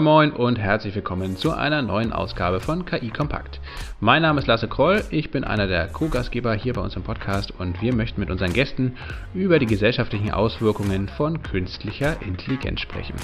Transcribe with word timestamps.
Moin 0.00 0.30
Moin 0.30 0.32
und 0.32 0.58
herzlich 0.58 0.94
willkommen 0.94 1.36
zu 1.36 1.52
einer 1.52 1.82
neuen 1.82 2.10
Ausgabe 2.10 2.60
von 2.60 2.86
KI 2.86 3.10
Kompakt. 3.10 3.60
Mein 4.00 4.22
Name 4.22 4.40
ist 4.40 4.46
Lasse 4.46 4.66
Kroll, 4.66 5.04
ich 5.10 5.30
bin 5.30 5.44
einer 5.44 5.66
der 5.66 5.88
Co-Gastgeber 5.88 6.54
hier 6.54 6.72
bei 6.72 6.80
uns 6.80 6.96
im 6.96 7.02
Podcast 7.02 7.52
und 7.58 7.82
wir 7.82 7.94
möchten 7.94 8.18
mit 8.18 8.30
unseren 8.30 8.54
Gästen 8.54 8.96
über 9.34 9.58
die 9.58 9.66
gesellschaftlichen 9.66 10.30
Auswirkungen 10.30 11.08
von 11.08 11.42
künstlicher 11.42 12.16
Intelligenz 12.22 12.80
sprechen. 12.80 13.14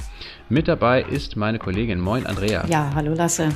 Mit 0.50 0.68
dabei 0.68 1.02
ist 1.02 1.34
meine 1.34 1.58
Kollegin 1.58 1.98
Moin 1.98 2.26
Andrea. 2.26 2.66
Ja, 2.68 2.90
hallo 2.94 3.14
Lasse. 3.14 3.48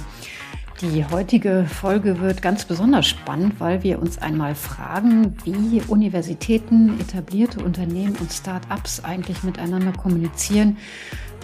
Die 0.80 1.04
heutige 1.04 1.66
Folge 1.68 2.20
wird 2.20 2.40
ganz 2.40 2.64
besonders 2.64 3.06
spannend, 3.06 3.60
weil 3.60 3.82
wir 3.82 3.98
uns 3.98 4.16
einmal 4.16 4.54
fragen, 4.54 5.36
wie 5.44 5.82
Universitäten, 5.88 6.98
etablierte 6.98 7.62
Unternehmen 7.62 8.16
und 8.18 8.32
Start-ups 8.32 9.04
eigentlich 9.04 9.42
miteinander 9.42 9.92
kommunizieren 9.92 10.78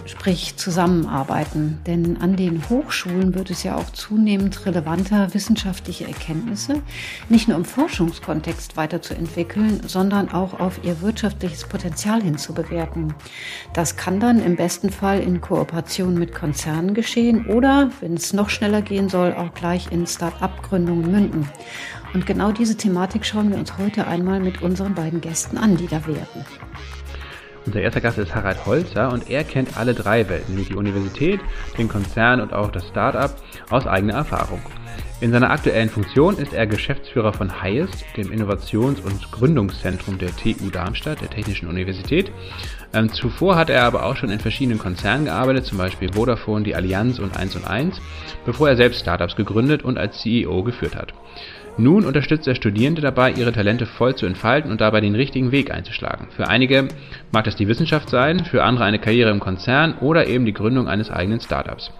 sprich 0.07 0.55
zusammenarbeiten. 0.57 1.79
Denn 1.85 2.17
an 2.17 2.35
den 2.35 2.67
Hochschulen 2.69 3.35
wird 3.35 3.49
es 3.49 3.63
ja 3.63 3.75
auch 3.75 3.89
zunehmend 3.91 4.65
relevanter, 4.65 5.33
wissenschaftliche 5.33 6.07
Erkenntnisse 6.07 6.81
nicht 7.29 7.47
nur 7.47 7.57
im 7.57 7.65
Forschungskontext 7.65 8.77
weiterzuentwickeln, 8.77 9.81
sondern 9.85 10.29
auch 10.29 10.59
auf 10.59 10.83
ihr 10.83 11.01
wirtschaftliches 11.01 11.65
Potenzial 11.65 12.21
hinzubewerten. 12.21 13.13
Das 13.73 13.95
kann 13.97 14.19
dann 14.19 14.41
im 14.41 14.55
besten 14.55 14.89
Fall 14.89 15.19
in 15.19 15.41
Kooperation 15.41 16.15
mit 16.15 16.33
Konzernen 16.33 16.93
geschehen 16.93 17.45
oder, 17.47 17.91
wenn 17.99 18.13
es 18.13 18.33
noch 18.33 18.49
schneller 18.49 18.81
gehen 18.81 19.09
soll, 19.09 19.33
auch 19.33 19.53
gleich 19.53 19.91
in 19.91 20.07
Start-up-Gründungen 20.07 21.11
münden. 21.11 21.49
Und 22.13 22.25
genau 22.25 22.51
diese 22.51 22.77
Thematik 22.77 23.25
schauen 23.25 23.51
wir 23.51 23.57
uns 23.57 23.77
heute 23.77 24.07
einmal 24.07 24.39
mit 24.39 24.61
unseren 24.61 24.95
beiden 24.95 25.21
Gästen 25.21 25.57
an, 25.57 25.77
die 25.77 25.87
da 25.87 26.05
werden. 26.07 26.45
Unser 27.67 27.81
erster 27.81 27.99
Gast 27.99 28.17
ist 28.17 28.33
Harald 28.33 28.65
Holzer 28.65 29.11
und 29.11 29.29
er 29.29 29.43
kennt 29.43 29.75
alle 29.75 29.93
drei 29.93 30.29
Welten, 30.29 30.53
nämlich 30.53 30.69
die 30.69 30.75
Universität, 30.75 31.41
den 31.77 31.89
Konzern 31.89 32.39
und 32.39 32.53
auch 32.53 32.71
das 32.71 32.87
Startup 32.87 33.35
aus 33.69 33.85
eigener 33.85 34.13
Erfahrung. 34.13 34.61
In 35.19 35.31
seiner 35.31 35.51
aktuellen 35.51 35.89
Funktion 35.89 36.37
ist 36.37 36.53
er 36.53 36.65
Geschäftsführer 36.65 37.33
von 37.33 37.61
Highest, 37.61 38.05
dem 38.15 38.31
Innovations- 38.31 39.01
und 39.01 39.31
Gründungszentrum 39.33 40.17
der 40.17 40.33
TU 40.37 40.69
Darmstadt, 40.71 41.19
der 41.19 41.29
Technischen 41.29 41.67
Universität. 41.67 42.31
Ähm, 42.93 43.11
zuvor 43.11 43.57
hat 43.57 43.69
er 43.69 43.83
aber 43.83 44.05
auch 44.05 44.15
schon 44.15 44.29
in 44.29 44.39
verschiedenen 44.39 44.79
Konzernen 44.79 45.25
gearbeitet, 45.25 45.65
zum 45.65 45.77
Beispiel 45.77 46.13
Vodafone, 46.13 46.63
die 46.63 46.75
Allianz 46.75 47.19
und 47.19 47.35
1 47.35 47.57
und 47.57 47.67
1, 47.67 47.99
bevor 48.45 48.69
er 48.69 48.77
selbst 48.77 49.01
Startups 49.01 49.35
gegründet 49.35 49.83
und 49.83 49.97
als 49.97 50.21
CEO 50.21 50.63
geführt 50.63 50.95
hat. 50.95 51.13
Nun 51.79 52.05
unterstützt 52.05 52.47
er 52.47 52.55
Studierende 52.55 53.03
dabei, 53.03 53.31
ihre 53.33 53.51
Talente 53.51 53.85
voll 53.85 54.15
zu 54.15 54.25
entfalten 54.25 54.71
und 54.71 54.81
dabei 54.81 54.99
den 54.99 55.13
richtigen 55.13 55.51
Weg 55.51 55.71
einzuschlagen. 55.71 56.27
Für 56.35 56.47
einige 56.47 56.87
mag 57.31 57.43
das 57.43 57.55
die 57.55 57.67
Wissenschaft 57.67 58.09
sein, 58.09 58.45
für 58.45 58.63
andere 58.63 58.85
eine 58.85 58.97
Karriere 58.97 59.29
im 59.29 59.39
Konzern 59.39 59.93
oder 59.99 60.25
eben 60.25 60.45
die 60.45 60.53
Gründung 60.53 60.87
eines 60.87 61.11
eigenen 61.11 61.39
Startups. 61.39 61.91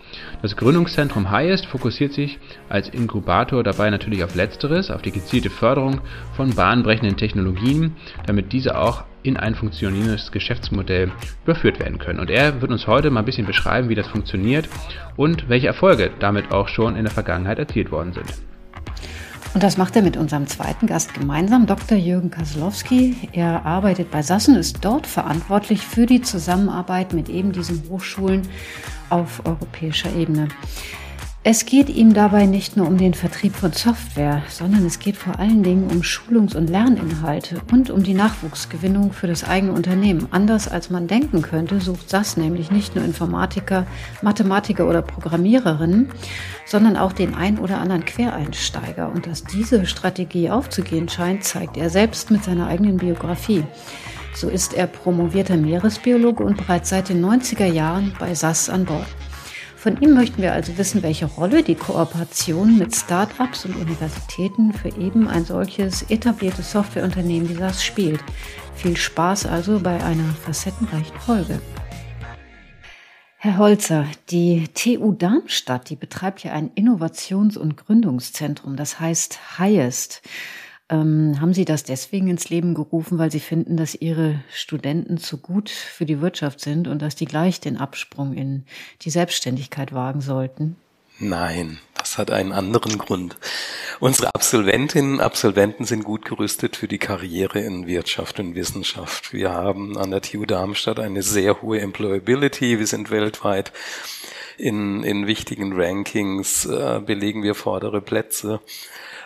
Das 0.42 0.56
Gründungszentrum 0.56 1.30
Highest 1.30 1.67
fokussiert 1.67 2.14
sich 2.14 2.39
als 2.69 2.89
Inkubator 2.89 3.64
dabei 3.64 3.92
natürlich 3.92 4.23
auf 4.23 4.34
Letzteres, 4.34 4.89
auf 4.89 5.03
die 5.03 5.11
gezielte 5.11 5.52
Förderung 5.52 6.02
von 6.36 6.56
bahnbrechenden 6.56 7.16
Technologien, 7.16 7.95
damit 8.25 8.53
diese 8.53 8.80
auch 8.80 9.03
in 9.22 9.38
ein 9.38 9.53
funktionierendes 9.53 10.31
Geschäftsmodell 10.31 11.12
überführt 11.44 11.80
werden 11.80 12.00
können. 12.00 12.19
Und 12.19 12.31
er 12.31 12.62
wird 12.62 12.72
uns 12.72 12.88
heute 12.88 13.12
mal 13.12 13.19
ein 13.19 13.25
bisschen 13.25 13.45
beschreiben, 13.45 13.89
wie 13.89 13.95
das 13.95 14.08
funktioniert 14.08 14.67
und 15.17 15.50
welche 15.50 15.67
Erfolge 15.67 16.09
damit 16.19 16.52
auch 16.52 16.67
schon 16.67 16.95
in 16.95 17.03
der 17.03 17.14
Vergangenheit 17.14 17.59
erzielt 17.59 17.91
worden 17.91 18.14
sind. 18.14 18.56
Und 19.58 19.63
das 19.63 19.75
macht 19.75 19.95
er 19.95 20.03
mit 20.03 20.17
unserem 20.17 20.45
zweiten 20.45 20.86
Gast 20.86 21.16
gemeinsam, 21.16 21.66
Dr. 21.66 21.97
Jürgen 21.97 22.30
Kaslowski. 22.30 23.16
Er 23.31 23.66
arbeitet 23.66 24.12
bei 24.12 24.22
Sassen, 24.22 24.56
ist 24.56 24.85
dort 24.85 25.07
verantwortlich 25.07 25.81
für 25.81 26.06
die 26.06 26.22
Zusammenarbeit 26.22 27.12
mit 27.12 27.28
eben 27.28 27.53
diesen 27.53 27.81
Hochschulen 27.90 28.44
auf 29.09 29.44
europäischer 29.47 30.16
Ebene. 30.16 30.50
Es 31.50 31.66
geht 31.66 31.88
ihm 31.88 32.13
dabei 32.13 32.46
nicht 32.46 32.75
nur 32.75 32.85
um 32.85 32.97
den 32.97 33.13
Vertrieb 33.13 33.56
von 33.56 33.72
Software, 33.72 34.44
sondern 34.50 34.85
es 34.85 35.00
geht 35.00 35.16
vor 35.16 35.40
allen 35.40 35.63
Dingen 35.63 35.90
um 35.90 36.03
Schulungs- 36.03 36.58
und 36.58 36.69
Lerninhalte 36.69 37.62
und 37.72 37.90
um 37.90 38.03
die 38.03 38.16
Nachwuchsgewinnung 38.16 39.13
für 39.13 39.28
das 39.28 39.46
eigene 39.46 39.72
Unternehmen. 39.72 40.28
Anders 40.31 40.68
als 40.68 40.90
man 40.90 41.07
denken 41.07 41.41
könnte, 41.41 41.80
sucht 41.80 42.09
SAS 42.09 42.36
nämlich 42.36 42.69
nicht 42.69 42.97
nur 42.97 43.06
Informatiker, 43.06 43.88
Mathematiker 44.22 44.90
oder 44.90 45.02
Programmiererinnen, 45.02 46.09
sondern 46.66 46.97
auch 46.97 47.13
den 47.13 47.34
ein 47.34 47.59
oder 47.59 47.78
anderen 47.80 48.03
Quereinsteiger. 48.03 49.09
Und 49.09 49.25
dass 49.25 49.46
diese 49.46 49.86
Strategie 49.86 50.50
aufzugehen 50.50 51.07
scheint, 51.07 51.46
zeigt 51.46 51.78
er 51.78 51.90
selbst 51.90 52.30
mit 52.30 52.44
seiner 52.44 52.68
eigenen 52.68 52.97
Biografie. 52.97 53.63
So 54.36 54.50
ist 54.50 54.74
er 54.74 54.88
promovierter 54.88 55.56
Meeresbiologe 55.56 56.44
und 56.44 56.57
bereits 56.57 56.90
seit 56.90 57.07
den 57.07 57.25
90er 57.25 57.72
Jahren 57.72 58.13
bei 58.19 58.36
SAS 58.36 58.69
an 58.69 58.84
Bord. 58.84 59.07
Von 59.77 60.01
ihm 60.01 60.15
möchten 60.15 60.41
wir 60.41 60.53
also 60.53 60.75
wissen, 60.79 61.03
welche 61.03 61.27
Rolle 61.27 61.61
die 61.61 61.75
Kooperation 61.75 62.79
mit 62.79 62.95
Start-ups 62.95 63.63
und 63.63 63.75
Universitäten 63.75 64.73
für 64.73 64.89
eben 64.89 65.27
ein 65.27 65.45
solches 65.45 66.01
etabliertes 66.09 66.71
Softwareunternehmen 66.71 67.47
wie 67.47 67.53
SAS 67.53 67.85
spielt. 67.85 68.19
Viel 68.73 68.97
Spaß 68.97 69.45
also 69.45 69.79
bei 69.79 70.03
einer 70.03 70.33
facettenreichen 70.33 71.19
Folge. 71.19 71.61
Herr 73.38 73.57
Holzer, 73.59 74.07
die 74.31 74.67
TU 74.73 75.11
Darmstadt, 75.11 75.91
die 75.91 75.95
betreibt 75.95 76.44
ja 76.44 76.53
ein 76.53 76.71
Innovations- 76.73 77.55
und 77.55 77.77
Gründungszentrum, 77.77 78.77
das 78.77 78.99
heißt 78.99 79.59
Highest. 79.59 80.23
Ähm, 80.90 81.42
haben 81.42 81.53
Sie 81.53 81.66
das 81.66 81.84
deswegen 81.84 82.30
ins 82.30 82.50
Leben 82.50 82.74
gerufen, 82.74 83.18
weil 83.18 83.31
Sie 83.31 83.42
finden, 83.42 83.75
dass 83.75 83.94
Ihre 83.94 84.42
Studenten 84.53 85.18
zu 85.18 85.38
gut 85.38 85.70
für 85.70 86.06
die 86.06 86.22
Wirtschaft 86.22 86.62
sind 86.62 86.88
und 86.88 87.02
dass 87.02 87.16
die 87.16 87.25
gleich 87.25 87.59
den 87.59 87.78
Absprung 87.78 88.34
in 88.34 88.64
die 89.02 89.09
Selbstständigkeit 89.09 89.94
wagen 89.94 90.22
sollten? 90.22 90.78
Nein, 91.20 91.80
das 91.98 92.18
hat 92.18 92.31
einen 92.31 92.52
anderen 92.52 92.98
Grund. 93.00 93.38
Unsere 94.00 94.34
Absolventinnen 94.34 95.16
und 95.16 95.20
Absolventen 95.20 95.84
sind 95.84 96.03
gut 96.03 96.24
gerüstet 96.24 96.78
für 96.78 96.88
die 96.88 97.00
Karriere 97.00 97.59
in 97.59 97.88
Wirtschaft 97.88 98.40
und 98.40 98.56
Wissenschaft. 98.56 99.34
Wir 99.34 99.52
haben 99.52 99.98
an 99.98 100.12
der 100.12 100.22
TU 100.22 100.46
Darmstadt 100.46 101.00
eine 101.00 101.24
sehr 101.24 101.62
hohe 101.62 101.81
Employability. 101.81 102.78
Wir 102.78 102.88
sind 102.88 103.09
weltweit 103.09 103.74
in, 104.58 105.04
in 105.04 105.28
wichtigen 105.28 105.74
Rankings, 105.74 106.66
äh, 106.66 107.02
belegen 107.04 107.44
wir 107.44 107.56
vordere 107.56 108.00
Plätze. 108.00 108.62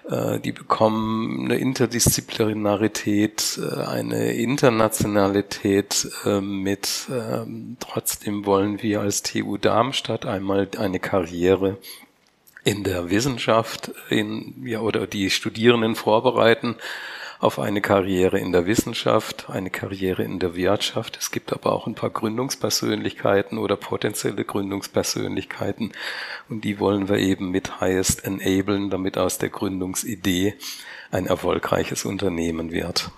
Äh, 0.10 0.40
die 0.40 0.52
bekommen 0.52 1.46
eine 1.46 1.58
Interdisziplinarität, 1.58 3.60
äh, 3.62 3.82
eine 3.82 4.34
Internationalität 4.34 6.10
äh, 6.26 6.42
mit. 6.42 7.08
Ähm, 7.10 7.78
trotzdem 7.80 8.46
wollen 8.46 8.82
wir 8.82 9.02
als 9.02 9.24
TU 9.24 9.58
Darmstadt 9.58 10.26
einmal 10.26 10.68
eine 10.78 11.00
Karriere 11.00 11.78
in 12.64 12.84
der 12.84 13.10
Wissenschaft 13.10 13.92
in, 14.10 14.66
ja, 14.66 14.82
oder 14.82 15.08
die 15.08 15.30
Studierenden 15.30 15.96
vorbereiten 15.96 16.76
auf 17.42 17.58
eine 17.58 17.82
Karriere 17.82 18.38
in 18.38 18.52
der 18.52 18.68
Wissenschaft, 18.68 19.50
eine 19.50 19.72
Karriere 19.72 20.22
in 20.24 20.38
der 20.38 20.56
Wirtschaft. 20.56 21.18
Es 21.18 21.32
gibt 21.32 21.52
aber 21.52 21.74
auch 21.74 21.88
ein 21.88 21.96
paar 21.96 22.12
Gründungspersönlichkeiten 22.12 23.58
oder 23.58 23.76
potenzielle 23.76 24.46
Gründungspersönlichkeiten 24.46 25.92
und 26.50 26.64
die 26.64 26.80
wollen 26.80 27.10
wir 27.10 27.18
eben 27.18 27.50
mit 27.50 27.82
Highest 27.82 28.26
enablen, 28.26 28.92
damit 28.92 29.18
aus 29.18 29.40
der 29.40 29.50
Gründungsidee 29.50 30.54
ein 31.10 31.26
erfolgreiches 31.26 32.06
Unternehmen 32.06 32.72
wird. 32.72 33.10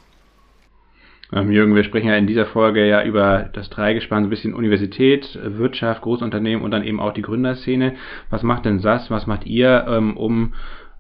Ähm, 1.33 1.51
Jürgen, 1.51 1.75
wir 1.75 1.83
sprechen 1.83 2.07
ja 2.07 2.16
in 2.16 2.28
dieser 2.28 2.45
Folge 2.45 2.88
ja 2.88 3.03
über 3.03 3.50
das 3.53 3.69
Dreigespann, 3.69 4.23
so 4.23 4.28
ein 4.28 4.29
bisschen 4.29 4.53
Universität, 4.53 5.38
Wirtschaft, 5.44 6.01
Großunternehmen 6.01 6.63
und 6.63 6.72
dann 6.72 6.85
eben 6.85 7.01
auch 7.01 7.13
die 7.13 7.23
Gründerszene. 7.23 7.95
Was 8.29 8.41
macht 8.44 8.63
denn 8.63 8.79
SAS, 8.79 9.12
was 9.12 9.28
macht 9.28 9.45
ihr, 9.45 9.86
ähm, 9.89 10.15
um 10.15 10.53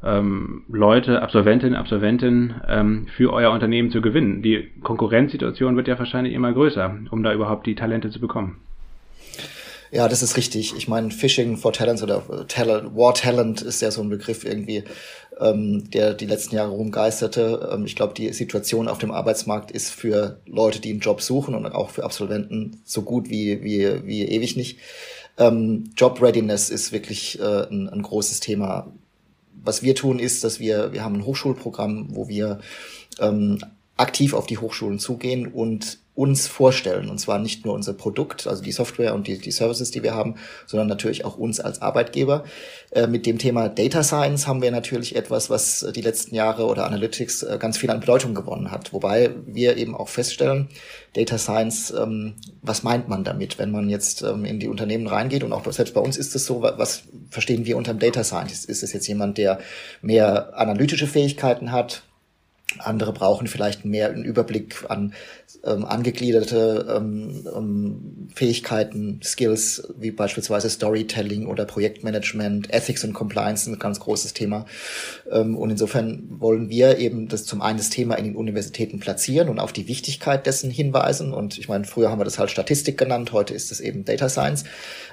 ähm, 0.05 0.63
Leute, 0.67 1.21
Absolventinnen, 1.21 1.75
Absolventen 1.75 2.55
ähm, 2.67 3.07
für 3.15 3.31
euer 3.33 3.51
Unternehmen 3.51 3.91
zu 3.91 4.01
gewinnen. 4.01 4.41
Die 4.41 4.69
Konkurrenzsituation 4.81 5.75
wird 5.75 5.87
ja 5.87 5.97
wahrscheinlich 5.97 6.33
immer 6.33 6.53
größer, 6.53 6.95
um 7.11 7.23
da 7.23 7.33
überhaupt 7.33 7.67
die 7.67 7.75
Talente 7.75 8.09
zu 8.09 8.19
bekommen. 8.19 8.57
Ja, 9.93 10.07
das 10.07 10.23
ist 10.23 10.37
richtig. 10.37 10.73
Ich 10.75 10.87
meine, 10.87 11.11
Fishing 11.11 11.55
for 11.55 11.71
Talents 11.71 12.01
oder 12.01 12.23
Talent, 12.47 12.95
War 12.95 13.13
Talent 13.13 13.61
ist 13.61 13.79
ja 13.79 13.91
so 13.91 14.01
ein 14.01 14.09
Begriff 14.09 14.43
irgendwie, 14.43 14.83
ähm, 15.39 15.87
der 15.91 16.15
die 16.15 16.25
letzten 16.25 16.55
Jahre 16.55 16.71
rumgeisterte. 16.71 17.69
Ähm, 17.71 17.85
ich 17.85 17.95
glaube, 17.95 18.15
die 18.15 18.33
Situation 18.33 18.87
auf 18.87 18.97
dem 18.97 19.11
Arbeitsmarkt 19.11 19.69
ist 19.69 19.91
für 19.91 20.39
Leute, 20.47 20.81
die 20.81 20.89
einen 20.89 20.99
Job 20.99 21.21
suchen 21.21 21.53
und 21.53 21.67
auch 21.67 21.91
für 21.91 22.03
Absolventen 22.03 22.81
so 22.85 23.03
gut 23.03 23.29
wie, 23.29 23.63
wie, 23.63 24.03
wie 24.03 24.23
ewig 24.23 24.55
nicht. 24.55 24.79
Ähm, 25.37 25.91
Job 25.95 26.19
Readiness 26.23 26.71
ist 26.71 26.91
wirklich 26.91 27.39
äh, 27.39 27.67
ein, 27.69 27.87
ein 27.87 28.01
großes 28.01 28.39
Thema 28.39 28.91
was 29.63 29.81
wir 29.81 29.95
tun, 29.95 30.19
ist, 30.19 30.43
dass 30.43 30.59
wir, 30.59 30.93
wir 30.93 31.03
haben 31.03 31.15
ein 31.15 31.25
Hochschulprogramm, 31.25 32.07
wo 32.09 32.27
wir 32.27 32.59
ähm, 33.19 33.59
aktiv 33.97 34.33
auf 34.33 34.45
die 34.45 34.57
Hochschulen 34.57 34.99
zugehen 34.99 35.47
und 35.47 35.99
uns 36.15 36.47
vorstellen. 36.47 37.09
Und 37.09 37.17
zwar 37.19 37.39
nicht 37.39 37.65
nur 37.65 37.73
unser 37.73 37.93
Produkt, 37.93 38.45
also 38.45 38.61
die 38.61 38.71
Software 38.71 39.15
und 39.15 39.25
die, 39.25 39.39
die 39.39 39.51
Services, 39.51 39.89
die 39.89 40.03
wir 40.03 40.13
haben, 40.13 40.35
sondern 40.67 40.87
natürlich 40.87 41.25
auch 41.25 41.37
uns 41.37 41.59
als 41.59 41.81
Arbeitgeber. 41.81 42.43
Äh, 42.91 43.07
mit 43.07 43.25
dem 43.25 43.39
Thema 43.39 43.67
Data 43.67 44.03
Science 44.03 44.45
haben 44.45 44.61
wir 44.61 44.69
natürlich 44.69 45.15
etwas, 45.15 45.49
was 45.49 45.85
die 45.95 46.01
letzten 46.01 46.35
Jahre 46.35 46.67
oder 46.67 46.85
Analytics 46.85 47.43
äh, 47.43 47.57
ganz 47.59 47.79
viel 47.79 47.89
an 47.89 47.99
Bedeutung 47.99 48.35
gewonnen 48.35 48.69
hat. 48.69 48.93
Wobei 48.93 49.31
wir 49.47 49.77
eben 49.77 49.95
auch 49.95 50.07
feststellen, 50.07 50.69
Data 51.13 51.39
Science, 51.39 51.91
ähm, 51.91 52.35
was 52.61 52.83
meint 52.83 53.09
man 53.09 53.23
damit, 53.23 53.57
wenn 53.57 53.71
man 53.71 53.89
jetzt 53.89 54.21
ähm, 54.21 54.45
in 54.45 54.59
die 54.59 54.67
Unternehmen 54.67 55.07
reingeht? 55.07 55.43
Und 55.43 55.51
auch 55.51 55.69
selbst 55.71 55.95
bei 55.95 56.01
uns 56.01 56.17
ist 56.17 56.35
es 56.35 56.45
so, 56.45 56.61
was 56.61 57.03
verstehen 57.31 57.65
wir 57.65 57.75
unter 57.75 57.95
Data 57.95 58.23
Scientist? 58.23 58.69
Ist 58.69 58.83
es 58.83 58.93
jetzt 58.93 59.07
jemand, 59.07 59.39
der 59.39 59.59
mehr 60.03 60.55
analytische 60.55 61.07
Fähigkeiten 61.07 61.71
hat? 61.71 62.03
Andere 62.79 63.13
brauchen 63.13 63.47
vielleicht 63.47 63.85
mehr 63.85 64.09
einen 64.09 64.23
Überblick 64.23 64.85
an 64.89 65.13
ähm, 65.65 65.85
angegliederte 65.85 66.85
ähm, 66.89 67.47
ähm, 67.55 68.29
Fähigkeiten, 68.35 69.21
Skills 69.23 69.87
wie 69.97 70.11
beispielsweise 70.11 70.69
Storytelling 70.69 71.47
oder 71.47 71.65
Projektmanagement, 71.65 72.73
Ethics 72.73 73.03
und 73.03 73.13
Compliance 73.13 73.69
ein 73.69 73.79
ganz 73.79 73.99
großes 73.99 74.33
Thema. 74.33 74.65
Ähm, 75.31 75.55
und 75.55 75.69
insofern 75.69 76.23
wollen 76.39 76.69
wir 76.69 76.97
eben 76.97 77.29
das 77.29 77.45
zum 77.45 77.61
einen 77.61 77.77
das 77.77 77.89
Thema 77.89 78.15
in 78.15 78.25
den 78.25 78.35
Universitäten 78.35 78.99
platzieren 78.99 79.47
und 79.47 79.59
auf 79.59 79.71
die 79.71 79.87
Wichtigkeit 79.87 80.45
dessen 80.45 80.69
hinweisen. 80.69 81.33
Und 81.33 81.57
ich 81.57 81.69
meine, 81.69 81.85
früher 81.85 82.11
haben 82.11 82.19
wir 82.19 82.25
das 82.25 82.39
halt 82.39 82.51
Statistik 82.51 82.97
genannt, 82.97 83.31
heute 83.31 83.53
ist 83.53 83.71
es 83.71 83.79
eben 83.79 84.03
Data 84.03 84.27
Science. 84.27 84.65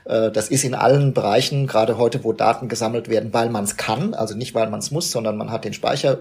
Äh, 0.05 0.32
das 0.32 0.49
ist 0.49 0.64
in 0.64 0.75
allen 0.75 1.14
Bereichen, 1.14 1.69
gerade 1.69 1.97
heute, 1.97 2.25
wo 2.25 2.32
Daten 2.32 2.69
gesammelt 2.69 3.08
werden, 3.08 3.32
weil 3.32 3.50
man 3.50 3.64
es 3.64 3.76
kann, 3.76 4.14
also 4.14 4.35
nicht 4.35 4.55
weil 4.55 4.69
man 4.69 4.81
es 4.81 4.91
muss, 4.91 5.12
sondern 5.12 5.37
man 5.37 5.52
hat 5.52 5.64
den 5.64 5.75
Speicher 5.75 6.19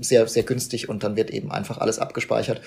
sehr, 0.00 0.26
sehr 0.28 0.42
günstig 0.42 0.88
und 0.88 1.02
dann 1.02 1.16
wird 1.16 1.30
eben 1.30 1.50
einfach 1.50 1.78
alles 1.78 1.98
abgespeichert. 1.98 2.60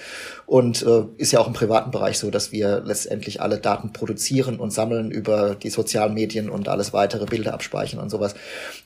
Und 0.48 0.82
äh, 0.84 1.03
ist 1.18 1.32
ja 1.32 1.40
auch 1.40 1.48
im 1.48 1.54
privaten 1.54 1.92
Bereich 1.92 2.18
so, 2.18 2.30
dass 2.30 2.52
wir 2.52 2.82
letztendlich 2.86 3.42
alle 3.42 3.58
Daten 3.58 3.94
produzieren 3.94 4.60
und 4.60 4.72
sammeln 4.72 5.12
über 5.12 5.56
die 5.56 5.70
sozialen 5.70 6.14
Medien 6.14 6.50
und 6.50 6.68
alles 6.68 6.94
weitere 6.94 7.26
Bilder 7.26 7.54
abspeichern 7.54 8.00
und 8.00 8.10
sowas. 8.10 8.36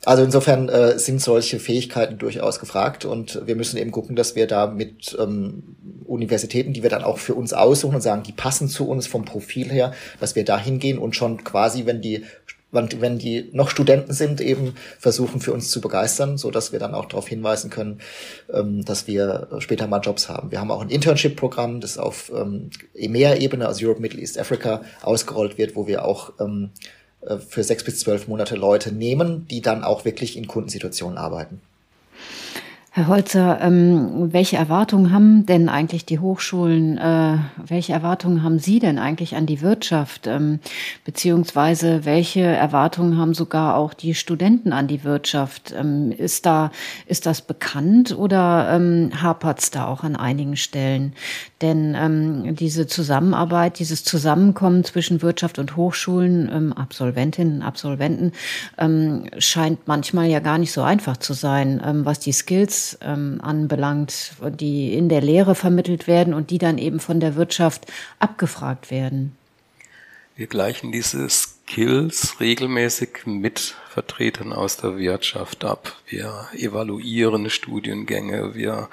Also 0.05 0.23
insofern 0.23 0.69
äh, 0.69 0.99
sind 0.99 1.21
solche 1.21 1.59
Fähigkeiten 1.59 2.17
durchaus 2.17 2.59
gefragt 2.59 3.05
und 3.05 3.41
wir 3.45 3.55
müssen 3.55 3.77
eben 3.77 3.91
gucken, 3.91 4.15
dass 4.15 4.35
wir 4.35 4.47
da 4.47 4.67
mit 4.67 5.15
ähm, 5.19 5.75
Universitäten, 6.05 6.73
die 6.73 6.83
wir 6.83 6.89
dann 6.89 7.03
auch 7.03 7.17
für 7.17 7.35
uns 7.35 7.53
aussuchen 7.53 7.95
und 7.95 8.01
sagen, 8.01 8.23
die 8.23 8.31
passen 8.31 8.67
zu 8.69 8.87
uns 8.87 9.07
vom 9.07 9.25
Profil 9.25 9.69
her, 9.71 9.93
dass 10.19 10.35
wir 10.35 10.45
da 10.45 10.57
hingehen 10.57 10.97
und 10.97 11.15
schon 11.15 11.43
quasi, 11.43 11.85
wenn 11.85 12.01
die 12.01 12.23
wenn 12.71 13.17
die 13.17 13.49
noch 13.53 13.69
Studenten 13.69 14.13
sind, 14.13 14.41
eben 14.41 14.75
versuchen 14.99 15.39
für 15.39 15.53
uns 15.53 15.71
zu 15.71 15.79
begeistern, 15.81 16.37
so 16.37 16.51
dass 16.51 16.71
wir 16.71 16.79
dann 16.79 16.93
auch 16.93 17.05
darauf 17.05 17.27
hinweisen 17.27 17.69
können, 17.69 18.01
ähm, 18.53 18.83
dass 18.83 19.07
wir 19.07 19.47
später 19.59 19.87
mal 19.87 19.99
Jobs 19.99 20.29
haben. 20.29 20.51
Wir 20.51 20.59
haben 20.59 20.71
auch 20.71 20.81
ein 20.81 20.89
Internship-Programm, 20.89 21.79
das 21.79 21.97
auf 21.97 22.31
ähm, 22.35 22.69
EMEA-Ebene, 22.93 23.67
also 23.67 23.85
Europe, 23.85 24.01
Middle 24.01 24.19
East, 24.19 24.37
Africa, 24.37 24.81
ausgerollt 25.01 25.57
wird, 25.57 25.75
wo 25.75 25.87
wir 25.87 26.03
auch 26.03 26.33
ähm, 26.39 26.71
äh, 27.21 27.37
für 27.37 27.63
sechs 27.63 27.83
bis 27.83 27.99
zwölf 27.99 28.27
Monate 28.27 28.55
Leute 28.55 28.91
nehmen, 28.91 29.47
die 29.47 29.61
dann 29.61 29.83
auch 29.83 30.05
wirklich 30.05 30.37
in 30.37 30.47
Kundensituationen 30.47 31.17
arbeiten. 31.17 31.61
Herr 32.97 33.09
Holzer, 33.09 33.59
ähm, 33.61 34.33
welche 34.33 34.57
Erwartungen 34.57 35.11
haben 35.13 35.45
denn 35.45 35.69
eigentlich 35.69 36.07
die 36.07 36.17
Hochschulen, 36.17 36.97
äh, 36.97 37.37
welche 37.63 37.93
Erwartungen 37.93 38.41
haben 38.41 38.57
Sie 38.57 38.79
denn 38.79 38.97
eigentlich 38.97 39.35
an 39.35 39.45
die 39.45 39.61
Wirtschaft, 39.61 40.25
ähm, 40.25 40.59
beziehungsweise 41.05 42.05
welche 42.05 42.41
Erwartungen 42.41 43.19
haben 43.19 43.35
sogar 43.35 43.75
auch 43.75 43.93
die 43.93 44.15
Studenten 44.15 44.73
an 44.73 44.87
die 44.87 45.03
Wirtschaft? 45.03 45.75
Ähm, 45.77 46.11
ist 46.11 46.47
da, 46.47 46.71
ist 47.05 47.27
das 47.27 47.43
bekannt 47.43 48.17
oder 48.17 48.67
ähm, 48.71 49.11
hapert 49.21 49.59
es 49.59 49.69
da 49.69 49.85
auch 49.85 50.03
an 50.03 50.15
einigen 50.15 50.57
Stellen? 50.57 51.13
Denn 51.61 51.95
ähm, 51.95 52.55
diese 52.55 52.87
Zusammenarbeit, 52.87 53.77
dieses 53.77 54.05
Zusammenkommen 54.05 54.83
zwischen 54.83 55.21
Wirtschaft 55.21 55.59
und 55.59 55.75
Hochschulen, 55.75 56.49
ähm, 56.51 56.73
Absolventinnen, 56.73 57.61
Absolventen, 57.61 58.31
ähm, 58.79 59.25
scheint 59.37 59.87
manchmal 59.87 60.25
ja 60.25 60.39
gar 60.39 60.57
nicht 60.57 60.71
so 60.71 60.81
einfach 60.81 61.17
zu 61.17 61.33
sein, 61.33 61.79
ähm, 61.85 62.03
was 62.03 62.19
die 62.19 62.31
Skills 62.31 62.86
ähm, 63.01 63.39
anbelangt, 63.41 64.33
die 64.59 64.93
in 64.93 65.09
der 65.09 65.21
Lehre 65.21 65.55
vermittelt 65.55 66.07
werden 66.07 66.33
und 66.33 66.49
die 66.51 66.57
dann 66.57 66.77
eben 66.77 66.99
von 66.99 67.19
der 67.19 67.35
Wirtschaft 67.35 67.91
abgefragt 68.19 68.91
werden? 68.91 69.35
Wir 70.35 70.45
gleichen 70.45 70.91
diese 70.91 71.27
Skills 71.29 72.39
regelmäßig 72.39 73.25
mit 73.25 73.75
Vertretern 73.89 74.53
aus 74.53 74.77
der 74.77 74.99
Wirtschaft 74.99 75.65
ab. 75.65 75.95
Wir 76.05 76.47
evaluieren 76.53 77.49
Studiengänge, 77.49 78.53
wir 78.53 78.87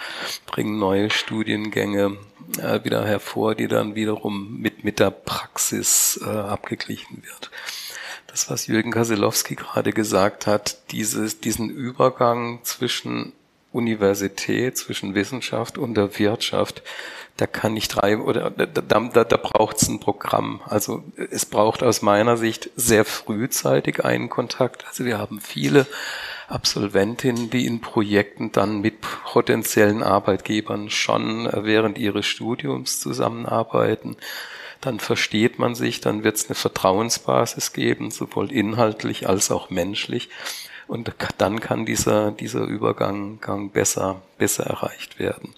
bringen 0.46 0.78
neue 0.78 1.10
Studiengänge 1.10 2.16
äh, 2.58 2.82
wieder 2.82 3.04
hervor, 3.04 3.54
die 3.54 3.68
dann 3.68 3.94
wiederum 3.94 4.58
mit, 4.58 4.84
mit 4.84 5.00
der 5.00 5.10
Praxis 5.10 6.18
äh, 6.24 6.30
abgeglichen 6.30 7.22
wird 7.22 7.50
das, 8.34 8.50
was 8.50 8.66
Jürgen 8.66 8.90
Kaselowski 8.90 9.54
gerade 9.54 9.92
gesagt 9.92 10.48
hat, 10.48 10.78
dieses, 10.90 11.38
diesen 11.38 11.70
Übergang 11.70 12.58
zwischen 12.64 13.32
Universität, 13.74 14.78
zwischen 14.78 15.14
Wissenschaft 15.14 15.78
und 15.78 15.94
der 15.94 16.18
Wirtschaft, 16.18 16.82
da 17.36 17.48
kann 17.48 17.76
ich 17.76 17.88
drei 17.88 18.16
oder 18.16 18.50
da, 18.50 18.66
da, 18.66 19.24
da 19.24 19.36
braucht 19.36 19.82
es 19.82 19.88
ein 19.88 19.98
Programm. 19.98 20.60
Also 20.66 21.02
es 21.30 21.44
braucht 21.44 21.82
aus 21.82 22.00
meiner 22.00 22.36
Sicht 22.36 22.70
sehr 22.76 23.04
frühzeitig 23.04 24.04
einen 24.04 24.28
Kontakt. 24.28 24.86
Also 24.86 25.04
wir 25.04 25.18
haben 25.18 25.40
viele 25.40 25.86
Absolventinnen, 26.46 27.50
die 27.50 27.66
in 27.66 27.80
Projekten 27.80 28.52
dann 28.52 28.80
mit 28.80 29.00
potenziellen 29.00 30.04
Arbeitgebern 30.04 30.90
schon 30.90 31.48
während 31.52 31.98
ihres 31.98 32.26
Studiums 32.26 33.00
zusammenarbeiten. 33.00 34.16
Dann 34.80 35.00
versteht 35.00 35.58
man 35.58 35.74
sich, 35.74 36.00
dann 36.00 36.22
wird 36.22 36.36
es 36.36 36.46
eine 36.46 36.54
Vertrauensbasis 36.54 37.72
geben, 37.72 38.12
sowohl 38.12 38.52
inhaltlich 38.52 39.28
als 39.28 39.50
auch 39.50 39.70
menschlich. 39.70 40.28
Und 40.86 41.12
dann 41.38 41.60
kann 41.60 41.86
dieser, 41.86 42.30
dieser 42.30 42.62
Übergang 42.62 43.38
besser, 43.72 44.22
besser 44.38 44.64
erreicht 44.64 45.18
werden. 45.18 45.54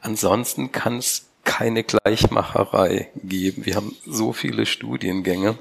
Ansonsten 0.00 0.72
kann 0.72 0.98
es 0.98 1.26
keine 1.44 1.84
Gleichmacherei 1.84 3.10
geben. 3.22 3.66
Wir 3.66 3.76
haben 3.76 3.96
so 4.06 4.32
viele 4.32 4.66
Studiengänge. 4.66 5.58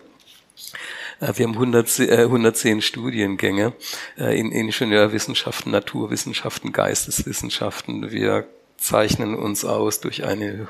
Äh, 1.19 1.33
wir 1.35 1.45
haben 1.45 1.53
110, 1.53 2.09
110 2.09 2.77
äh, 2.77 2.81
Studiengänge 2.81 3.73
äh, 4.17 4.39
in 4.39 4.51
Ingenieurwissenschaften, 4.51 5.71
Naturwissenschaften, 5.71 6.71
Geisteswissenschaften. 6.71 8.11
Wir 8.11 8.47
zeichnen 8.79 9.35
uns 9.35 9.65
aus 9.65 9.99
durch 9.99 10.25
eine, 10.25 10.67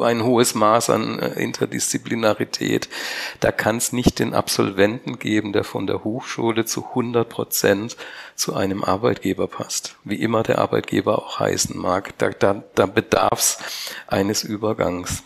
ein 0.00 0.24
hohes 0.24 0.54
Maß 0.54 0.90
an 0.90 1.18
äh, 1.18 1.40
Interdisziplinarität. 1.40 2.88
Da 3.40 3.52
kann 3.52 3.76
es 3.76 3.92
nicht 3.92 4.18
den 4.18 4.34
Absolventen 4.34 5.18
geben, 5.18 5.52
der 5.52 5.64
von 5.64 5.86
der 5.86 6.04
Hochschule 6.04 6.64
zu 6.64 6.86
100 6.88 7.28
Prozent 7.28 7.96
zu 8.34 8.54
einem 8.54 8.84
Arbeitgeber 8.84 9.46
passt. 9.46 9.96
Wie 10.04 10.16
immer 10.16 10.42
der 10.42 10.58
Arbeitgeber 10.58 11.18
auch 11.18 11.40
heißen 11.40 11.76
mag. 11.76 12.16
Da, 12.18 12.30
da, 12.30 12.62
da 12.74 12.86
bedarf 12.86 13.38
es 13.38 13.58
eines 14.06 14.44
Übergangs. 14.44 15.22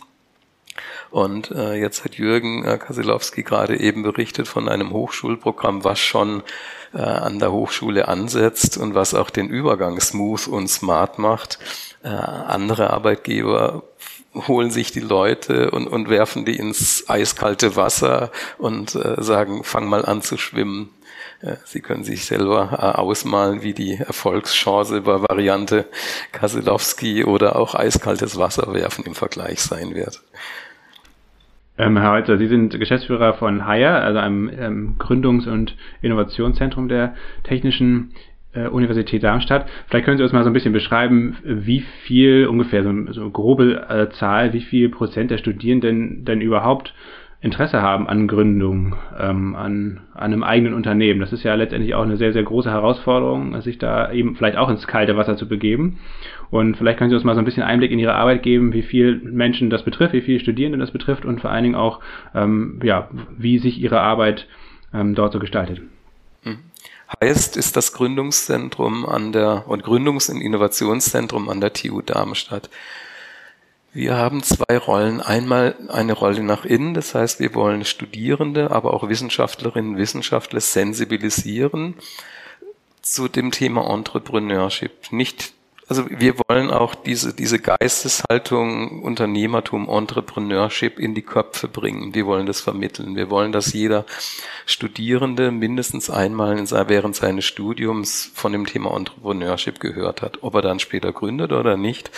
Und 1.13 1.51
äh, 1.51 1.75
jetzt 1.75 2.03
hat 2.03 2.15
Jürgen 2.15 2.65
äh, 2.65 2.79
Kasilowski 2.79 3.43
gerade 3.43 3.79
eben 3.79 4.01
berichtet 4.01 4.47
von 4.47 4.67
einem 4.67 4.89
Hochschulprogramm, 4.89 5.83
was 5.83 5.99
schon 5.99 6.41
äh, 6.91 6.97
an 6.97 7.37
der 7.37 7.51
Hochschule 7.51 8.07
ansetzt 8.07 8.79
und 8.79 8.95
was 8.95 9.13
auch 9.13 9.29
den 9.29 9.47
Übergang 9.47 9.99
smooth 9.99 10.47
und 10.47 10.67
smart 10.69 11.19
macht. 11.19 11.59
Äh, 12.01 12.07
andere 12.07 12.89
Arbeitgeber 12.89 13.83
holen 14.33 14.71
sich 14.71 14.91
die 14.91 15.01
Leute 15.01 15.69
und, 15.69 15.85
und 15.85 16.09
werfen 16.09 16.45
die 16.45 16.57
ins 16.57 17.07
eiskalte 17.07 17.75
Wasser 17.75 18.31
und 18.57 18.95
äh, 18.95 19.21
sagen, 19.21 19.63
fang 19.63 19.87
mal 19.87 20.05
an 20.05 20.23
zu 20.23 20.37
schwimmen. 20.37 20.89
Äh, 21.41 21.57
Sie 21.65 21.81
können 21.81 22.03
sich 22.03 22.25
selber 22.25 22.69
äh, 22.71 22.97
ausmalen, 22.99 23.61
wie 23.61 23.75
die 23.75 23.97
Erfolgschance 23.97 25.01
bei 25.01 25.21
Variante 25.21 25.85
Kaselowski 26.31 27.23
oder 27.23 27.55
auch 27.55 27.75
eiskaltes 27.75 28.35
Wasser 28.37 28.73
werfen 28.73 29.05
im 29.05 29.13
Vergleich 29.13 29.61
sein 29.61 29.93
wird. 29.93 30.23
Ähm, 31.77 31.97
Herr 31.97 32.11
Holzer, 32.11 32.37
Sie 32.37 32.47
sind 32.47 32.77
Geschäftsführer 32.79 33.33
von 33.33 33.65
HIRE, 33.67 34.01
also 34.01 34.19
einem 34.19 34.49
ähm, 34.57 34.95
Gründungs- 34.99 35.49
und 35.49 35.75
Innovationszentrum 36.01 36.87
der 36.87 37.15
Technischen 37.43 38.11
äh, 38.53 38.67
Universität 38.67 39.23
Darmstadt. 39.23 39.67
Vielleicht 39.87 40.05
können 40.05 40.17
Sie 40.17 40.23
uns 40.23 40.33
mal 40.33 40.43
so 40.43 40.51
ein 40.51 40.53
bisschen 40.53 40.73
beschreiben, 40.73 41.37
wie 41.43 41.79
viel 41.79 42.45
ungefähr, 42.45 42.83
so, 42.83 42.91
so 43.11 43.21
eine 43.21 43.31
grobe 43.31 43.89
äh, 43.89 44.09
Zahl, 44.11 44.53
wie 44.53 44.61
viel 44.61 44.89
Prozent 44.89 45.31
der 45.31 45.39
Studierenden 45.39 46.25
denn 46.25 46.41
überhaupt 46.41 46.93
Interesse 47.41 47.81
haben 47.81 48.07
an 48.07 48.27
Gründung, 48.27 48.95
ähm, 49.19 49.55
an, 49.55 49.99
an 50.13 50.31
einem 50.31 50.43
eigenen 50.43 50.73
Unternehmen. 50.73 51.19
Das 51.19 51.33
ist 51.33 51.43
ja 51.43 51.55
letztendlich 51.55 51.93
auch 51.93 52.03
eine 52.03 52.15
sehr, 52.15 52.31
sehr 52.31 52.43
große 52.43 52.71
Herausforderung, 52.71 53.59
sich 53.61 53.77
da 53.79 54.13
eben 54.13 54.35
vielleicht 54.35 54.57
auch 54.57 54.69
ins 54.69 54.87
kalte 54.87 55.17
Wasser 55.17 55.35
zu 55.35 55.47
begeben. 55.49 55.99
Und 56.53 56.77
vielleicht 56.77 56.99
können 56.99 57.09
Sie 57.09 57.15
uns 57.15 57.25
mal 57.25 57.33
so 57.33 57.39
ein 57.39 57.45
bisschen 57.45 57.63
Einblick 57.63 57.89
in 57.89 57.97
Ihre 57.97 58.13
Arbeit 58.13 58.43
geben, 58.43 58.73
wie 58.73 58.83
viel 58.83 59.15
Menschen 59.23 59.71
das 59.71 59.83
betrifft, 59.83 60.13
wie 60.13 60.21
viele 60.21 60.39
Studierende 60.39 60.77
das 60.77 60.91
betrifft 60.91 61.25
und 61.25 61.41
vor 61.41 61.49
allen 61.49 61.63
Dingen 61.63 61.73
auch, 61.73 61.99
ähm, 62.35 62.79
ja, 62.83 63.09
wie 63.35 63.57
sich 63.57 63.79
Ihre 63.79 64.01
Arbeit 64.01 64.47
ähm, 64.93 65.15
dort 65.15 65.33
so 65.33 65.39
gestaltet. 65.39 65.81
Mhm. 66.43 66.59
Heißt 67.19 67.57
ist 67.57 67.75
das 67.75 67.91
Gründungszentrum 67.93 69.03
an 69.03 69.31
der 69.31 69.63
und 69.67 69.83
Gründungs- 69.83 70.29
und 70.29 70.41
Innovationszentrum 70.41 71.49
an 71.49 71.59
der 71.59 71.73
TU 71.73 72.03
Darmstadt. 72.03 72.69
Wir 73.91 74.15
haben 74.15 74.43
zwei 74.43 74.77
Rollen. 74.77 75.21
Einmal 75.21 75.75
eine 75.87 76.13
Rolle 76.13 76.43
nach 76.43 76.65
innen, 76.65 76.93
das 76.93 77.15
heißt, 77.15 77.39
wir 77.39 77.55
wollen 77.55 77.83
Studierende, 77.83 78.69
aber 78.69 78.93
auch 78.93 79.09
Wissenschaftlerinnen, 79.09 79.97
Wissenschaftler 79.97 80.59
sensibilisieren 80.59 81.95
zu 83.01 83.27
dem 83.27 83.49
Thema 83.49 83.91
Entrepreneurship. 83.91 85.11
Nicht, 85.11 85.53
also 85.87 86.05
wir 86.09 86.35
wollen 86.47 86.71
auch 86.71 86.95
diese, 86.95 87.33
diese 87.33 87.59
Geisteshaltung, 87.59 89.03
Unternehmertum, 89.03 89.89
Entrepreneurship 89.89 90.99
in 90.99 91.13
die 91.13 91.21
Köpfe 91.21 91.67
bringen. 91.67 92.15
Wir 92.15 92.25
wollen 92.25 92.45
das 92.45 92.61
vermitteln. 92.61 93.15
Wir 93.15 93.29
wollen, 93.29 93.51
dass 93.51 93.73
jeder 93.73 94.05
Studierende 94.65 95.51
mindestens 95.51 96.09
einmal 96.09 96.57
in, 96.57 96.69
während 96.69 97.15
seines 97.15 97.45
Studiums 97.45 98.31
von 98.33 98.51
dem 98.53 98.65
Thema 98.65 98.95
Entrepreneurship 98.95 99.79
gehört 99.79 100.21
hat. 100.21 100.39
Ob 100.41 100.55
er 100.55 100.61
dann 100.61 100.79
später 100.79 101.11
gründet 101.11 101.51
oder 101.51 101.77
nicht 101.77 102.11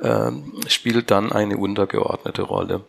äh, 0.00 0.30
spielt 0.68 1.10
dann 1.10 1.32
eine 1.32 1.56
untergeordnete 1.56 2.42
Rolle. 2.42 2.84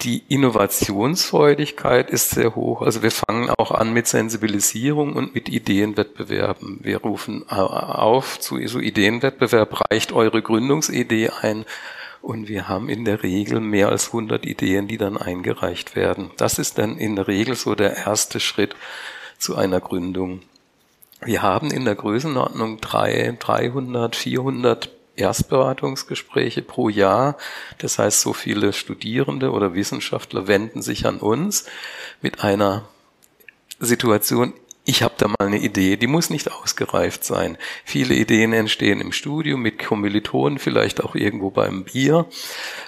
Die 0.00 0.24
Innovationsfreudigkeit 0.28 2.10
ist 2.10 2.30
sehr 2.30 2.56
hoch. 2.56 2.82
Also 2.82 3.02
wir 3.02 3.12
fangen 3.12 3.50
auch 3.50 3.70
an 3.70 3.92
mit 3.92 4.08
Sensibilisierung 4.08 5.12
und 5.14 5.34
mit 5.34 5.48
Ideenwettbewerben. 5.48 6.80
Wir 6.82 6.98
rufen 6.98 7.48
auf 7.48 8.40
zu 8.40 8.66
so 8.66 8.80
Ideenwettbewerb, 8.80 9.80
reicht 9.90 10.12
eure 10.12 10.42
Gründungsidee 10.42 11.30
ein. 11.40 11.64
Und 12.20 12.48
wir 12.48 12.68
haben 12.68 12.88
in 12.88 13.04
der 13.04 13.22
Regel 13.22 13.60
mehr 13.60 13.90
als 13.90 14.08
100 14.08 14.44
Ideen, 14.46 14.88
die 14.88 14.96
dann 14.96 15.16
eingereicht 15.16 15.94
werden. 15.94 16.30
Das 16.36 16.58
ist 16.58 16.78
dann 16.78 16.96
in 16.96 17.16
der 17.16 17.28
Regel 17.28 17.54
so 17.54 17.74
der 17.74 17.96
erste 17.96 18.40
Schritt 18.40 18.74
zu 19.38 19.56
einer 19.56 19.80
Gründung. 19.80 20.40
Wir 21.24 21.42
haben 21.42 21.70
in 21.70 21.84
der 21.84 21.94
Größenordnung 21.94 22.80
drei, 22.80 23.36
300, 23.38 24.16
400 24.16 24.90
Erstberatungsgespräche 25.16 26.62
pro 26.62 26.88
Jahr. 26.88 27.36
Das 27.78 27.98
heißt, 27.98 28.20
so 28.20 28.32
viele 28.32 28.72
Studierende 28.72 29.50
oder 29.50 29.74
Wissenschaftler 29.74 30.46
wenden 30.46 30.82
sich 30.82 31.06
an 31.06 31.18
uns 31.18 31.66
mit 32.20 32.42
einer 32.42 32.88
Situation, 33.78 34.54
ich 34.84 35.02
habe 35.04 35.14
da 35.16 35.28
mal 35.28 35.36
eine 35.38 35.58
Idee, 35.58 35.96
die 35.96 36.08
muss 36.08 36.28
nicht 36.28 36.50
ausgereift 36.50 37.22
sein. 37.22 37.56
Viele 37.84 38.14
Ideen 38.14 38.52
entstehen 38.52 39.00
im 39.00 39.12
Studium 39.12 39.62
mit 39.62 39.78
Kommilitonen, 39.78 40.58
vielleicht 40.58 41.04
auch 41.04 41.14
irgendwo 41.14 41.50
beim 41.50 41.84
Bier. 41.84 42.26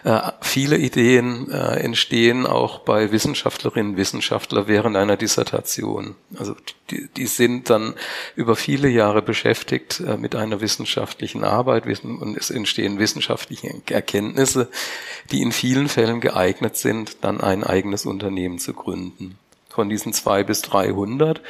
Äh, 0.03 0.33
viele 0.41 0.77
Ideen 0.77 1.49
äh, 1.53 1.77
entstehen 1.79 2.47
auch 2.47 2.81
bei 2.81 3.13
Wissenschaftlerinnen 3.13 3.93
und 3.93 3.97
Wissenschaftlern 3.97 4.67
während 4.67 4.97
einer 4.97 5.17
Dissertation. 5.17 6.17
Also 6.37 6.57
die, 6.91 7.09
die 7.17 7.27
sind 7.27 7.71
dann 7.71 7.95
über 8.35 8.57
viele 8.57 8.89
Jahre 8.89 9.23
beschäftigt 9.23 10.01
äh, 10.01 10.17
mit 10.17 10.35
einer 10.35 10.61
wissenschaftlichen 10.61 11.45
Arbeit 11.45 11.87
und 12.03 12.37
es 12.37 12.51
entstehen 12.51 12.99
wissenschaftliche 12.99 13.73
Erkenntnisse, 13.89 14.69
die 15.31 15.43
in 15.43 15.53
vielen 15.53 15.89
Fällen 15.89 16.21
geeignet 16.21 16.77
sind, 16.77 17.19
dann 17.21 17.41
ein 17.41 17.63
eigenes 17.63 18.05
Unternehmen 18.05 18.59
zu 18.59 18.75
gründen. 18.75 19.39
Von 19.69 19.89
diesen 19.89 20.13
zwei 20.13 20.45
bis 20.45 20.63
300 20.63 21.41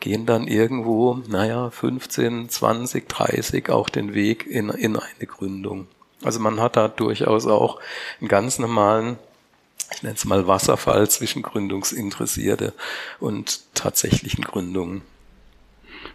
gehen 0.00 0.26
dann 0.26 0.48
irgendwo, 0.48 1.20
naja, 1.28 1.70
15, 1.70 2.48
20, 2.48 3.08
30 3.08 3.68
auch 3.70 3.88
den 3.88 4.14
Weg 4.14 4.46
in, 4.46 4.70
in 4.70 4.96
eine 4.96 5.26
Gründung. 5.26 5.86
Also 6.24 6.40
man 6.40 6.60
hat 6.60 6.76
da 6.76 6.88
durchaus 6.88 7.46
auch 7.46 7.80
einen 8.20 8.28
ganz 8.28 8.58
normalen, 8.58 9.18
ich 9.94 10.02
nenne 10.02 10.14
es 10.14 10.24
mal 10.24 10.46
Wasserfall 10.46 11.08
zwischen 11.08 11.42
Gründungsinteressierte 11.42 12.72
und 13.18 13.60
tatsächlichen 13.74 14.44
Gründungen. 14.44 15.02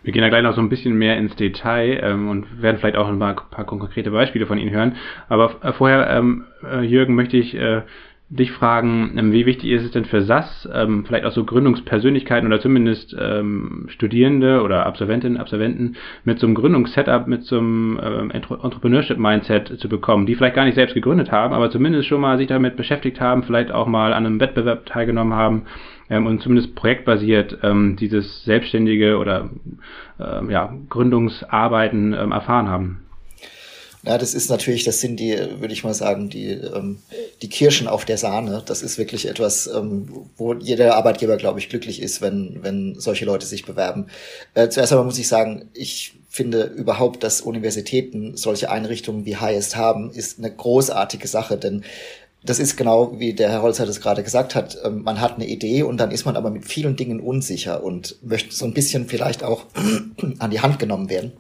Wir 0.04 0.14
gehen 0.14 0.22
da 0.22 0.30
gleich 0.30 0.44
noch 0.44 0.56
so 0.56 0.62
ein 0.62 0.70
bisschen 0.70 0.96
mehr 0.96 1.18
ins 1.18 1.36
Detail 1.36 2.00
ähm, 2.04 2.30
und 2.30 2.62
werden 2.62 2.78
vielleicht 2.78 2.96
auch 2.96 3.08
ein 3.08 3.20
paar, 3.20 3.36
paar 3.36 3.66
konkrete 3.66 4.12
Beispiele 4.12 4.48
von 4.48 4.58
Ihnen 4.58 4.72
hören. 4.72 4.98
Aber 5.30 5.64
äh, 5.64 5.74
vorher, 5.74 6.10
ähm, 6.10 6.46
äh, 6.64 6.82
Jürgen, 6.82 7.16
möchte 7.16 7.38
ich 7.38 7.56
äh, 7.56 7.82
dich 8.30 8.52
fragen, 8.52 9.14
ähm, 9.18 9.32
wie 9.32 9.46
wichtig 9.46 9.70
ist 9.70 9.84
es 9.84 9.92
denn 9.92 10.06
für 10.06 10.24
SAS, 10.24 10.68
ähm, 10.74 11.06
vielleicht 11.06 11.26
auch 11.26 11.32
so 11.32 11.46
Gründungspersönlichkeiten 11.46 12.48
oder 12.48 12.60
zumindest 12.60 13.16
ähm, 13.20 13.86
Studierende 13.90 14.64
oder 14.64 14.88
Absolventinnen, 14.88 15.38
Absolventen 15.38 15.96
mit 16.24 16.40
so 16.40 16.48
einem 16.48 16.56
Gründungssetup, 16.56 17.28
mit 17.28 17.44
so 17.44 17.60
einem 17.60 18.32
Entrepreneurship-Mindset 18.32 19.80
zu 19.80 19.90
bekommen, 19.90 20.26
die 20.26 20.34
vielleicht 20.34 20.56
gar 20.56 20.66
nicht 20.66 20.76
selbst 20.76 20.96
gegründet 20.96 21.32
haben, 21.32 21.54
aber 21.54 21.70
zumindest 21.70 22.08
schon 22.08 22.22
mal 22.22 22.38
sich 22.38 22.48
damit 22.48 22.78
beschäftigt 22.78 23.22
haben, 23.22 23.44
vielleicht 23.44 23.72
auch 23.72 23.86
mal 23.88 24.12
an 24.14 24.26
einem 24.26 24.40
Wettbewerb 24.40 24.88
teilgenommen 24.88 25.34
haben 25.34 25.64
und 26.10 26.42
zumindest 26.42 26.76
projektbasiert 26.76 27.58
dieses 28.00 28.44
selbstständige 28.44 29.18
oder 29.18 29.50
ja, 30.20 30.74
Gründungsarbeiten 30.90 32.14
erfahren 32.14 32.70
haben. 32.70 33.05
Ja, 34.06 34.20
das 34.20 34.36
ist 34.36 34.50
natürlich, 34.50 34.84
das 34.84 35.02
sind 35.02 35.20
die, 35.20 35.36
würde 35.60 35.74
ich 35.74 35.84
mal 35.84 35.96
sagen, 35.96 36.30
die, 36.30 36.50
ähm, 36.52 37.00
die 37.42 37.50
Kirschen 37.50 37.88
auf 37.88 38.06
der 38.06 38.18
Sahne. 38.18 38.62
Das 38.66 38.84
ist 38.84 39.00
wirklich 39.00 39.28
etwas, 39.28 39.66
ähm, 39.68 40.08
wo 40.38 40.54
jeder 40.54 40.96
Arbeitgeber, 40.96 41.38
glaube 41.38 41.60
ich, 41.60 41.70
glücklich 41.70 42.02
ist, 42.02 42.22
wenn, 42.22 42.60
wenn 42.62 43.00
solche 43.00 43.26
Leute 43.26 43.48
sich 43.48 43.66
bewerben. 43.66 44.08
Äh, 44.54 44.70
zuerst 44.70 44.92
einmal 44.92 45.06
muss 45.06 45.18
ich 45.18 45.28
sagen, 45.28 45.70
ich 45.74 46.14
finde 46.30 46.64
überhaupt, 46.64 47.24
dass 47.24 47.42
Universitäten 47.42 48.38
solche 48.38 48.70
Einrichtungen 48.70 49.26
wie 49.26 49.38
Highest 49.38 49.76
haben, 49.76 50.12
ist 50.12 50.38
eine 50.38 50.52
großartige 50.52 51.28
Sache, 51.28 51.58
denn 51.58 51.84
das 52.44 52.60
ist 52.60 52.78
genau, 52.78 53.20
wie 53.20 53.34
der 53.34 53.50
Herr 53.50 53.64
Holzer 53.64 53.88
das 53.88 54.02
gerade 54.02 54.22
gesagt 54.22 54.54
hat. 54.54 54.78
Ähm, 54.84 55.02
man 55.02 55.20
hat 55.20 55.36
eine 55.36 55.48
Idee 55.48 55.82
und 55.82 55.98
dann 55.98 56.12
ist 56.12 56.26
man 56.26 56.36
aber 56.36 56.52
mit 56.52 56.66
vielen 56.66 56.96
Dingen 56.96 57.20
unsicher 57.20 57.84
und 57.84 58.18
möchte 58.22 58.54
so 58.54 58.66
ein 58.66 58.74
bisschen 58.74 59.08
vielleicht 59.08 59.44
auch 59.44 59.66
an 60.40 60.52
die 60.52 60.60
Hand 60.60 60.78
genommen 60.78 61.10
werden. 61.10 61.32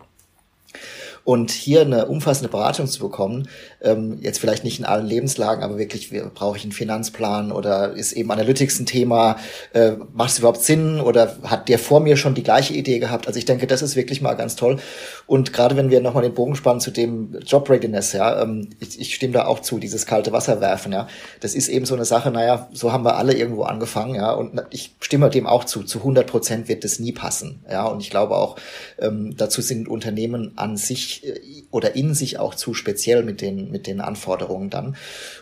Und 1.25 1.49
hier 1.49 1.81
eine 1.81 2.05
umfassende 2.05 2.49
Beratung 2.49 2.85
zu 2.85 2.99
bekommen, 2.99 3.49
ähm, 3.81 4.19
jetzt 4.21 4.39
vielleicht 4.39 4.63
nicht 4.63 4.77
in 4.77 4.85
allen 4.85 5.07
Lebenslagen, 5.07 5.63
aber 5.63 5.79
wirklich, 5.79 6.11
brauche 6.35 6.55
ich 6.55 6.63
einen 6.63 6.71
Finanzplan 6.71 7.51
oder 7.51 7.93
ist 7.93 8.13
eben 8.13 8.29
Analytics 8.29 8.79
ein 8.79 8.85
Thema, 8.85 9.37
äh, 9.73 9.93
macht 10.13 10.29
es 10.29 10.39
überhaupt 10.39 10.61
Sinn 10.61 11.01
oder 11.01 11.35
hat 11.41 11.67
der 11.67 11.79
vor 11.79 11.99
mir 11.99 12.15
schon 12.15 12.35
die 12.35 12.43
gleiche 12.43 12.75
Idee 12.75 12.99
gehabt? 12.99 13.25
Also 13.25 13.39
ich 13.39 13.45
denke, 13.45 13.65
das 13.65 13.81
ist 13.81 13.95
wirklich 13.95 14.21
mal 14.21 14.35
ganz 14.35 14.55
toll. 14.55 14.77
Und 15.25 15.51
gerade 15.51 15.75
wenn 15.75 15.89
wir 15.89 15.99
nochmal 15.99 16.21
den 16.21 16.35
Bogen 16.35 16.55
spannen 16.55 16.79
zu 16.79 16.91
dem 16.91 17.39
Job 17.39 17.71
Readiness, 17.71 18.13
ja, 18.13 18.43
ähm, 18.43 18.69
ich, 18.79 18.99
ich 19.01 19.15
stimme 19.15 19.33
da 19.33 19.47
auch 19.47 19.61
zu, 19.61 19.79
dieses 19.79 20.05
kalte 20.05 20.31
Wasser 20.31 20.61
werfen, 20.61 20.93
ja, 20.93 21.07
das 21.39 21.55
ist 21.55 21.69
eben 21.69 21.87
so 21.87 21.95
eine 21.95 22.05
Sache, 22.05 22.29
naja, 22.29 22.69
so 22.71 22.91
haben 22.91 23.03
wir 23.03 23.17
alle 23.17 23.33
irgendwo 23.33 23.63
angefangen, 23.63 24.13
ja, 24.13 24.31
und 24.31 24.61
ich 24.69 24.95
stimme 24.99 25.31
dem 25.31 25.47
auch 25.47 25.63
zu, 25.63 25.81
zu 25.81 25.99
100 25.99 26.27
Prozent 26.27 26.67
wird 26.67 26.83
das 26.83 26.99
nie 26.99 27.13
passen, 27.13 27.65
ja, 27.67 27.87
und 27.87 28.01
ich 28.01 28.11
glaube 28.11 28.35
auch, 28.35 28.57
ähm, 28.99 29.35
dazu 29.35 29.61
sind 29.61 29.87
Unternehmen 29.87 30.53
an 30.55 30.77
sich 30.77 31.14
äh, 31.23 31.63
oder 31.71 31.95
in 31.95 32.13
sich 32.13 32.39
auch 32.39 32.55
zu 32.55 32.73
speziell 32.73 33.23
mit 33.23 33.41
den, 33.41 33.71
mit 33.71 33.87
den 33.87 34.01
Anforderungen 34.01 34.69
dann. 34.69 34.95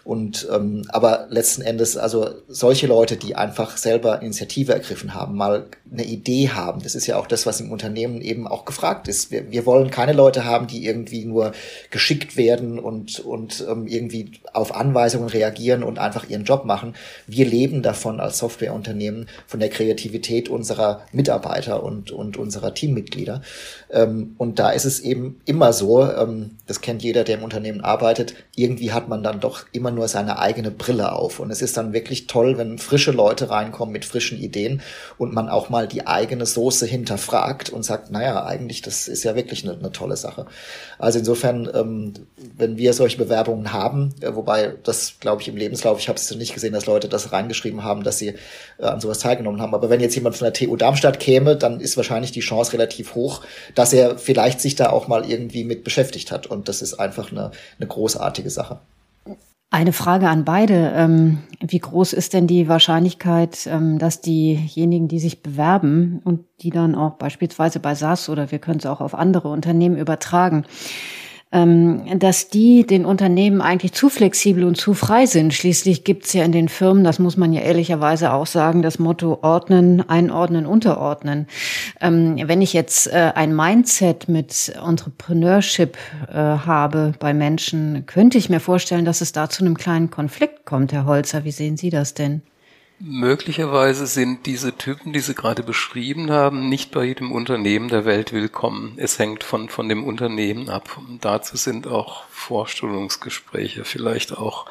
Und 0.03 0.47
ähm, 0.51 0.85
aber 0.89 1.27
letzten 1.29 1.61
Endes, 1.61 1.97
also 1.97 2.29
solche 2.47 2.87
Leute, 2.87 3.17
die 3.17 3.35
einfach 3.35 3.77
selber 3.77 4.21
Initiative 4.21 4.73
ergriffen 4.73 5.13
haben, 5.13 5.35
mal 5.35 5.65
eine 5.91 6.03
Idee 6.03 6.49
haben, 6.49 6.81
das 6.81 6.95
ist 6.95 7.07
ja 7.07 7.17
auch 7.17 7.27
das, 7.27 7.45
was 7.45 7.61
im 7.61 7.71
Unternehmen 7.71 8.21
eben 8.21 8.47
auch 8.47 8.65
gefragt 8.65 9.07
ist. 9.07 9.31
Wir, 9.31 9.51
wir 9.51 9.65
wollen 9.65 9.91
keine 9.91 10.13
Leute 10.13 10.45
haben, 10.45 10.67
die 10.67 10.85
irgendwie 10.85 11.25
nur 11.25 11.53
geschickt 11.91 12.37
werden 12.37 12.79
und, 12.79 13.19
und 13.19 13.65
ähm, 13.69 13.87
irgendwie 13.87 14.31
auf 14.53 14.75
Anweisungen 14.75 15.29
reagieren 15.29 15.83
und 15.83 15.99
einfach 15.99 16.29
ihren 16.29 16.43
Job 16.43 16.65
machen. 16.65 16.95
Wir 17.27 17.45
leben 17.45 17.81
davon 17.81 18.19
als 18.19 18.37
Softwareunternehmen, 18.37 19.27
von 19.47 19.59
der 19.59 19.69
Kreativität 19.69 20.49
unserer 20.49 21.05
Mitarbeiter 21.11 21.83
und, 21.83 22.11
und 22.11 22.37
unserer 22.37 22.73
Teammitglieder. 22.73 23.41
Ähm, 23.91 24.35
und 24.37 24.59
da 24.59 24.71
ist 24.71 24.85
es 24.85 24.99
eben 24.99 25.41
immer 25.45 25.62
so, 25.71 26.03
ähm, 26.03 26.57
das 26.67 26.81
kennt 26.81 27.03
jeder, 27.03 27.23
der 27.23 27.37
im 27.37 27.43
Unternehmen 27.43 27.81
arbeitet, 27.81 28.33
irgendwie 28.55 28.91
hat 28.91 29.07
man 29.07 29.23
dann 29.23 29.39
doch 29.39 29.65
immer 29.71 29.91
nur 29.91 30.07
seine 30.07 30.39
eigene 30.39 30.71
Brille 30.71 31.11
auf. 31.11 31.39
Und 31.39 31.51
es 31.51 31.61
ist 31.61 31.77
dann 31.77 31.93
wirklich 31.93 32.27
toll, 32.27 32.57
wenn 32.57 32.79
frische 32.79 33.11
Leute 33.11 33.49
reinkommen 33.49 33.93
mit 33.93 34.03
frischen 34.03 34.39
Ideen 34.39 34.81
und 35.17 35.33
man 35.33 35.49
auch 35.49 35.69
mal 35.69 35.87
die 35.87 36.07
eigene 36.07 36.45
Soße 36.45 36.85
hinterfragt 36.85 37.69
und 37.69 37.83
sagt, 37.83 38.11
naja, 38.11 38.45
eigentlich, 38.45 38.81
das 38.81 39.07
ist 39.07 39.23
ja 39.23 39.35
wirklich 39.35 39.63
eine, 39.63 39.77
eine 39.77 39.91
tolle 39.91 40.17
Sache. 40.17 40.47
Also 40.97 41.19
insofern, 41.19 41.69
ähm, 41.73 42.13
wenn 42.57 42.77
wir 42.77 42.93
solche 42.93 43.17
Bewerbungen 43.17 43.71
haben, 43.71 44.13
äh, 44.21 44.33
wobei 44.33 44.73
das, 44.83 45.15
glaube 45.19 45.41
ich, 45.41 45.47
im 45.47 45.57
Lebenslauf, 45.57 45.99
ich 45.99 46.09
habe 46.09 46.17
es 46.17 46.33
nicht 46.35 46.53
gesehen, 46.53 46.73
dass 46.73 46.85
Leute 46.85 47.07
das 47.07 47.31
reingeschrieben 47.31 47.83
haben, 47.83 48.03
dass 48.03 48.17
sie 48.17 48.35
äh, 48.79 48.85
an 48.85 48.99
sowas 48.99 49.19
teilgenommen 49.19 49.61
haben. 49.61 49.75
Aber 49.75 49.89
wenn 49.89 49.99
jetzt 49.99 50.15
jemand 50.15 50.35
von 50.35 50.45
der 50.45 50.53
TU 50.53 50.75
Darmstadt 50.75 51.19
käme, 51.19 51.55
dann 51.55 51.79
ist 51.79 51.97
wahrscheinlich 51.97 52.31
die 52.31 52.39
Chance 52.39 52.73
relativ 52.73 53.15
hoch, 53.15 53.41
dass 53.75 53.93
er 53.93 54.17
vielleicht 54.17 54.61
sich 54.61 54.75
da 54.75 54.89
auch 54.89 55.07
mal 55.07 55.29
irgendwie 55.29 55.52
mit 55.63 55.83
beschäftigt 55.83 56.31
hat. 56.31 56.47
Und 56.47 56.67
das 56.67 56.81
ist 56.81 56.95
einfach 56.95 57.31
eine, 57.31 57.51
eine 57.79 57.87
großartige 57.87 58.49
Sache. 58.49 58.79
Eine 59.73 59.91
Frage 59.91 60.29
an 60.29 60.45
beide. 60.45 60.93
Ähm, 60.95 61.39
wie 61.59 61.79
groß 61.79 62.13
ist 62.13 62.33
denn 62.33 62.45
die 62.45 62.67
Wahrscheinlichkeit, 62.67 63.65
ähm, 63.65 63.97
dass 63.97 64.21
diejenigen, 64.21 65.07
die 65.07 65.17
sich 65.17 65.41
bewerben 65.41 66.21
und 66.23 66.45
die 66.61 66.69
dann 66.69 66.93
auch 66.93 67.13
beispielsweise 67.13 67.79
bei 67.79 67.95
SAS 67.95 68.29
oder 68.29 68.51
wir 68.51 68.59
können 68.59 68.77
es 68.77 68.85
auch 68.85 69.01
auf 69.01 69.15
andere 69.15 69.47
Unternehmen 69.47 69.97
übertragen, 69.97 70.65
dass 71.53 72.49
die 72.49 72.85
den 72.87 73.05
Unternehmen 73.05 73.61
eigentlich 73.61 73.93
zu 73.93 74.09
flexibel 74.09 74.63
und 74.63 74.75
zu 74.75 74.95
frei 74.95 75.27
sind. 75.27 75.53
Schließlich 75.53 76.03
gibt's 76.03 76.33
ja 76.33 76.43
in 76.43 76.51
den 76.51 76.67
Firmen, 76.67 77.03
das 77.03 77.19
muss 77.19 77.37
man 77.37 77.53
ja 77.53 77.61
ehrlicherweise 77.61 78.33
auch 78.33 78.47
sagen, 78.47 78.81
das 78.81 78.97
Motto 78.97 79.37
ordnen, 79.43 80.07
einordnen, 80.09 80.65
unterordnen. 80.65 81.45
Ähm, 82.01 82.37
wenn 82.45 82.63
ich 82.63 82.73
jetzt 82.73 83.05
äh, 83.07 83.31
ein 83.35 83.55
Mindset 83.55 84.27
mit 84.27 84.73
Entrepreneurship 84.83 85.95
äh, 86.27 86.33
habe 86.33 87.13
bei 87.19 87.35
Menschen, 87.35 88.05
könnte 88.07 88.39
ich 88.39 88.49
mir 88.49 88.59
vorstellen, 88.59 89.05
dass 89.05 89.21
es 89.21 89.31
da 89.31 89.47
zu 89.47 89.63
einem 89.63 89.77
kleinen 89.77 90.09
Konflikt 90.09 90.65
kommt, 90.65 90.91
Herr 90.91 91.05
Holzer. 91.05 91.43
Wie 91.43 91.51
sehen 91.51 91.77
Sie 91.77 91.91
das 91.91 92.15
denn? 92.15 92.41
Möglicherweise 93.05 94.07
sind 94.07 94.45
diese 94.45 94.77
Typen, 94.77 95.11
die 95.11 95.19
Sie 95.19 95.35
gerade 95.35 95.61
beschrieben 95.61 96.31
haben, 96.31 96.69
nicht 96.69 96.91
bei 96.91 97.03
jedem 97.03 97.33
Unternehmen 97.33 97.89
der 97.89 98.05
Welt 98.05 98.31
willkommen. 98.31 98.93
Es 98.95 99.19
hängt 99.19 99.43
von, 99.43 99.67
von 99.67 99.89
dem 99.89 100.05
Unternehmen 100.05 100.69
ab. 100.69 100.97
Und 100.97 101.25
dazu 101.25 101.57
sind 101.57 101.85
auch 101.85 102.23
Vorstellungsgespräche, 102.29 103.83
vielleicht 103.83 104.37
auch 104.37 104.67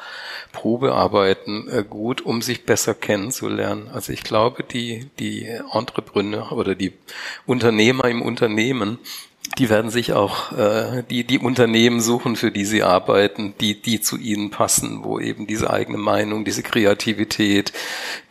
Probearbeiten 0.51 1.69
äh, 1.69 1.83
gut, 1.87 2.21
um 2.21 2.41
sich 2.41 2.65
besser 2.65 2.95
kennenzulernen. 2.95 3.87
Also 3.93 4.11
ich 4.11 4.23
glaube, 4.23 4.63
die, 4.63 5.11
die 5.19 5.45
Entrepreneur 5.71 6.53
oder 6.53 6.73
die 6.73 6.93
Unternehmer 7.45 8.05
im 8.05 8.23
Unternehmen 8.23 8.97
die 9.57 9.69
werden 9.69 9.91
sich 9.91 10.13
auch 10.13 10.51
äh, 10.53 11.03
die 11.09 11.25
die 11.25 11.37
Unternehmen 11.37 12.01
suchen, 12.01 12.35
für 12.35 12.51
die 12.51 12.65
sie 12.65 12.81
arbeiten, 12.81 13.53
die 13.59 13.79
die 13.79 14.01
zu 14.01 14.17
ihnen 14.17 14.49
passen, 14.49 15.03
wo 15.03 15.19
eben 15.19 15.45
diese 15.47 15.69
eigene 15.69 15.97
Meinung, 15.97 16.43
diese 16.43 16.63
Kreativität, 16.63 17.71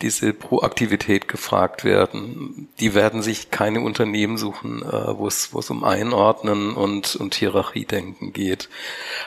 diese 0.00 0.32
Proaktivität 0.32 1.28
gefragt 1.28 1.84
werden. 1.84 2.68
Die 2.80 2.94
werden 2.94 3.22
sich 3.22 3.50
keine 3.50 3.82
Unternehmen 3.82 4.36
suchen, 4.36 4.82
äh, 4.82 5.16
wo 5.16 5.28
es 5.28 5.54
wo 5.54 5.60
es 5.60 5.70
um 5.70 5.84
Einordnen 5.84 6.74
und 6.74 7.14
und 7.14 7.34
Hierarchiedenken 7.34 8.32
geht. 8.32 8.68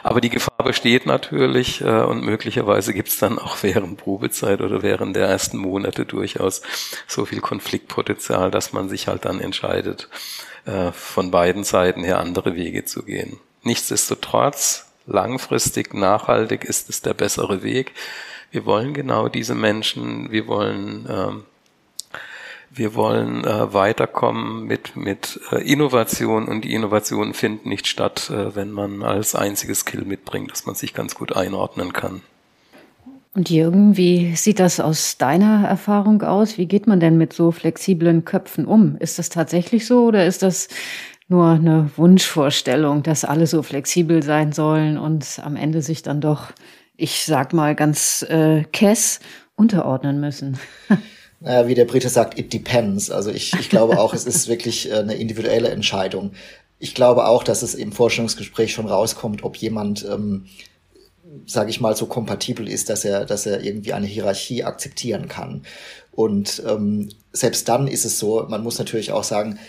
Aber 0.03 0.19
die 0.19 0.29
Gefahr 0.29 0.65
besteht 0.65 1.05
natürlich 1.05 1.81
äh, 1.81 2.01
und 2.01 2.23
möglicherweise 2.23 2.93
gibt 2.93 3.09
es 3.09 3.19
dann 3.19 3.39
auch 3.39 3.57
während 3.61 3.97
Probezeit 3.97 4.59
oder 4.61 4.83
während 4.83 5.15
der 5.15 5.27
ersten 5.27 5.57
Monate 5.57 6.05
durchaus 6.05 6.61
so 7.07 7.25
viel 7.25 7.39
Konfliktpotenzial, 7.39 8.51
dass 8.51 8.73
man 8.73 8.89
sich 8.89 9.07
halt 9.07 9.23
dann 9.23 9.39
entscheidet 9.39 10.09
äh, 10.65 10.91
von 10.91 11.31
beiden 11.31 11.63
Seiten 11.63 12.03
her 12.03 12.19
andere 12.19 12.55
Wege 12.55 12.85
zu 12.85 13.03
gehen. 13.03 13.39
Nichtsdestotrotz, 13.63 14.85
langfristig, 15.05 15.93
nachhaltig 15.93 16.63
ist 16.63 16.89
es 16.89 17.01
der 17.01 17.13
bessere 17.13 17.63
Weg. 17.63 17.93
Wir 18.51 18.65
wollen 18.65 18.93
genau 18.93 19.27
diese 19.27 19.55
Menschen, 19.55 20.31
wir 20.31 20.47
wollen, 20.47 21.07
ähm, 21.09 21.43
wir 22.69 22.95
wollen 22.95 23.43
äh, 23.43 23.73
weiterkommen 23.73 24.65
mit, 24.65 24.95
mit 24.95 25.39
äh, 25.51 25.57
Innovation 25.57 26.47
und 26.47 26.61
die 26.61 26.73
Innovationen 26.73 27.33
finden 27.33 27.69
nicht 27.69 27.87
statt, 27.87 28.29
äh, 28.29 28.55
wenn 28.55 28.71
man 28.71 29.03
als 29.03 29.35
einziges 29.35 29.79
Skill 29.79 30.05
mitbringt, 30.05 30.51
dass 30.51 30.65
man 30.65 30.75
sich 30.75 30.93
ganz 30.93 31.15
gut 31.15 31.35
einordnen 31.35 31.93
kann. 31.93 32.21
Und 33.35 33.49
Jürgen, 33.49 33.97
wie 33.97 34.33
sieht 34.37 34.61
das 34.61 34.79
aus 34.79 35.17
deiner 35.17 35.67
Erfahrung 35.67 36.21
aus? 36.21 36.57
Wie 36.57 36.67
geht 36.67 36.87
man 36.87 37.01
denn 37.01 37.17
mit 37.17 37.33
so 37.33 37.51
flexiblen 37.51 38.23
Köpfen 38.23 38.65
um? 38.65 38.95
Ist 38.95 39.19
das 39.19 39.27
tatsächlich 39.27 39.85
so 39.85 40.05
oder 40.05 40.25
ist 40.25 40.41
das 40.41 40.69
nur 41.27 41.49
eine 41.49 41.91
Wunschvorstellung, 41.97 43.03
dass 43.03 43.25
alle 43.25 43.45
so 43.45 43.61
flexibel 43.61 44.23
sein 44.23 44.53
sollen 44.53 44.97
und 44.97 45.41
am 45.43 45.57
Ende 45.57 45.81
sich 45.81 46.01
dann 46.01 46.21
doch, 46.21 46.53
ich 46.95 47.25
sag 47.25 47.51
mal 47.51 47.75
ganz 47.75 48.25
äh, 48.29 48.63
kess, 48.71 49.19
unterordnen 49.55 50.19
müssen? 50.19 50.57
Naja, 51.41 51.67
wie 51.67 51.75
der 51.75 51.85
Brite 51.85 52.07
sagt, 52.07 52.39
it 52.39 52.53
depends. 52.53 53.11
Also 53.11 53.29
ich, 53.29 53.53
ich 53.59 53.69
glaube 53.69 53.99
auch, 53.99 54.13
es 54.13 54.25
ist 54.25 54.47
wirklich 54.47 54.89
äh, 54.89 54.95
eine 54.95 55.15
individuelle 55.15 55.69
Entscheidung. 55.69 56.31
Ich 56.79 56.95
glaube 56.95 57.27
auch, 57.27 57.43
dass 57.43 57.61
es 57.61 57.75
im 57.75 57.91
Vorstellungsgespräch 57.91 58.71
schon 58.71 58.87
rauskommt, 58.87 59.43
ob 59.43 59.57
jemand 59.57 60.05
ähm, 60.09 60.45
sage 61.45 61.69
ich 61.69 61.81
mal, 61.81 61.95
so 61.95 62.05
kompatibel 62.05 62.67
ist, 62.67 62.89
dass 62.89 63.05
er, 63.05 63.25
dass 63.25 63.45
er 63.45 63.63
irgendwie 63.63 63.93
eine 63.93 64.07
Hierarchie 64.07 64.63
akzeptieren 64.63 65.27
kann. 65.27 65.61
Und 66.11 66.63
ähm, 66.67 67.09
selbst 67.31 67.67
dann 67.67 67.87
ist 67.87 68.05
es 68.05 68.19
so, 68.19 68.45
man 68.49 68.63
muss 68.63 68.79
natürlich 68.79 69.11
auch 69.11 69.23
sagen, 69.23 69.59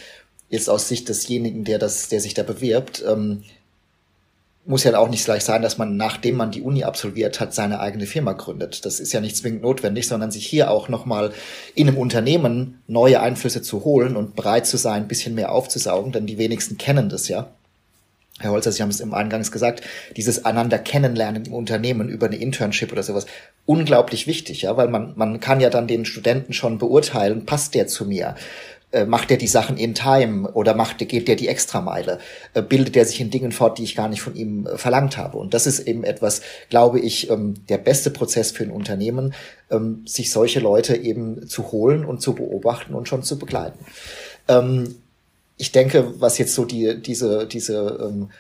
jetzt 0.49 0.71
aus 0.71 0.89
Sicht 0.89 1.09
desjenigen, 1.09 1.65
der 1.65 1.79
das, 1.79 2.09
der 2.09 2.21
sich 2.21 2.35
da 2.35 2.43
bewirbt, 2.43 3.05
ähm, 3.07 3.43
muss 4.67 4.83
ja 4.83 4.99
auch 4.99 5.09
nicht 5.09 5.25
gleich 5.25 5.45
sein, 5.45 5.63
dass 5.63 5.79
man, 5.79 5.97
nachdem 5.97 6.37
man 6.37 6.51
die 6.51 6.63
Uni 6.63 6.83
absolviert 6.83 7.39
hat, 7.39 7.55
seine 7.55 7.79
eigene 7.79 8.07
Firma 8.07 8.33
gründet. 8.33 8.85
Das 8.85 8.99
ist 8.99 9.13
ja 9.13 9.21
nicht 9.21 9.37
zwingend 9.37 9.63
notwendig, 9.63 10.09
sondern 10.09 10.33
sich 10.33 10.47
hier 10.47 10.71
auch 10.71 10.89
nochmal 10.89 11.33
in 11.75 11.89
einem 11.89 11.99
Unternehmen 11.99 12.83
neue 12.89 13.21
Einflüsse 13.21 13.63
zu 13.63 13.85
holen 13.85 14.17
und 14.17 14.35
bereit 14.35 14.67
zu 14.67 14.77
sein, 14.77 15.03
ein 15.03 15.09
bisschen 15.09 15.37
mehr 15.37 15.53
aufzusaugen, 15.53 16.11
denn 16.11 16.27
die 16.27 16.39
wenigsten 16.39 16.79
kennen 16.79 17.09
das 17.09 17.29
ja. 17.29 17.49
Herr 18.41 18.51
Holzer, 18.51 18.71
Sie 18.71 18.83
haben 18.83 18.91
es 18.91 19.01
im 19.01 19.15
Eingangs 19.15 19.51
gesagt, 19.51 19.83
dieses 20.15 20.45
einander 20.45 20.79
kennenlernen 20.79 21.47
im 21.47 21.55
Unternehmen 21.55 22.11
über 22.11 22.27
eine 22.27 22.37
Internship 22.37 22.93
oder 22.93 23.03
sowas, 23.03 23.25
unglaublich 23.65 24.27
wichtig, 24.27 24.63
ja, 24.63 24.77
weil 24.77 24.89
man, 24.89 25.15
man 25.17 25.41
kann 25.41 25.61
ja 25.61 25.71
dann 25.71 25.87
den 25.87 26.05
Studenten 26.05 26.53
schon 26.53 26.77
beurteilen, 26.77 27.47
passt 27.47 27.75
der 27.75 27.87
zu 27.87 28.05
mir? 28.05 28.35
Äh, 28.93 29.05
macht 29.05 29.31
der 29.31 29.37
die 29.37 29.47
Sachen 29.47 29.79
in 29.79 29.95
Time 29.95 30.51
oder 30.53 30.75
macht, 30.75 30.99
geht 30.99 31.29
der 31.29 31.37
die 31.37 31.49
Extrameile? 31.49 32.19
Äh, 32.55 32.63
bildet 32.63 32.95
der 32.95 33.05
sich 33.05 33.21
in 33.21 33.31
Dingen 33.31 33.53
fort, 33.53 33.79
die 33.79 33.85
ich 33.85 33.97
gar 33.97 34.09
nicht 34.09 34.21
von 34.21 34.37
ihm 34.37 34.67
äh, 34.67 34.77
verlangt 34.79 35.17
habe? 35.17 35.39
Und 35.39 35.55
das 35.55 35.67
ist 35.67 35.81
eben 35.81 36.05
etwas, 36.05 36.43
glaube 36.69 37.01
ich, 37.01 37.29
ähm, 37.31 37.55
der 37.69 37.79
beste 37.79 38.11
Prozess 38.11 38.53
für 38.53 38.65
ein 38.65 38.71
Unternehmen, 38.71 39.35
ähm, 39.71 40.03
sich 40.07 40.31
solche 40.31 40.61
Leute 40.61 40.95
eben 40.95 41.49
zu 41.49 41.73
holen 41.73 42.05
und 42.05 42.21
zu 42.21 42.35
beobachten 42.35 42.95
und 42.95 43.09
schon 43.09 43.23
zu 43.23 43.39
begleiten. 43.39 43.79
Ähm, 44.47 44.95
ich 45.57 45.73
denke, 45.73 46.21
was 46.21 46.39
jetzt 46.39 46.55
so 46.55 46.65
die, 46.65 47.01
diese, 47.01 47.47
diese 47.47 47.99
ähm, 48.03 48.31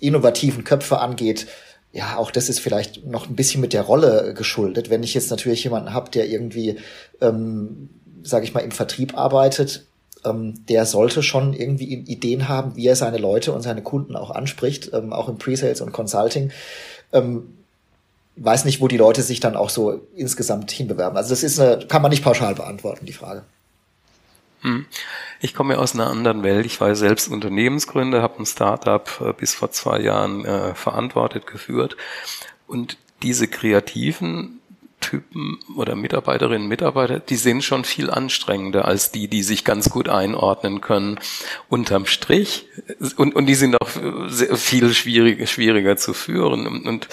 innovativen 0.00 0.64
Köpfe 0.64 0.98
angeht, 0.98 1.46
ja, 1.92 2.16
auch 2.16 2.32
das 2.32 2.48
ist 2.48 2.58
vielleicht 2.58 3.06
noch 3.06 3.28
ein 3.28 3.36
bisschen 3.36 3.60
mit 3.60 3.72
der 3.72 3.82
Rolle 3.82 4.34
geschuldet. 4.34 4.90
Wenn 4.90 5.04
ich 5.04 5.14
jetzt 5.14 5.30
natürlich 5.30 5.62
jemanden 5.62 5.92
habe, 5.92 6.10
der 6.10 6.28
irgendwie, 6.28 6.76
ähm, 7.20 7.88
sage 8.24 8.44
ich 8.44 8.52
mal, 8.52 8.60
im 8.60 8.72
Vertrieb 8.72 9.16
arbeitet, 9.16 9.86
ähm, 10.24 10.66
der 10.68 10.86
sollte 10.86 11.22
schon 11.22 11.52
irgendwie 11.52 11.94
Ideen 11.94 12.48
haben, 12.48 12.74
wie 12.74 12.88
er 12.88 12.96
seine 12.96 13.18
Leute 13.18 13.52
und 13.52 13.62
seine 13.62 13.82
Kunden 13.82 14.16
auch 14.16 14.32
anspricht, 14.32 14.90
ähm, 14.92 15.12
auch 15.12 15.28
im 15.28 15.38
Pre-Sales 15.38 15.80
und 15.80 15.92
Consulting. 15.92 16.50
Ähm, 17.12 17.54
weiß 18.36 18.64
nicht, 18.64 18.80
wo 18.80 18.88
die 18.88 18.96
Leute 18.96 19.22
sich 19.22 19.38
dann 19.38 19.54
auch 19.54 19.70
so 19.70 20.00
insgesamt 20.16 20.72
hinbewerben. 20.72 21.16
Also 21.16 21.30
das 21.30 21.44
ist 21.44 21.60
eine, 21.60 21.86
kann 21.86 22.02
man 22.02 22.10
nicht 22.10 22.24
pauschal 22.24 22.56
beantworten, 22.56 23.06
die 23.06 23.12
Frage. 23.12 23.44
Hm. 24.64 24.86
Ich 25.40 25.54
komme 25.54 25.78
aus 25.78 25.94
einer 25.94 26.08
anderen 26.08 26.42
Welt. 26.42 26.64
Ich 26.64 26.80
war 26.80 26.96
selbst 26.96 27.28
Unternehmensgründer, 27.28 28.22
habe 28.22 28.38
ein 28.38 28.46
Startup 28.46 29.08
äh, 29.20 29.32
bis 29.34 29.54
vor 29.54 29.70
zwei 29.70 30.00
Jahren 30.00 30.44
äh, 30.46 30.74
verantwortet, 30.74 31.46
geführt. 31.46 31.96
Und 32.66 32.96
diese 33.22 33.46
kreativen 33.46 34.60
Typen 35.04 35.58
oder 35.76 35.96
Mitarbeiterinnen 35.96 36.66
Mitarbeiter, 36.66 37.18
die 37.18 37.36
sind 37.36 37.62
schon 37.62 37.84
viel 37.84 38.10
anstrengender 38.10 38.86
als 38.86 39.12
die, 39.12 39.28
die 39.28 39.42
sich 39.42 39.64
ganz 39.64 39.90
gut 39.90 40.08
einordnen 40.08 40.80
können 40.80 41.18
unterm 41.68 42.06
Strich. 42.06 42.66
Und, 43.16 43.34
und 43.34 43.44
die 43.46 43.54
sind 43.54 43.78
auch 43.80 43.88
viel 43.88 44.94
schwieriger, 44.94 45.46
schwieriger 45.46 45.98
zu 45.98 46.14
führen. 46.14 46.66
Und, 46.66 46.86
und 46.86 47.08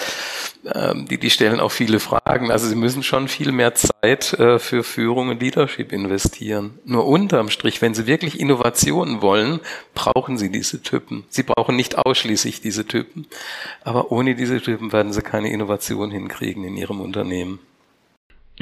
ähm, 0.74 1.06
die, 1.06 1.18
die 1.18 1.28
stellen 1.28 1.60
auch 1.60 1.70
viele 1.70 2.00
Fragen. 2.00 2.50
Also 2.50 2.66
sie 2.66 2.76
müssen 2.76 3.02
schon 3.02 3.28
viel 3.28 3.52
mehr 3.52 3.74
Zeit 3.74 4.32
äh, 4.34 4.58
für 4.58 4.84
Führung 4.84 5.28
und 5.28 5.42
Leadership 5.42 5.92
investieren. 5.92 6.78
Nur 6.86 7.06
unterm 7.06 7.50
Strich, 7.50 7.82
wenn 7.82 7.94
sie 7.94 8.06
wirklich 8.06 8.40
Innovationen 8.40 9.20
wollen, 9.20 9.60
brauchen 9.94 10.38
sie 10.38 10.50
diese 10.50 10.80
Typen. 10.80 11.24
Sie 11.28 11.42
brauchen 11.42 11.76
nicht 11.76 11.98
ausschließlich 11.98 12.62
diese 12.62 12.86
Typen. 12.86 13.26
Aber 13.84 14.12
ohne 14.12 14.34
diese 14.34 14.62
Typen 14.62 14.92
werden 14.92 15.12
sie 15.12 15.22
keine 15.22 15.50
Innovation 15.50 16.10
hinkriegen 16.10 16.64
in 16.64 16.78
ihrem 16.78 17.02
Unternehmen. 17.02 17.58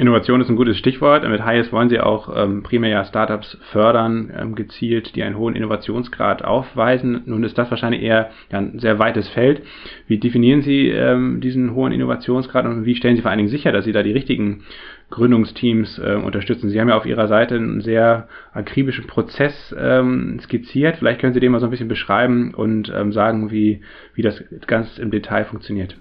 Innovation 0.01 0.41
ist 0.41 0.49
ein 0.49 0.55
gutes 0.55 0.79
Stichwort. 0.79 1.29
Mit 1.29 1.45
HIS 1.47 1.71
wollen 1.71 1.87
Sie 1.87 1.99
auch 1.99 2.35
ähm, 2.35 2.63
primär 2.63 2.89
ja 2.89 3.05
Startups 3.05 3.55
fördern, 3.71 4.33
ähm, 4.35 4.55
gezielt, 4.55 5.15
die 5.15 5.21
einen 5.21 5.37
hohen 5.37 5.55
Innovationsgrad 5.55 6.43
aufweisen. 6.43 7.21
Nun 7.27 7.43
ist 7.43 7.55
das 7.55 7.69
wahrscheinlich 7.69 8.01
eher 8.01 8.31
ja, 8.51 8.57
ein 8.57 8.79
sehr 8.79 8.97
weites 8.97 9.29
Feld. 9.29 9.61
Wie 10.07 10.17
definieren 10.17 10.63
Sie 10.63 10.87
ähm, 10.87 11.39
diesen 11.39 11.75
hohen 11.75 11.91
Innovationsgrad 11.91 12.65
und 12.65 12.83
wie 12.83 12.95
stellen 12.95 13.15
Sie 13.15 13.21
vor 13.21 13.29
allen 13.29 13.37
Dingen 13.37 13.49
sicher, 13.49 13.71
dass 13.71 13.85
Sie 13.85 13.91
da 13.91 14.01
die 14.01 14.11
richtigen 14.11 14.63
Gründungsteams 15.11 15.99
äh, 15.99 16.15
unterstützen? 16.15 16.71
Sie 16.71 16.81
haben 16.81 16.89
ja 16.89 16.97
auf 16.97 17.05
Ihrer 17.05 17.27
Seite 17.27 17.53
einen 17.53 17.81
sehr 17.81 18.27
akribischen 18.53 19.05
Prozess 19.05 19.75
ähm, 19.79 20.39
skizziert. 20.41 20.95
Vielleicht 20.97 21.21
können 21.21 21.35
Sie 21.35 21.39
den 21.39 21.51
mal 21.51 21.59
so 21.59 21.67
ein 21.67 21.71
bisschen 21.71 21.87
beschreiben 21.87 22.55
und 22.55 22.91
ähm, 22.91 23.11
sagen, 23.11 23.51
wie, 23.51 23.81
wie 24.15 24.23
das 24.23 24.43
ganz 24.65 24.97
im 24.97 25.11
Detail 25.11 25.45
funktioniert. 25.45 25.95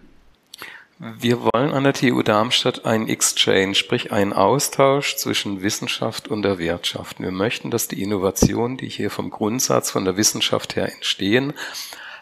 Wir 1.02 1.40
wollen 1.40 1.72
an 1.72 1.84
der 1.84 1.94
TU 1.94 2.22
Darmstadt 2.22 2.84
einen 2.84 3.08
Exchange, 3.08 3.74
sprich 3.74 4.12
einen 4.12 4.34
Austausch 4.34 5.16
zwischen 5.16 5.62
Wissenschaft 5.62 6.28
und 6.28 6.42
der 6.42 6.58
Wirtschaft. 6.58 7.20
Wir 7.20 7.30
möchten, 7.30 7.70
dass 7.70 7.88
die 7.88 8.02
Innovationen, 8.02 8.76
die 8.76 8.90
hier 8.90 9.08
vom 9.08 9.30
Grundsatz 9.30 9.90
von 9.90 10.04
der 10.04 10.18
Wissenschaft 10.18 10.76
her 10.76 10.92
entstehen, 10.92 11.54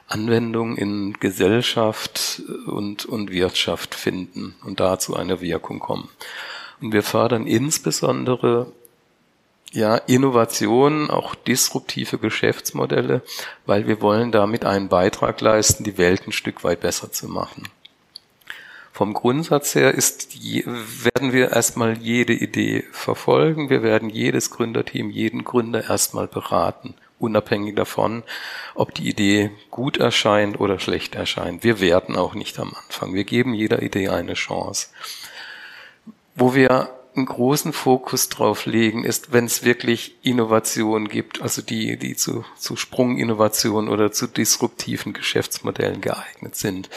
Anwendung 0.07 0.77
in 0.77 1.15
Gesellschaft 1.15 2.41
und, 2.67 3.05
und 3.05 3.33
Wirtschaft 3.33 3.97
finden 3.97 4.55
und 4.65 4.79
dazu 4.79 5.17
eine 5.17 5.41
Wirkung 5.41 5.81
kommen. 5.81 6.09
Und 6.81 6.93
wir 6.93 7.03
fördern 7.03 7.49
insbesondere 7.49 8.71
ja, 9.73 9.97
Innovation, 9.97 11.11
auch 11.11 11.35
disruptive 11.35 12.19
Geschäftsmodelle, 12.19 13.23
weil 13.67 13.89
wir 13.89 14.01
wollen 14.01 14.31
damit 14.31 14.65
einen 14.65 14.89
Beitrag 14.89 15.41
leisten, 15.41 15.83
die 15.83 15.99
Welt 15.99 16.29
ein 16.29 16.33
Stück 16.33 16.63
weit 16.63 16.79
besser 16.79 17.11
zu 17.11 17.27
machen. 17.27 17.65
Vom 18.99 19.15
Grundsatz 19.15 19.77
her 19.77 19.95
ist, 19.95 20.43
werden 20.43 21.33
wir 21.33 21.53
erstmal 21.53 21.99
jede 21.99 22.33
Idee 22.33 22.83
verfolgen. 22.91 23.71
Wir 23.71 23.85
werden 23.85 24.11
jedes 24.11 24.51
Gründerteam, 24.51 25.11
jeden 25.11 25.45
Gründer 25.45 25.89
erstmal 25.89 26.27
beraten, 26.27 26.95
unabhängig 27.21 27.77
davon, 27.77 28.25
ob 28.75 28.93
die 28.95 29.09
Idee 29.09 29.53
gut 29.71 29.99
erscheint 29.99 30.59
oder 30.59 30.81
schlecht 30.81 31.15
erscheint. 31.15 31.63
Wir 31.63 31.79
werten 31.79 32.17
auch 32.17 32.35
nicht 32.35 32.59
am 32.59 32.75
Anfang. 32.75 33.15
Wir 33.15 33.23
geben 33.23 33.55
jeder 33.55 33.83
Idee 33.83 34.09
eine 34.09 34.35
Chance. 34.35 34.89
Wo 36.35 36.57
wir 36.57 36.91
einen 37.19 37.27
großen 37.27 37.73
Fokus 37.73 38.29
drauf 38.29 38.65
legen, 38.65 39.05
ist, 39.05 39.33
wenn 39.33 39.45
es 39.45 39.65
wirklich 39.65 40.17
Innovation 40.23 41.09
gibt, 41.09 41.43
also 41.43 41.61
die, 41.61 41.99
die 41.99 42.17
zu, 42.17 42.45
zu 42.57 42.77
Sprunginnovationen 42.77 43.91
oder 43.91 44.13
zu 44.13 44.27
disruptiven 44.27 45.13
Geschäftsmodellen 45.13 46.01
geeignet 46.01 46.57
sind. 46.57 46.89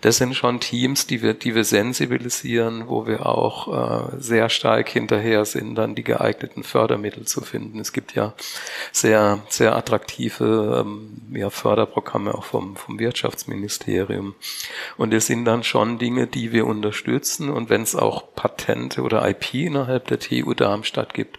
Das 0.00 0.16
sind 0.16 0.34
schon 0.34 0.60
Teams, 0.60 1.06
die 1.06 1.22
wir, 1.22 1.34
die 1.34 1.54
wir 1.54 1.64
sensibilisieren, 1.64 2.88
wo 2.88 3.06
wir 3.06 3.26
auch 3.26 4.12
äh, 4.12 4.16
sehr 4.18 4.48
stark 4.48 4.88
hinterher 4.88 5.44
sind, 5.44 5.76
dann 5.76 5.94
die 5.94 6.04
geeigneten 6.04 6.64
Fördermittel 6.64 7.26
zu 7.26 7.42
finden. 7.42 7.78
Es 7.78 7.92
gibt 7.92 8.14
ja 8.14 8.34
sehr, 8.92 9.42
sehr 9.48 9.76
attraktive 9.76 10.84
ähm, 10.86 11.20
ja, 11.32 11.50
Förderprogramme 11.50 12.34
auch 12.34 12.44
vom, 12.44 12.76
vom 12.76 12.98
Wirtschaftsministerium. 12.98 14.34
Und 14.96 15.12
es 15.12 15.26
sind 15.26 15.44
dann 15.44 15.62
schon 15.62 15.98
Dinge, 15.98 16.26
die 16.26 16.52
wir 16.52 16.66
unterstützen. 16.66 17.50
Und 17.50 17.70
wenn 17.70 17.82
es 17.82 17.94
auch 17.94 18.34
Patente 18.34 19.02
oder 19.02 19.28
IP 19.28 19.65
innerhalb 19.66 20.06
der 20.06 20.18
TU 20.18 20.54
Darmstadt 20.54 21.14
gibt, 21.14 21.38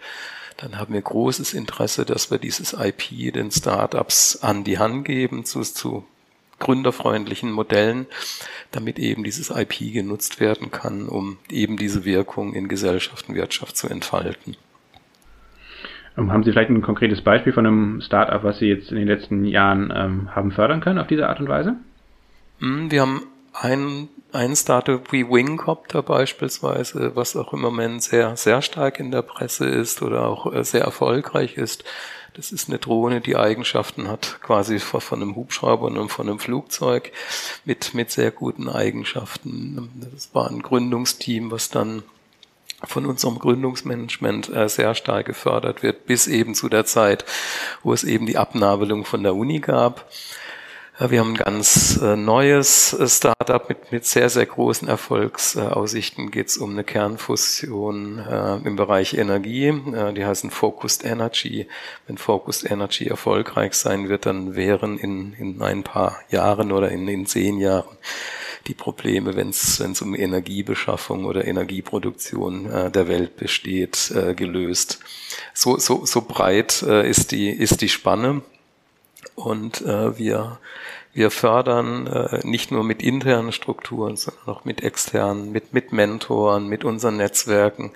dann 0.57 0.77
haben 0.77 0.93
wir 0.93 1.01
großes 1.01 1.53
Interesse, 1.53 2.05
dass 2.05 2.31
wir 2.31 2.39
dieses 2.39 2.73
IP 2.73 3.33
den 3.33 3.51
Startups 3.51 4.39
an 4.41 4.63
die 4.63 4.79
Hand 4.79 5.05
geben 5.05 5.45
zu, 5.45 5.61
zu 5.61 6.05
gründerfreundlichen 6.59 7.51
Modellen, 7.51 8.07
damit 8.71 8.97
eben 8.99 9.23
dieses 9.23 9.51
IP 9.51 9.93
genutzt 9.93 10.39
werden 10.39 10.71
kann, 10.71 11.07
um 11.07 11.37
eben 11.51 11.77
diese 11.77 12.05
Wirkung 12.05 12.53
in 12.53 12.67
Gesellschaft 12.67 13.29
und 13.29 13.35
Wirtschaft 13.35 13.77
zu 13.77 13.87
entfalten. 13.87 14.57
Ähm, 16.17 16.31
haben 16.31 16.43
Sie 16.43 16.51
vielleicht 16.51 16.71
ein 16.71 16.81
konkretes 16.81 17.21
Beispiel 17.21 17.53
von 17.53 17.65
einem 17.65 18.01
Startup, 18.01 18.43
was 18.43 18.57
Sie 18.57 18.65
jetzt 18.65 18.89
in 18.89 18.97
den 18.97 19.07
letzten 19.07 19.45
Jahren 19.45 19.93
ähm, 19.95 20.35
haben 20.35 20.51
fördern 20.51 20.81
können 20.81 20.99
auf 20.99 21.07
diese 21.07 21.29
Art 21.29 21.39
und 21.39 21.47
Weise? 21.47 21.75
Hm, 22.59 22.89
wir 22.89 23.01
haben 23.01 23.23
ein, 23.53 24.09
ein 24.37 24.55
Startup 24.55 25.11
wie 25.11 25.27
Wingcopter 25.27 26.03
beispielsweise, 26.03 27.15
was 27.15 27.35
auch 27.35 27.53
im 27.53 27.61
Moment 27.61 28.03
sehr, 28.03 28.37
sehr 28.37 28.61
stark 28.61 28.99
in 28.99 29.09
der 29.09 29.23
Presse 29.23 29.65
ist 29.65 30.03
oder 30.03 30.27
auch 30.27 30.53
äh, 30.53 30.63
sehr 30.63 30.83
erfolgreich 30.83 31.57
ist. 31.57 31.83
Das 32.35 32.51
ist 32.51 32.69
eine 32.69 32.77
Drohne, 32.77 33.19
die 33.19 33.35
Eigenschaften 33.35 34.07
hat, 34.07 34.37
quasi 34.43 34.77
von 34.77 35.23
einem 35.23 35.35
Hubschrauber 35.35 35.87
und 35.87 36.09
von 36.09 36.29
einem 36.29 36.37
Flugzeug 36.37 37.11
mit, 37.65 37.95
mit 37.95 38.11
sehr 38.11 38.29
guten 38.29 38.69
Eigenschaften. 38.69 39.89
Das 40.13 40.29
war 40.33 40.47
ein 40.47 40.61
Gründungsteam, 40.61 41.49
was 41.49 41.69
dann 41.69 42.03
von 42.83 43.07
unserem 43.07 43.39
Gründungsmanagement 43.39 44.55
äh, 44.55 44.69
sehr 44.69 44.93
stark 44.93 45.25
gefördert 45.25 45.81
wird, 45.81 46.05
bis 46.05 46.27
eben 46.27 46.53
zu 46.53 46.69
der 46.69 46.85
Zeit, 46.85 47.25
wo 47.81 47.91
es 47.91 48.03
eben 48.03 48.27
die 48.27 48.37
Abnabelung 48.37 49.03
von 49.03 49.23
der 49.23 49.33
Uni 49.33 49.61
gab. 49.61 50.05
Wir 50.99 51.19
haben 51.19 51.33
ein 51.33 51.37
ganz 51.37 51.99
äh, 52.01 52.15
neues 52.15 52.91
äh, 52.93 53.07
Startup 53.07 53.69
mit, 53.69 53.91
mit 53.91 54.03
sehr, 54.05 54.31
sehr 54.31 54.47
großen 54.47 54.87
Erfolgsaussichten. 54.87 56.31
Geht 56.31 56.47
es 56.47 56.57
um 56.57 56.71
eine 56.71 56.83
Kernfusion 56.83 58.17
äh, 58.17 58.55
im 58.63 58.75
Bereich 58.77 59.13
Energie. 59.13 59.71
Die 60.15 60.25
heißen 60.25 60.49
Focused 60.49 61.05
Energy. 61.05 61.67
Wenn 62.07 62.17
Focused 62.17 62.69
Energy 62.71 63.05
erfolgreich 63.05 63.75
sein 63.75 64.09
wird, 64.09 64.25
dann 64.25 64.55
wären 64.55 64.97
in, 64.97 65.33
in 65.33 65.61
ein 65.61 65.83
paar 65.83 66.17
Jahren 66.29 66.71
oder 66.71 66.89
in, 66.89 67.07
in 67.07 67.27
zehn 67.27 67.59
Jahren 67.59 67.95
die 68.65 68.73
Probleme, 68.73 69.35
wenn 69.35 69.49
es 69.49 70.01
um 70.01 70.15
Energiebeschaffung 70.15 71.25
oder 71.25 71.45
Energieproduktion 71.45 72.71
äh, 72.71 72.89
der 72.89 73.07
Welt 73.07 73.37
besteht, 73.37 74.11
äh, 74.15 74.33
gelöst. 74.33 74.99
So, 75.53 75.77
so, 75.77 76.07
so 76.07 76.21
breit 76.21 76.81
äh, 76.81 77.07
ist, 77.07 77.31
die, 77.31 77.49
ist 77.51 77.81
die 77.81 77.89
Spanne. 77.89 78.41
Und 79.37 79.81
äh, 79.81 80.17
wir 80.17 80.57
wir 81.17 81.31
fördern 81.31 82.05
äh, 82.05 82.39
nicht 82.43 82.71
nur 82.71 82.83
mit 82.83 83.01
internen 83.01 83.51
Strukturen, 83.51 84.17
sondern 84.17 84.45
auch 84.45 84.65
mit 84.65 84.83
externen, 84.83 85.51
mit, 85.51 85.73
mit 85.73 85.91
Mentoren, 85.91 86.67
mit 86.67 86.83
unseren 86.83 87.17
Netzwerken 87.17 87.91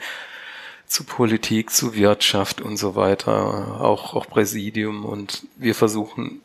zu 0.88 1.04
Politik, 1.04 1.69
zu 1.69 1.93
Wirtschaft 1.93 2.62
und 2.62 2.77
so 2.77 2.95
weiter, 2.95 3.80
auch, 3.80 4.15
auch 4.15 4.25
Präsidium. 4.27 5.06
Und 5.06 5.45
wir 5.56 5.75
versuchen 5.75 6.41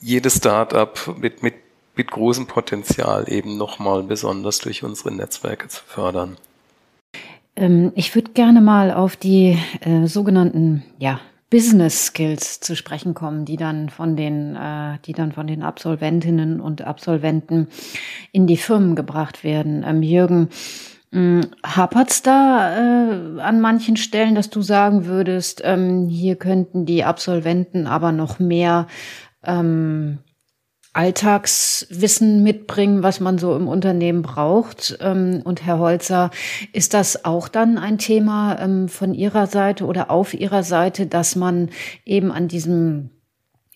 jedes 0.00 0.38
Start-up 0.38 1.14
mit, 1.18 1.42
mit, 1.42 1.56
mit 1.94 2.10
großem 2.10 2.46
Potenzial 2.46 3.30
eben 3.30 3.58
nochmal 3.58 4.02
besonders 4.02 4.60
durch 4.60 4.82
unsere 4.82 5.12
Netzwerke 5.12 5.68
zu 5.68 5.82
fördern. 5.84 6.38
Ähm, 7.54 7.92
ich 7.96 8.14
würde 8.14 8.30
gerne 8.30 8.62
mal 8.62 8.92
auf 8.92 9.14
die 9.16 9.58
äh, 9.82 10.06
sogenannten 10.06 10.84
ja, 10.98 11.20
Business 11.52 12.06
Skills 12.06 12.60
zu 12.60 12.74
sprechen 12.74 13.12
kommen, 13.12 13.44
die 13.44 13.58
dann 13.58 13.90
von 13.90 14.16
den, 14.16 14.56
äh, 14.56 14.96
die 15.04 15.12
dann 15.12 15.32
von 15.32 15.46
den 15.46 15.62
Absolventinnen 15.62 16.62
und 16.62 16.80
Absolventen 16.80 17.68
in 18.32 18.46
die 18.46 18.56
Firmen 18.56 18.96
gebracht 18.96 19.44
werden. 19.44 19.84
Ähm, 19.86 20.02
Jürgen, 20.02 20.48
hm, 21.12 21.42
Hapert's 21.62 22.22
da 22.22 22.74
äh, 22.74 23.40
an 23.42 23.60
manchen 23.60 23.98
Stellen, 23.98 24.34
dass 24.34 24.48
du 24.48 24.62
sagen 24.62 25.04
würdest, 25.04 25.60
ähm, 25.62 26.08
hier 26.08 26.36
könnten 26.36 26.86
die 26.86 27.04
Absolventen 27.04 27.86
aber 27.86 28.12
noch 28.12 28.38
mehr 28.38 28.86
ähm, 29.44 30.20
Alltagswissen 30.94 32.42
mitbringen, 32.42 33.02
was 33.02 33.18
man 33.20 33.38
so 33.38 33.56
im 33.56 33.66
Unternehmen 33.66 34.22
braucht. 34.22 34.98
Ähm, 35.00 35.40
und 35.42 35.64
Herr 35.64 35.78
Holzer, 35.78 36.30
ist 36.72 36.92
das 36.92 37.24
auch 37.24 37.48
dann 37.48 37.78
ein 37.78 37.98
Thema 37.98 38.58
ähm, 38.58 38.88
von 38.88 39.14
Ihrer 39.14 39.46
Seite 39.46 39.86
oder 39.86 40.10
auf 40.10 40.34
Ihrer 40.34 40.62
Seite, 40.62 41.06
dass 41.06 41.34
man 41.34 41.70
eben 42.04 42.30
an 42.30 42.48
diesem 42.48 43.10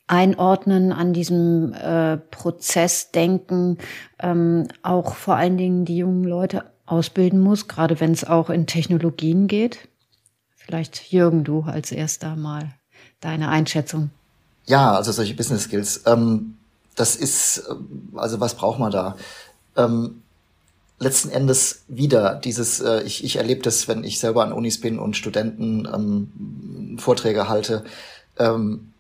Einordnen, 0.06 0.92
an 0.92 1.12
diesem 1.14 1.72
äh, 1.72 2.18
Prozessdenken 2.18 3.78
ähm, 4.20 4.68
auch 4.82 5.14
vor 5.14 5.36
allen 5.36 5.56
Dingen 5.56 5.84
die 5.84 5.96
jungen 5.96 6.24
Leute 6.24 6.64
ausbilden 6.84 7.40
muss, 7.40 7.66
gerade 7.66 7.98
wenn 7.98 8.12
es 8.12 8.24
auch 8.24 8.50
in 8.50 8.66
Technologien 8.66 9.48
geht? 9.48 9.88
Vielleicht 10.54 11.12
Jürgen, 11.12 11.44
du 11.44 11.62
als 11.62 11.92
erster 11.92 12.36
mal 12.36 12.74
deine 13.20 13.48
Einschätzung. 13.48 14.10
Ja, 14.66 14.94
also 14.94 15.12
solche 15.12 15.34
Business 15.34 15.62
Skills. 15.62 16.02
Ähm 16.06 16.56
das 16.96 17.14
ist, 17.14 17.62
ähm, 17.70 18.10
also 18.16 18.40
was 18.40 18.54
braucht 18.54 18.80
man 18.80 18.90
da? 18.90 19.16
Ähm, 19.76 20.22
letzten 20.98 21.30
Endes 21.30 21.84
wieder 21.88 22.34
dieses, 22.34 22.80
äh, 22.80 23.02
ich, 23.02 23.22
ich 23.22 23.36
erlebe 23.36 23.62
das, 23.62 23.86
wenn 23.86 24.02
ich 24.02 24.18
selber 24.18 24.42
an 24.42 24.52
Unis 24.52 24.80
bin 24.80 24.98
und 24.98 25.16
Studenten 25.16 25.86
ähm, 25.86 26.98
Vorträge 26.98 27.48
halte. 27.48 27.84
Ähm, 28.38 28.92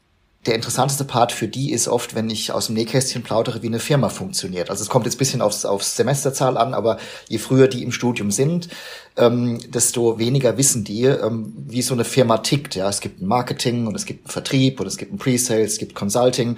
der 0.46 0.54
interessanteste 0.54 1.04
Part 1.04 1.32
für 1.32 1.48
die 1.48 1.72
ist 1.72 1.88
oft, 1.88 2.14
wenn 2.14 2.30
ich 2.30 2.52
aus 2.52 2.66
dem 2.66 2.76
Nähkästchen 2.76 3.24
plaudere, 3.24 3.62
wie 3.62 3.66
eine 3.66 3.80
Firma 3.80 4.08
funktioniert. 4.08 4.70
Also 4.70 4.82
es 4.82 4.88
kommt 4.88 5.04
jetzt 5.06 5.18
bisschen 5.18 5.42
aufs, 5.42 5.64
aufs 5.64 5.96
Semesterzahl 5.96 6.56
an, 6.56 6.72
aber 6.72 6.98
je 7.28 7.38
früher 7.38 7.66
die 7.66 7.82
im 7.82 7.90
Studium 7.90 8.30
sind, 8.30 8.68
ähm, 9.16 9.58
desto 9.72 10.20
weniger 10.20 10.56
wissen 10.56 10.84
die, 10.84 11.04
ähm, 11.04 11.52
wie 11.66 11.82
so 11.82 11.94
eine 11.94 12.04
Firma 12.04 12.38
tickt. 12.38 12.76
Ja, 12.76 12.88
es 12.88 13.00
gibt 13.00 13.20
ein 13.20 13.26
Marketing 13.26 13.88
und 13.88 13.96
es 13.96 14.04
gibt 14.04 14.26
einen 14.26 14.30
Vertrieb 14.30 14.78
und 14.78 14.86
es 14.86 14.98
gibt 14.98 15.12
ein 15.12 15.18
Pre-Sales, 15.18 15.72
es 15.72 15.78
gibt 15.78 15.96
Consulting 15.96 16.56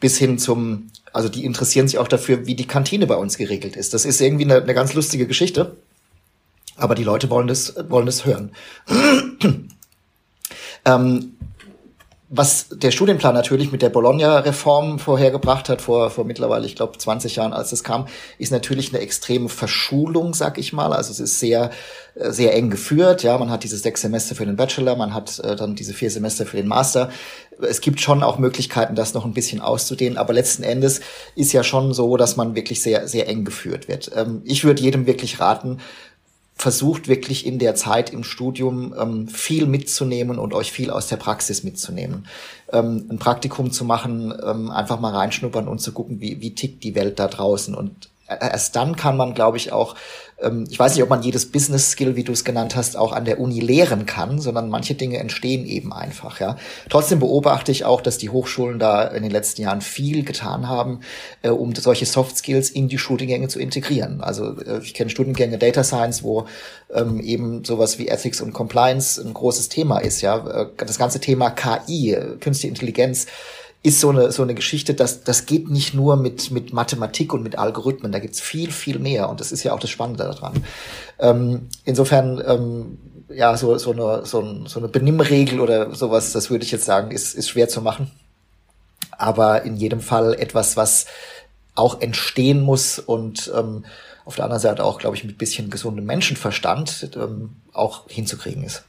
bis 0.00 0.18
hin 0.18 0.38
zum, 0.38 0.90
also 1.12 1.28
die 1.28 1.44
interessieren 1.44 1.88
sich 1.88 1.98
auch 1.98 2.08
dafür, 2.08 2.46
wie 2.46 2.54
die 2.54 2.66
Kantine 2.66 3.06
bei 3.06 3.16
uns 3.16 3.36
geregelt 3.36 3.76
ist. 3.76 3.94
Das 3.94 4.04
ist 4.04 4.20
irgendwie 4.20 4.44
eine, 4.44 4.62
eine 4.62 4.74
ganz 4.74 4.94
lustige 4.94 5.26
Geschichte, 5.26 5.76
aber 6.76 6.94
die 6.94 7.04
Leute 7.04 7.30
wollen 7.30 7.48
das, 7.48 7.74
wollen 7.88 8.06
das 8.06 8.24
hören. 8.24 8.52
ähm, 10.84 11.36
was 12.30 12.66
der 12.70 12.90
Studienplan 12.90 13.34
natürlich 13.34 13.72
mit 13.72 13.80
der 13.80 13.88
Bologna-Reform 13.88 14.98
vorhergebracht 14.98 15.70
hat, 15.70 15.80
vor, 15.80 16.10
vor 16.10 16.26
mittlerweile, 16.26 16.66
ich 16.66 16.76
glaube, 16.76 16.98
20 16.98 17.36
Jahren, 17.36 17.54
als 17.54 17.72
es 17.72 17.82
kam, 17.82 18.06
ist 18.36 18.52
natürlich 18.52 18.92
eine 18.92 19.02
extreme 19.02 19.48
Verschulung, 19.48 20.34
sag 20.34 20.58
ich 20.58 20.74
mal. 20.74 20.92
Also 20.92 21.10
es 21.10 21.20
ist 21.20 21.40
sehr, 21.40 21.70
äh, 22.16 22.30
sehr 22.30 22.54
eng 22.54 22.68
geführt. 22.68 23.22
Ja, 23.22 23.38
man 23.38 23.50
hat 23.50 23.64
diese 23.64 23.78
sechs 23.78 24.02
Semester 24.02 24.34
für 24.34 24.44
den 24.44 24.56
Bachelor, 24.56 24.96
man 24.96 25.14
hat 25.14 25.38
äh, 25.38 25.56
dann 25.56 25.74
diese 25.74 25.94
vier 25.94 26.10
Semester 26.10 26.44
für 26.44 26.58
den 26.58 26.68
Master. 26.68 27.10
Es 27.62 27.80
gibt 27.80 27.98
schon 28.00 28.22
auch 28.22 28.38
Möglichkeiten, 28.38 28.94
das 28.94 29.14
noch 29.14 29.24
ein 29.24 29.32
bisschen 29.32 29.62
auszudehnen, 29.62 30.18
aber 30.18 30.34
letzten 30.34 30.64
Endes 30.64 31.00
ist 31.34 31.52
ja 31.52 31.64
schon 31.64 31.94
so, 31.94 32.18
dass 32.18 32.36
man 32.36 32.54
wirklich 32.54 32.82
sehr, 32.82 33.08
sehr 33.08 33.26
eng 33.26 33.46
geführt 33.46 33.88
wird. 33.88 34.10
Ähm, 34.14 34.42
ich 34.44 34.64
würde 34.64 34.82
jedem 34.82 35.06
wirklich 35.06 35.40
raten, 35.40 35.78
versucht 36.58 37.06
wirklich 37.06 37.46
in 37.46 37.60
der 37.60 37.76
Zeit 37.76 38.12
im 38.12 38.24
Studium 38.24 38.92
ähm, 38.98 39.28
viel 39.28 39.66
mitzunehmen 39.66 40.40
und 40.40 40.52
euch 40.52 40.72
viel 40.72 40.90
aus 40.90 41.06
der 41.06 41.16
Praxis 41.16 41.62
mitzunehmen. 41.62 42.26
Ähm, 42.72 43.06
ein 43.08 43.18
Praktikum 43.18 43.70
zu 43.70 43.84
machen, 43.84 44.34
ähm, 44.44 44.70
einfach 44.70 44.98
mal 44.98 45.14
reinschnuppern 45.14 45.68
und 45.68 45.80
zu 45.80 45.92
gucken, 45.92 46.20
wie, 46.20 46.40
wie 46.40 46.54
tickt 46.54 46.82
die 46.82 46.96
Welt 46.96 47.20
da 47.20 47.28
draußen. 47.28 47.76
Und 47.76 48.07
erst 48.28 48.76
dann 48.76 48.96
kann 48.96 49.16
man, 49.16 49.34
glaube 49.34 49.56
ich, 49.56 49.72
auch, 49.72 49.94
ähm, 50.40 50.66
ich 50.68 50.78
weiß 50.78 50.94
nicht, 50.94 51.02
ob 51.02 51.08
man 51.08 51.22
jedes 51.22 51.50
Business 51.50 51.90
Skill, 51.90 52.16
wie 52.16 52.24
du 52.24 52.32
es 52.32 52.44
genannt 52.44 52.76
hast, 52.76 52.96
auch 52.96 53.12
an 53.12 53.24
der 53.24 53.40
Uni 53.40 53.60
lehren 53.60 54.06
kann, 54.06 54.38
sondern 54.38 54.68
manche 54.68 54.94
Dinge 54.94 55.18
entstehen 55.18 55.66
eben 55.66 55.92
einfach, 55.92 56.40
ja. 56.40 56.56
Trotzdem 56.90 57.20
beobachte 57.20 57.72
ich 57.72 57.84
auch, 57.84 58.00
dass 58.00 58.18
die 58.18 58.30
Hochschulen 58.30 58.78
da 58.78 59.04
in 59.04 59.22
den 59.22 59.32
letzten 59.32 59.62
Jahren 59.62 59.80
viel 59.80 60.24
getan 60.24 60.68
haben, 60.68 61.00
äh, 61.42 61.48
um 61.48 61.74
solche 61.74 62.06
Soft 62.06 62.36
Skills 62.36 62.70
in 62.70 62.88
die 62.88 62.98
Studiengänge 62.98 63.48
zu 63.48 63.58
integrieren. 63.58 64.20
Also 64.20 64.58
äh, 64.60 64.80
ich 64.82 64.94
kenne 64.94 65.10
Studiengänge 65.10 65.58
Data 65.58 65.82
Science, 65.82 66.22
wo 66.22 66.46
ähm, 66.92 67.20
eben 67.20 67.64
sowas 67.64 67.98
wie 67.98 68.08
Ethics 68.08 68.40
und 68.40 68.52
Compliance 68.52 69.20
ein 69.20 69.34
großes 69.34 69.68
Thema 69.68 69.98
ist, 69.98 70.20
ja. 70.20 70.46
Äh, 70.46 70.66
das 70.76 70.98
ganze 70.98 71.20
Thema 71.20 71.50
KI, 71.50 72.12
äh, 72.12 72.36
künstliche 72.38 72.68
Intelligenz, 72.68 73.26
ist 73.82 74.00
so 74.00 74.10
eine, 74.10 74.32
so 74.32 74.42
eine 74.42 74.54
Geschichte, 74.54 74.94
dass 74.94 75.22
das 75.22 75.46
geht 75.46 75.70
nicht 75.70 75.94
nur 75.94 76.16
mit, 76.16 76.50
mit 76.50 76.72
Mathematik 76.72 77.32
und 77.32 77.42
mit 77.42 77.56
Algorithmen, 77.56 78.10
da 78.10 78.18
gibt's 78.18 78.40
viel, 78.40 78.72
viel 78.72 78.98
mehr 78.98 79.28
und 79.28 79.40
das 79.40 79.52
ist 79.52 79.62
ja 79.62 79.72
auch 79.72 79.78
das 79.78 79.90
Spannende 79.90 80.24
daran. 80.24 80.64
Ähm, 81.18 81.68
insofern, 81.84 82.42
ähm, 82.44 82.98
ja, 83.28 83.56
so, 83.56 83.78
so, 83.78 83.92
eine, 83.92 84.26
so, 84.26 84.40
ein, 84.40 84.66
so 84.66 84.80
eine 84.80 84.88
Benimmregel 84.88 85.60
oder 85.60 85.94
sowas, 85.94 86.32
das 86.32 86.50
würde 86.50 86.64
ich 86.64 86.72
jetzt 86.72 86.86
sagen, 86.86 87.10
ist, 87.12 87.34
ist 87.34 87.48
schwer 87.48 87.68
zu 87.68 87.80
machen. 87.80 88.10
Aber 89.12 89.62
in 89.62 89.76
jedem 89.76 90.00
Fall 90.00 90.34
etwas, 90.34 90.76
was 90.76 91.06
auch 91.74 92.00
entstehen 92.00 92.60
muss 92.60 92.98
und 92.98 93.52
ähm, 93.56 93.84
auf 94.24 94.36
der 94.36 94.44
anderen 94.44 94.60
Seite 94.60 94.84
auch, 94.84 94.98
glaube 94.98 95.16
ich, 95.16 95.24
mit 95.24 95.38
bisschen 95.38 95.70
gesundem 95.70 96.04
Menschenverstand 96.04 97.10
ähm, 97.16 97.56
auch 97.72 98.08
hinzukriegen 98.08 98.64
ist. 98.64 98.84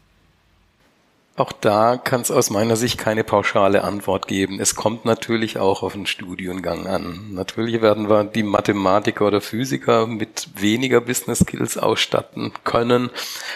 Auch 1.39 1.54
da 1.54 1.95
kann 1.95 2.19
es 2.19 2.32
aus 2.32 2.49
meiner 2.49 2.75
Sicht 2.75 2.97
keine 2.97 3.23
pauschale 3.23 3.86
Antwort 3.86 4.28
geben. 4.28 4.60
Es 4.60 4.75
kommt 4.75 5.06
natürlich 5.06 5.58
auch 5.58 5.84
auf 5.84 5.93
den 5.93 6.06
Studiengang 6.06 6.86
an. 6.86 7.34
Natürlich 7.34 7.82
werden 7.82 8.10
wir 8.10 8.25
die 8.25 8.43
Mathematiker 8.43 9.28
oder 9.28 9.39
Physiker 9.39 10.06
mit 10.06 10.49
weniger 10.56 10.99
Business 10.99 11.39
Skills 11.39 11.78
ausstatten 11.78 12.52
können, 12.65 13.10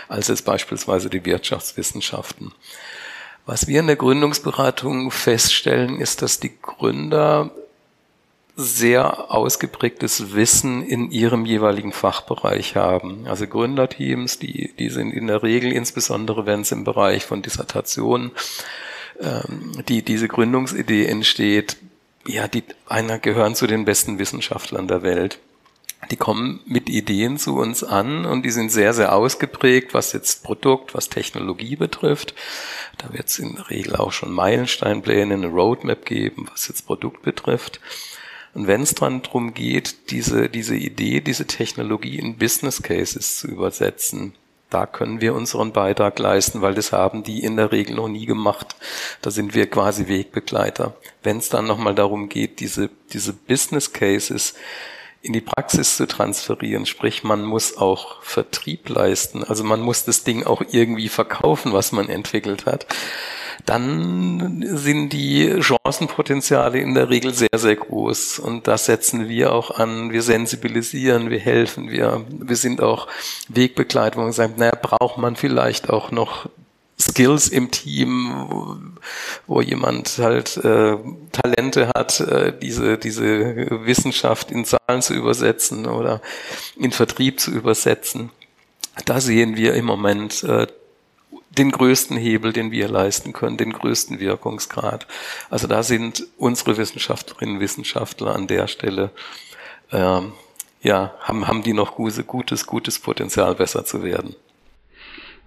als 0.07 0.29
es 0.29 0.43
beispielsweise 0.43 1.09
die 1.09 1.25
Wirtschaftswissenschaften. 1.25 2.53
Was 3.45 3.67
wir 3.67 3.81
in 3.81 3.87
der 3.87 3.97
Gründungsberatung 3.97 5.11
feststellen, 5.11 5.99
ist, 5.99 6.21
dass 6.21 6.39
die 6.39 6.57
Gründer 6.61 7.51
sehr 8.55 9.31
ausgeprägtes 9.31 10.33
Wissen 10.33 10.85
in 10.85 11.09
ihrem 11.09 11.45
jeweiligen 11.45 11.91
Fachbereich 11.91 12.75
haben. 12.75 13.25
Also 13.27 13.47
Gründerteams, 13.47 14.37
die, 14.37 14.73
die 14.77 14.89
sind 14.89 15.11
in 15.11 15.27
der 15.27 15.41
Regel, 15.41 15.71
insbesondere 15.71 16.45
wenn 16.45 16.61
es 16.61 16.71
im 16.71 16.83
Bereich 16.83 17.25
von 17.25 17.41
Dissertationen, 17.41 18.31
ähm, 19.19 19.71
die 19.87 20.03
diese 20.03 20.27
Gründungsidee 20.27 21.05
entsteht, 21.05 21.77
ja, 22.27 22.47
die 22.47 22.63
einer 22.87 23.17
gehören 23.19 23.55
zu 23.55 23.67
den 23.67 23.85
besten 23.85 24.19
Wissenschaftlern 24.19 24.87
der 24.87 25.01
Welt. 25.01 25.39
Die 26.11 26.17
kommen 26.17 26.59
mit 26.65 26.89
Ideen 26.89 27.37
zu 27.37 27.55
uns 27.55 27.83
an 27.83 28.25
und 28.25 28.43
die 28.43 28.51
sind 28.51 28.71
sehr, 28.71 28.93
sehr 28.93 29.15
ausgeprägt, 29.15 29.93
was 29.93 30.11
jetzt 30.11 30.43
Produkt, 30.43 30.93
was 30.93 31.09
Technologie 31.09 31.75
betrifft. 31.75 32.35
Da 32.97 33.13
wird 33.13 33.27
es 33.27 33.39
in 33.39 33.55
der 33.55 33.69
Regel 33.69 33.95
auch 33.95 34.11
schon 34.11 34.31
Meilensteinpläne, 34.31 35.33
eine 35.33 35.47
Roadmap 35.47 36.05
geben, 36.05 36.47
was 36.51 36.67
jetzt 36.67 36.85
Produkt 36.85 37.21
betrifft. 37.21 37.79
Und 38.53 38.67
wenn 38.67 38.81
es 38.81 38.93
dann 38.93 39.23
darum 39.23 39.53
geht, 39.53 40.11
diese, 40.11 40.49
diese 40.49 40.75
Idee, 40.75 41.21
diese 41.21 41.47
Technologie 41.47 42.19
in 42.19 42.37
Business 42.37 42.83
Cases 42.83 43.37
zu 43.39 43.47
übersetzen, 43.47 44.33
da 44.69 44.85
können 44.87 45.21
wir 45.21 45.35
unseren 45.35 45.71
Beitrag 45.71 46.17
leisten, 46.17 46.61
weil 46.61 46.73
das 46.73 46.91
haben 46.91 47.23
die 47.23 47.43
in 47.43 47.57
der 47.57 47.71
Regel 47.71 47.95
noch 47.95 48.07
nie 48.07 48.25
gemacht. 48.25 48.75
Da 49.21 49.29
sind 49.29 49.53
wir 49.53 49.69
quasi 49.69 50.07
Wegbegleiter. 50.07 50.95
Wenn 51.21 51.37
es 51.37 51.49
dann 51.49 51.67
nochmal 51.67 51.93
darum 51.93 52.27
geht, 52.27 52.59
diese, 52.59 52.89
diese 53.11 53.33
Business 53.33 53.93
Cases 53.93 54.55
in 55.21 55.31
die 55.33 55.41
Praxis 55.41 55.95
zu 55.95 56.07
transferieren, 56.07 56.85
sprich 56.85 57.23
man 57.23 57.45
muss 57.45 57.77
auch 57.77 58.21
Vertrieb 58.23 58.89
leisten, 58.89 59.43
also 59.43 59.63
man 59.63 59.79
muss 59.79 60.05
das 60.05 60.23
Ding 60.23 60.43
auch 60.43 60.61
irgendwie 60.71 61.07
verkaufen, 61.07 61.71
was 61.71 61.91
man 61.91 62.09
entwickelt 62.09 62.65
hat 62.65 62.87
dann 63.65 64.63
sind 64.67 65.09
die 65.09 65.61
Chancenpotenziale 65.61 66.79
in 66.79 66.93
der 66.93 67.09
Regel 67.09 67.33
sehr, 67.33 67.49
sehr 67.57 67.75
groß. 67.75 68.39
Und 68.39 68.67
das 68.67 68.85
setzen 68.85 69.29
wir 69.29 69.53
auch 69.53 69.71
an. 69.71 70.11
Wir 70.11 70.21
sensibilisieren, 70.21 71.29
wir 71.29 71.39
helfen, 71.39 71.89
wir, 71.89 72.25
wir 72.29 72.55
sind 72.55 72.81
auch 72.81 73.07
Wegbegleitung 73.49 74.25
und 74.25 74.33
sagen, 74.33 74.55
naja, 74.57 74.77
braucht 74.81 75.17
man 75.17 75.35
vielleicht 75.35 75.89
auch 75.89 76.11
noch 76.11 76.47
Skills 76.99 77.47
im 77.47 77.71
Team, 77.71 78.47
wo, 78.49 78.77
wo 79.47 79.61
jemand 79.61 80.17
halt 80.19 80.57
äh, 80.57 80.97
Talente 81.31 81.89
hat, 81.95 82.19
äh, 82.19 82.53
diese, 82.57 82.97
diese 82.97 83.85
Wissenschaft 83.85 84.51
in 84.51 84.65
Zahlen 84.65 85.01
zu 85.01 85.13
übersetzen 85.13 85.85
oder 85.85 86.21
in 86.77 86.91
Vertrieb 86.91 87.39
zu 87.39 87.51
übersetzen. 87.51 88.31
Da 89.05 89.19
sehen 89.19 89.55
wir 89.55 89.73
im 89.73 89.85
Moment 89.85 90.43
äh, 90.43 90.67
den 91.57 91.71
größten 91.71 92.17
Hebel, 92.17 92.53
den 92.53 92.71
wir 92.71 92.87
leisten 92.87 93.33
können, 93.33 93.57
den 93.57 93.73
größten 93.73 94.19
Wirkungsgrad. 94.19 95.07
Also 95.49 95.67
da 95.67 95.83
sind 95.83 96.25
unsere 96.37 96.77
Wissenschaftlerinnen 96.77 97.55
und 97.55 97.61
Wissenschaftler 97.61 98.35
an 98.35 98.47
der 98.47 98.67
Stelle, 98.67 99.11
ähm, 99.91 100.33
ja, 100.81 101.13
haben, 101.21 101.47
haben 101.47 101.63
die 101.63 101.73
noch 101.73 101.95
gutes, 101.95 102.25
gutes, 102.27 102.67
gutes 102.67 102.99
Potenzial, 102.99 103.55
besser 103.55 103.85
zu 103.85 104.03
werden. 104.03 104.35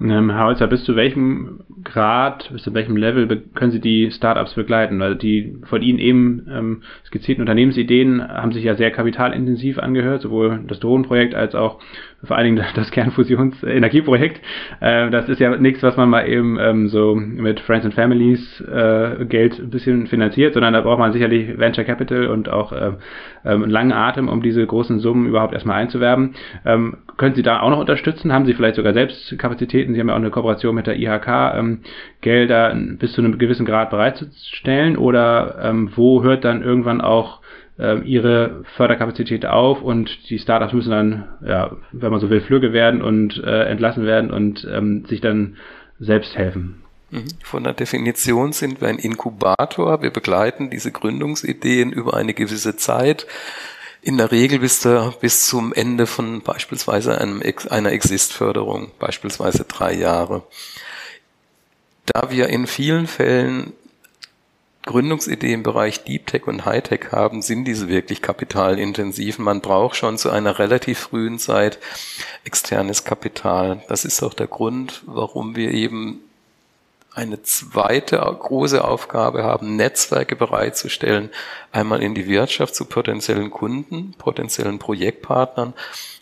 Ähm, 0.01 0.31
Herr 0.31 0.45
Holzer, 0.45 0.67
bis 0.67 0.85
zu 0.85 0.95
welchem 0.95 1.61
Grad, 1.83 2.51
bis 2.53 2.63
zu 2.63 2.75
welchem 2.75 2.97
Level 2.97 3.27
können 3.55 3.73
Sie 3.73 3.81
die 3.81 4.11
Startups 4.11 4.55
begleiten? 4.55 5.01
Weil 5.01 5.17
die 5.17 5.57
von 5.65 5.81
Ihnen 5.81 5.99
eben 5.99 6.47
ähm, 6.51 6.83
skizzierten 7.07 7.43
Unternehmensideen 7.43 8.27
haben 8.27 8.53
sich 8.53 8.65
ja 8.65 8.75
sehr 8.75 8.91
kapitalintensiv 8.91 9.79
angehört, 9.79 10.21
sowohl 10.21 10.61
das 10.67 10.81
Drohnenprojekt 10.81 11.35
als 11.35 11.55
auch 11.55 11.81
vor 12.25 12.37
allen 12.37 12.57
Dingen 12.57 12.67
das 12.75 12.91
Kernfusionsenergieprojekt. 12.91 14.41
Äh, 14.81 15.11
das 15.11 15.29
ist 15.29 15.41
ja 15.41 15.57
nichts, 15.57 15.83
was 15.83 15.97
man 15.97 16.09
mal 16.09 16.29
eben 16.29 16.59
ähm, 16.59 16.89
so 16.89 17.15
mit 17.15 17.61
Friends 17.61 17.85
and 17.85 17.95
Families 17.95 18.61
äh, 18.61 19.25
Geld 19.27 19.59
ein 19.59 19.71
bisschen 19.71 20.07
finanziert, 20.07 20.55
sondern 20.55 20.73
da 20.73 20.81
braucht 20.81 20.99
man 20.99 21.13
sicherlich 21.13 21.59
Venture 21.59 21.85
Capital 21.85 22.27
und 22.29 22.49
auch 22.49 22.73
äh, 22.73 22.93
ähm, 23.45 23.63
einen 23.63 23.71
langen 23.71 23.93
Atem, 23.93 24.29
um 24.29 24.43
diese 24.43 24.67
großen 24.67 24.99
Summen 24.99 25.27
überhaupt 25.27 25.53
erstmal 25.53 25.81
einzuwerben. 25.81 26.35
Ähm, 26.65 26.99
können 27.17 27.35
Sie 27.35 27.43
da 27.43 27.61
auch 27.61 27.71
noch 27.71 27.81
unterstützen? 27.81 28.33
Haben 28.33 28.47
Sie 28.47 28.55
vielleicht 28.55 28.77
sogar 28.77 28.93
selbst 28.93 29.39
Kapazitäten? 29.39 29.95
Sie 29.95 30.01
haben 30.01 30.09
ja 30.09 30.15
auch 30.15 30.19
eine 30.19 30.31
Kooperation 30.31 30.75
mit 30.75 30.87
der 30.87 30.99
IHK, 30.99 31.57
ähm, 31.57 31.81
Gelder 32.21 32.75
bis 32.99 33.13
zu 33.13 33.21
einem 33.21 33.39
gewissen 33.39 33.67
Grad 33.67 33.91
bereitzustellen 33.91 34.97
oder 34.97 35.59
ähm, 35.63 35.91
wo 35.95 36.23
hört 36.23 36.45
dann 36.45 36.63
irgendwann 36.63 37.01
auch 37.01 37.41
äh, 37.79 38.01
ihre 38.01 38.65
Förderkapazität 38.77 39.47
auf 39.47 39.83
und 39.83 40.31
die 40.31 40.39
Startups 40.39 40.73
müssen 40.73 40.91
dann, 40.91 41.29
ja, 41.47 41.77
wenn 41.93 42.11
man 42.11 42.21
so 42.21 42.31
will, 42.31 42.41
Flüge 42.41 42.73
werden 42.73 43.03
und 43.03 43.43
äh, 43.43 43.65
entlassen 43.65 44.05
werden 44.05 44.31
und 44.31 44.67
ähm, 44.71 45.05
sich 45.07 45.21
dann 45.21 45.57
selbst 45.99 46.37
helfen. 46.37 46.83
Mhm. 47.11 47.29
Von 47.43 47.65
der 47.65 47.75
Definition 47.75 48.53
sind 48.53 48.81
wir 48.81 48.89
ein 48.89 48.99
Inkubator. 48.99 50.03
Wir 50.03 50.11
begleiten 50.11 50.71
diese 50.71 50.93
Gründungsideen 50.93 51.93
über 51.93 52.15
eine 52.15 52.35
gewisse 52.35 52.77
Zeit. 52.77 53.27
In 54.03 54.19
der 54.19 54.31
Regel 54.31 54.61
bis, 54.61 54.81
der, 54.81 55.15
bis 55.21 55.47
zum 55.47 55.73
Ende 55.73 56.07
von 56.07 56.41
beispielsweise 56.43 57.21
einem, 57.21 57.43
einer 57.71 57.93
Exist-Förderung, 57.93 58.93
beispielsweise 58.99 59.65
drei 59.65 59.95
Jahre. 59.95 60.45
Da 62.07 62.31
wir 62.31 62.49
in 62.49 62.69
vielen 62.69 63.09
Fällen 63.09 63.73
Gründungsidee 64.87 65.53
im 65.53 65.63
Bereich 65.63 66.05
Deep 66.05 66.27
Tech 66.27 66.47
und 66.47 66.65
Hightech 66.65 67.13
haben, 67.13 67.43
sind 67.43 67.65
diese 67.65 67.89
wirklich 67.89 68.23
kapitalintensiv. 68.23 69.39
Man 69.39 69.61
braucht 69.61 69.97
schon 69.97 70.17
zu 70.17 70.31
einer 70.31 70.59
relativ 70.59 70.99
frühen 71.01 71.39
Zeit 71.39 71.79
externes 72.45 73.05
Kapital. 73.05 73.83
Das 73.89 74.05
ist 74.05 74.23
auch 74.23 74.33
der 74.33 74.47
Grund, 74.47 75.03
warum 75.07 75.57
wir 75.57 75.73
eben 75.73 76.23
eine 77.17 77.43
zweite 77.43 78.17
große 78.17 78.85
Aufgabe 78.85 79.43
haben, 79.43 79.75
Netzwerke 79.75 80.37
bereitzustellen, 80.37 81.31
einmal 81.73 82.03
in 82.03 82.15
die 82.15 82.29
Wirtschaft 82.29 82.75
zu 82.75 82.85
potenziellen 82.85 83.51
Kunden, 83.51 84.15
potenziellen 84.19 84.79
Projektpartnern, 84.79 85.73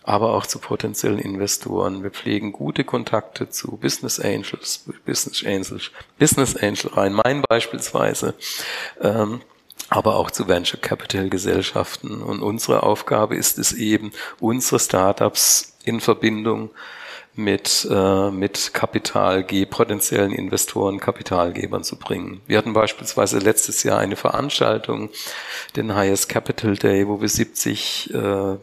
aber 0.05 0.35
auch 0.35 0.47
zu 0.47 0.61
potenziellen 0.61 1.19
Investoren. 1.19 2.05
Wir 2.05 2.13
pflegen 2.13 2.53
gute 2.53 2.85
Kontakte 2.85 3.51
zu 3.51 3.77
Business 3.77 4.21
Angels, 4.21 4.85
Business 5.05 5.45
Angels, 5.45 5.91
Business 6.17 6.57
Angel 6.57 6.93
Rhein-Main 6.93 7.43
beispielsweise, 7.49 8.35
ähm, 9.01 9.41
aber 9.89 10.15
auch 10.15 10.31
zu 10.31 10.47
Venture 10.47 10.81
Capital 10.81 11.29
Gesellschaften. 11.29 12.23
Und 12.23 12.41
unsere 12.41 12.85
Aufgabe 12.85 13.35
ist 13.35 13.59
es 13.59 13.73
eben, 13.73 14.13
unsere 14.39 14.79
Startups 14.79 15.77
in 15.85 16.01
Verbindung 16.01 16.71
mit, 17.37 17.87
äh, 17.91 18.31
mit 18.31 18.75
Kapital, 18.75 19.45
potenziellen 19.67 20.33
Investoren, 20.33 21.01
Kapitalgebern 21.01 21.83
zu 21.83 21.97
bringen. 21.97 22.41
Wir 22.47 22.59
hatten 22.59 22.73
beispielsweise 22.73 23.39
letztes 23.39 23.83
Jahr 23.83 23.99
eine 23.99 24.17
Veranstaltung, 24.17 25.11
den 25.77 25.95
Highest 25.95 26.29
Capital 26.29 26.77
Day, 26.77 27.09
wo 27.09 27.21
wir 27.21 27.29
70 27.29 28.15
äh, 28.15 28.57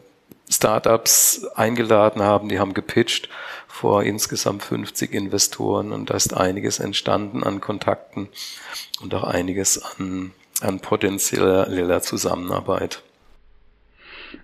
Startups 0.49 1.45
eingeladen 1.55 2.21
haben, 2.21 2.49
die 2.49 2.59
haben 2.59 2.73
gepitcht 2.73 3.29
vor 3.67 4.03
insgesamt 4.03 4.63
50 4.63 5.13
Investoren 5.13 5.91
und 5.93 6.09
da 6.09 6.15
ist 6.15 6.33
einiges 6.33 6.79
entstanden 6.79 7.43
an 7.43 7.61
Kontakten 7.61 8.27
und 9.01 9.13
auch 9.15 9.23
einiges 9.23 9.81
an, 9.81 10.33
an 10.59 10.81
potenzieller 10.81 12.01
Zusammenarbeit. 12.01 13.01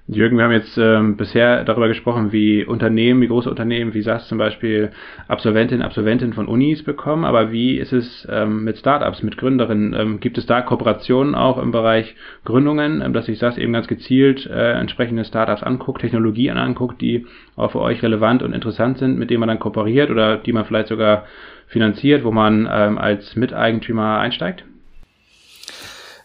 Jürgen, 0.10 0.38
wir 0.38 0.46
haben 0.46 0.54
jetzt 0.54 0.78
ähm, 0.78 1.18
bisher 1.18 1.66
darüber 1.66 1.90
gesprochen, 1.90 2.32
wie 2.32 2.64
Unternehmen, 2.64 3.20
wie 3.20 3.28
große 3.28 3.50
Unternehmen, 3.50 3.94
wie 3.94 4.02
SAS 4.02 4.30
zum 4.30 4.38
Beispiel 4.38 4.92
Absolventinnen, 5.28 5.84
Absolventen 5.84 6.32
von 6.32 6.48
Unis 6.48 6.82
bekommen, 6.82 7.26
aber 7.26 7.52
wie 7.52 7.76
ist 7.78 7.92
es 7.92 8.26
ähm, 8.32 8.64
mit 8.64 8.78
Startups, 8.78 9.22
mit 9.22 9.36
Gründerinnen? 9.38 9.94
Ähm, 9.94 10.20
gibt 10.22 10.38
es 10.38 10.46
da 10.46 10.62
Kooperationen 10.62 11.36
auch 11.36 11.58
im 11.58 11.72
Bereich 11.72 12.16
Gründungen, 12.46 13.02
ähm, 13.02 13.12
dass 13.12 13.26
sich 13.26 13.38
SAS 13.38 13.58
eben 13.58 13.74
ganz 13.74 13.88
gezielt 13.88 14.46
äh, 14.46 14.80
entsprechende 14.80 15.26
Startups 15.26 15.62
anguckt, 15.62 16.00
Technologien 16.00 16.58
anguckt, 16.58 17.02
die 17.02 17.26
auch 17.58 17.72
für 17.72 17.82
euch 17.82 18.02
relevant 18.02 18.44
und 18.44 18.54
interessant 18.54 19.00
sind, 19.00 19.20
mit 19.20 19.30
denen 19.30 19.42
man 19.42 19.50
dann 19.50 19.60
kooperiert 19.60 20.10
oder 20.10 20.38
die 20.38 20.54
man 20.54 20.64
vielleicht 20.64 20.88
sogar 20.88 21.26
finanziert, 21.68 22.24
wo 22.24 22.32
man 22.32 22.66
ähm, 22.72 22.98
als 22.98 23.36
Miteigentümer 23.36 24.20
einsteigt? 24.20 24.64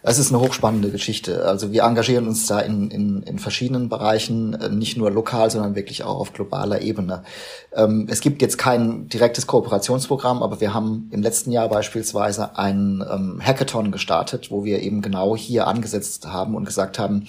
Es 0.04 0.18
ist 0.18 0.32
eine 0.32 0.40
hochspannende 0.40 0.90
Geschichte. 0.90 1.44
Also 1.44 1.70
wir 1.70 1.84
engagieren 1.84 2.26
uns 2.26 2.46
da 2.46 2.58
in, 2.58 2.90
in, 2.90 3.22
in 3.22 3.38
verschiedenen 3.38 3.88
Bereichen, 3.88 4.54
äh, 4.54 4.68
nicht 4.68 4.96
nur 4.96 5.10
lokal, 5.12 5.50
sondern 5.50 5.76
wirklich 5.76 6.02
auch 6.02 6.18
auf 6.18 6.32
globaler 6.32 6.82
Ebene. 6.82 7.22
Ähm, 7.72 8.08
es 8.10 8.20
gibt 8.20 8.42
jetzt 8.42 8.58
kein 8.58 9.08
direktes 9.08 9.46
Kooperationsprogramm, 9.46 10.42
aber 10.42 10.60
wir 10.60 10.74
haben 10.74 11.08
im 11.12 11.22
letzten 11.22 11.52
Jahr 11.52 11.68
beispielsweise 11.68 12.58
ein 12.58 13.04
ähm, 13.08 13.40
Hackathon 13.40 13.92
gestartet, 13.92 14.50
wo 14.50 14.64
wir 14.64 14.82
eben 14.82 15.02
genau 15.02 15.36
hier 15.36 15.68
angesetzt 15.68 16.26
haben 16.26 16.56
und 16.56 16.64
gesagt 16.64 16.98
haben, 16.98 17.28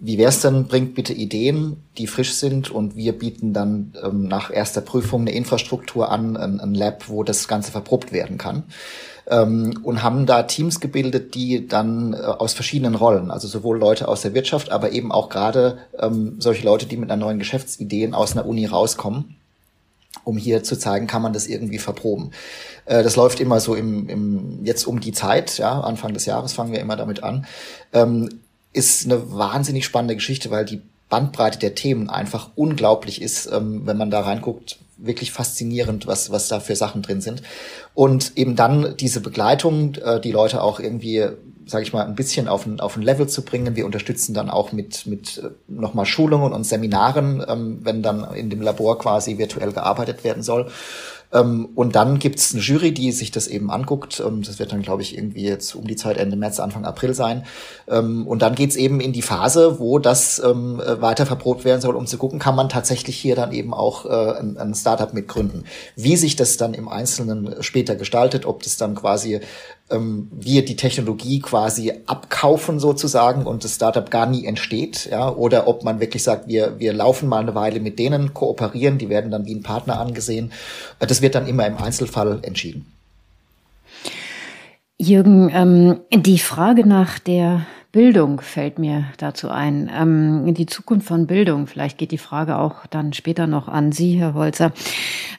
wie 0.00 0.16
wär's 0.16 0.40
denn, 0.40 0.68
bringt 0.68 0.94
bitte 0.94 1.12
Ideen, 1.12 1.82
die 1.98 2.06
frisch 2.06 2.34
sind 2.34 2.70
und 2.70 2.94
wir 2.94 3.18
bieten 3.18 3.52
dann 3.52 3.94
ähm, 4.00 4.28
nach 4.28 4.52
erster 4.52 4.80
Prüfung 4.80 5.22
eine 5.22 5.32
Infrastruktur 5.32 6.12
an, 6.12 6.36
ein, 6.36 6.60
ein 6.60 6.74
Lab, 6.74 7.08
wo 7.08 7.24
das 7.24 7.48
Ganze 7.48 7.72
verprobt 7.72 8.12
werden 8.12 8.38
kann 8.38 8.62
ähm, 9.28 9.80
und 9.82 10.02
haben 10.02 10.26
da 10.26 10.42
Teams 10.44 10.80
gebildet, 10.80 11.34
die 11.34 11.66
dann 11.66 12.14
äh, 12.14 12.16
aus 12.16 12.54
verschiedenen 12.54 12.94
Rollen, 12.94 13.30
also 13.30 13.46
sowohl 13.46 13.78
Leute 13.78 14.08
aus 14.08 14.22
der 14.22 14.34
Wirtschaft, 14.34 14.70
aber 14.70 14.92
eben 14.92 15.12
auch 15.12 15.28
gerade 15.28 15.78
ähm, 15.98 16.36
solche 16.38 16.64
Leute, 16.64 16.86
die 16.86 16.96
mit 16.96 17.10
einer 17.10 17.20
neuen 17.20 17.38
Geschäftsideen 17.38 18.14
aus 18.14 18.32
einer 18.32 18.46
Uni 18.46 18.66
rauskommen, 18.66 19.36
um 20.24 20.36
hier 20.38 20.62
zu 20.62 20.76
zeigen, 20.78 21.06
kann 21.06 21.22
man 21.22 21.32
das 21.32 21.46
irgendwie 21.46 21.78
verproben. 21.78 22.30
Äh, 22.86 23.02
das 23.02 23.16
läuft 23.16 23.40
immer 23.40 23.60
so 23.60 23.74
im, 23.74 24.08
im 24.08 24.64
jetzt 24.64 24.86
um 24.86 25.00
die 25.00 25.12
Zeit, 25.12 25.58
ja, 25.58 25.80
Anfang 25.80 26.14
des 26.14 26.26
Jahres 26.26 26.54
fangen 26.54 26.72
wir 26.72 26.80
immer 26.80 26.96
damit 26.96 27.22
an. 27.22 27.46
Ähm, 27.92 28.40
ist 28.72 29.06
eine 29.06 29.32
wahnsinnig 29.32 29.84
spannende 29.84 30.14
Geschichte, 30.14 30.50
weil 30.50 30.64
die 30.64 30.82
Bandbreite 31.08 31.58
der 31.58 31.74
Themen 31.74 32.10
einfach 32.10 32.50
unglaublich 32.54 33.22
ist, 33.22 33.50
ähm, 33.50 33.86
wenn 33.86 33.96
man 33.96 34.10
da 34.10 34.20
reinguckt, 34.20 34.78
wirklich 34.98 35.32
faszinierend, 35.32 36.06
was, 36.06 36.30
was 36.30 36.48
da 36.48 36.60
für 36.60 36.76
Sachen 36.76 37.02
drin 37.02 37.20
sind. 37.20 37.42
Und 37.94 38.36
eben 38.36 38.56
dann 38.56 38.96
diese 38.96 39.20
Begleitung, 39.20 39.94
äh, 39.96 40.20
die 40.20 40.32
Leute 40.32 40.62
auch 40.62 40.80
irgendwie, 40.80 41.26
sage 41.66 41.82
ich 41.82 41.92
mal, 41.92 42.04
ein 42.04 42.14
bisschen 42.14 42.48
auf 42.48 42.66
ein, 42.66 42.80
auf 42.80 42.96
ein 42.96 43.02
Level 43.02 43.28
zu 43.28 43.42
bringen. 43.42 43.76
Wir 43.76 43.86
unterstützen 43.86 44.34
dann 44.34 44.50
auch 44.50 44.72
mit, 44.72 45.06
mit 45.06 45.38
äh, 45.38 45.50
nochmal 45.68 46.06
Schulungen 46.06 46.52
und 46.52 46.64
Seminaren, 46.64 47.44
ähm, 47.48 47.78
wenn 47.82 48.02
dann 48.02 48.34
in 48.34 48.50
dem 48.50 48.60
Labor 48.60 48.98
quasi 48.98 49.38
virtuell 49.38 49.72
gearbeitet 49.72 50.24
werden 50.24 50.42
soll. 50.42 50.70
Ähm, 51.32 51.68
und 51.74 51.94
dann 51.94 52.18
gibt's 52.18 52.52
eine 52.52 52.62
Jury, 52.62 52.92
die 52.92 53.12
sich 53.12 53.30
das 53.30 53.48
eben 53.48 53.70
anguckt. 53.70 54.22
Ähm, 54.24 54.42
das 54.42 54.58
wird 54.58 54.72
dann, 54.72 54.82
glaube 54.82 55.02
ich, 55.02 55.16
irgendwie 55.16 55.44
jetzt 55.44 55.74
um 55.74 55.86
die 55.86 55.96
Zeit 55.96 56.16
Ende 56.16 56.36
März, 56.36 56.60
Anfang 56.60 56.84
April 56.84 57.14
sein. 57.14 57.44
Ähm, 57.86 58.26
und 58.26 58.42
dann 58.42 58.54
geht's 58.54 58.76
eben 58.76 59.00
in 59.00 59.12
die 59.12 59.22
Phase, 59.22 59.78
wo 59.78 59.98
das 59.98 60.38
ähm, 60.38 60.78
weiter 60.78 61.26
verprobt 61.26 61.64
werden 61.64 61.80
soll, 61.80 61.96
um 61.96 62.06
zu 62.06 62.18
gucken, 62.18 62.38
kann 62.38 62.56
man 62.56 62.68
tatsächlich 62.68 63.16
hier 63.18 63.36
dann 63.36 63.52
eben 63.52 63.74
auch 63.74 64.06
äh, 64.06 64.38
ein, 64.38 64.56
ein 64.56 64.74
Startup 64.74 65.12
mitgründen. 65.12 65.64
Wie 65.96 66.16
sich 66.16 66.36
das 66.36 66.56
dann 66.56 66.74
im 66.74 66.88
Einzelnen 66.88 67.62
später 67.62 67.96
gestaltet, 67.96 68.46
ob 68.46 68.62
das 68.62 68.76
dann 68.76 68.94
quasi 68.94 69.40
ähm, 69.90 70.28
wir 70.30 70.64
die 70.64 70.76
Technologie 70.76 71.40
quasi 71.40 71.92
abkaufen 72.06 72.78
sozusagen 72.78 73.46
und 73.46 73.64
das 73.64 73.74
Startup 73.74 74.10
gar 74.10 74.26
nie 74.26 74.44
entsteht, 74.44 75.08
ja, 75.10 75.30
oder 75.30 75.66
ob 75.66 75.84
man 75.84 76.00
wirklich 76.00 76.22
sagt, 76.22 76.48
wir, 76.48 76.78
wir 76.78 76.92
laufen 76.92 77.28
mal 77.28 77.40
eine 77.40 77.54
Weile 77.54 77.80
mit 77.80 77.98
denen, 77.98 78.34
kooperieren, 78.34 78.98
die 78.98 79.08
werden 79.08 79.30
dann 79.30 79.46
wie 79.46 79.54
ein 79.54 79.62
Partner 79.62 79.98
angesehen. 79.98 80.52
Das 80.98 81.22
wird 81.22 81.34
dann 81.34 81.46
immer 81.46 81.66
im 81.66 81.78
Einzelfall 81.78 82.40
entschieden. 82.42 82.86
Jürgen, 84.98 85.50
ähm, 85.54 86.00
die 86.12 86.40
Frage 86.40 86.86
nach 86.86 87.18
der 87.18 87.66
Bildung 87.98 88.40
fällt 88.40 88.78
mir 88.78 89.06
dazu 89.16 89.48
ein. 89.48 89.90
Ähm, 89.92 90.54
die 90.54 90.66
Zukunft 90.66 91.08
von 91.08 91.26
Bildung, 91.26 91.66
vielleicht 91.66 91.98
geht 91.98 92.12
die 92.12 92.16
Frage 92.16 92.56
auch 92.56 92.86
dann 92.86 93.12
später 93.12 93.48
noch 93.48 93.66
an 93.66 93.90
Sie, 93.90 94.12
Herr 94.20 94.34
Holzer. 94.34 94.70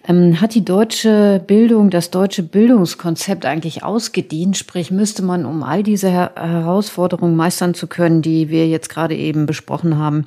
Ähm, 0.06 0.42
hat 0.42 0.56
die 0.56 0.66
deutsche 0.66 1.42
Bildung, 1.48 1.90
das 1.90 2.12
deutsche 2.12 2.44
Bildungskonzept 2.44 3.46
eigentlich 3.46 3.86
ausgedient? 3.86 4.58
Sprich, 4.58 4.92
müsste 4.92 5.24
man, 5.24 5.46
um 5.46 5.64
all 5.64 5.84
diese 5.84 6.10
Her 6.10 6.34
Herausforderungen 6.36 7.38
meistern 7.38 7.76
zu 7.76 7.88
können, 7.88 8.22
die 8.22 8.50
wir 8.50 8.68
jetzt 8.68 8.90
gerade 8.90 9.16
eben 9.16 9.46
besprochen 9.46 9.98
haben, 9.98 10.26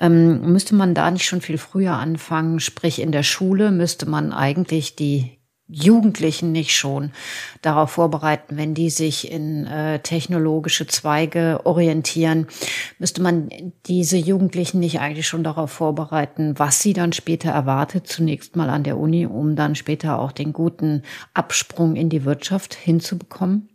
ähm, 0.00 0.40
müsste 0.52 0.74
man 0.74 0.92
da 0.92 1.08
nicht 1.08 1.24
schon 1.24 1.40
viel 1.40 1.56
früher 1.56 1.92
anfangen? 1.92 2.58
Sprich, 2.58 3.00
in 3.00 3.12
der 3.12 3.22
Schule 3.22 3.70
müsste 3.70 4.06
man 4.06 4.32
eigentlich 4.32 4.96
die 4.96 5.39
Jugendlichen 5.70 6.52
nicht 6.52 6.76
schon 6.76 7.12
darauf 7.62 7.92
vorbereiten, 7.92 8.56
wenn 8.56 8.74
die 8.74 8.90
sich 8.90 9.30
in 9.30 9.66
äh, 9.66 10.00
technologische 10.00 10.86
Zweige 10.86 11.60
orientieren, 11.64 12.48
müsste 12.98 13.22
man 13.22 13.50
diese 13.86 14.16
Jugendlichen 14.16 14.80
nicht 14.80 15.00
eigentlich 15.00 15.28
schon 15.28 15.44
darauf 15.44 15.70
vorbereiten, 15.70 16.58
was 16.58 16.80
sie 16.80 16.92
dann 16.92 17.12
später 17.12 17.50
erwartet, 17.50 18.06
zunächst 18.08 18.56
mal 18.56 18.70
an 18.70 18.82
der 18.82 18.98
Uni, 18.98 19.26
um 19.26 19.56
dann 19.56 19.74
später 19.74 20.18
auch 20.18 20.32
den 20.32 20.52
guten 20.52 21.02
Absprung 21.34 21.96
in 21.96 22.08
die 22.08 22.24
Wirtschaft 22.24 22.74
hinzubekommen? 22.74 23.68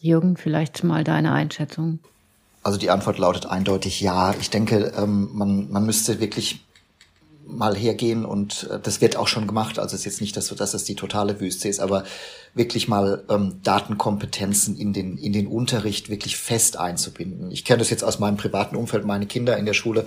Jürgen, 0.00 0.36
vielleicht 0.36 0.84
mal 0.84 1.04
deine 1.04 1.32
Einschätzung. 1.32 2.00
Also 2.62 2.78
die 2.78 2.90
Antwort 2.90 3.18
lautet 3.18 3.46
eindeutig 3.46 4.00
ja. 4.00 4.34
Ich 4.40 4.50
denke, 4.50 4.92
ähm, 4.96 5.30
man, 5.32 5.70
man 5.70 5.86
müsste 5.86 6.18
wirklich 6.20 6.65
mal 7.46 7.76
hergehen 7.76 8.24
und 8.24 8.68
äh, 8.70 8.78
das 8.80 9.00
wird 9.00 9.16
auch 9.16 9.28
schon 9.28 9.46
gemacht. 9.46 9.78
Also 9.78 9.94
es 9.94 10.00
ist 10.00 10.04
jetzt 10.04 10.20
nicht, 10.20 10.36
dass, 10.36 10.48
dass 10.48 10.74
es 10.74 10.84
die 10.84 10.94
totale 10.94 11.40
Wüste 11.40 11.68
ist, 11.68 11.80
aber 11.80 12.04
wirklich 12.54 12.88
mal 12.88 13.24
ähm, 13.28 13.60
Datenkompetenzen 13.62 14.76
in 14.76 14.92
den, 14.92 15.18
in 15.18 15.32
den 15.32 15.46
Unterricht 15.46 16.08
wirklich 16.08 16.36
fest 16.36 16.76
einzubinden. 16.78 17.50
Ich 17.50 17.64
kenne 17.64 17.78
das 17.78 17.90
jetzt 17.90 18.04
aus 18.04 18.18
meinem 18.18 18.36
privaten 18.36 18.76
Umfeld, 18.76 19.04
meine 19.04 19.26
Kinder 19.26 19.56
in 19.56 19.66
der 19.66 19.74
Schule. 19.74 20.06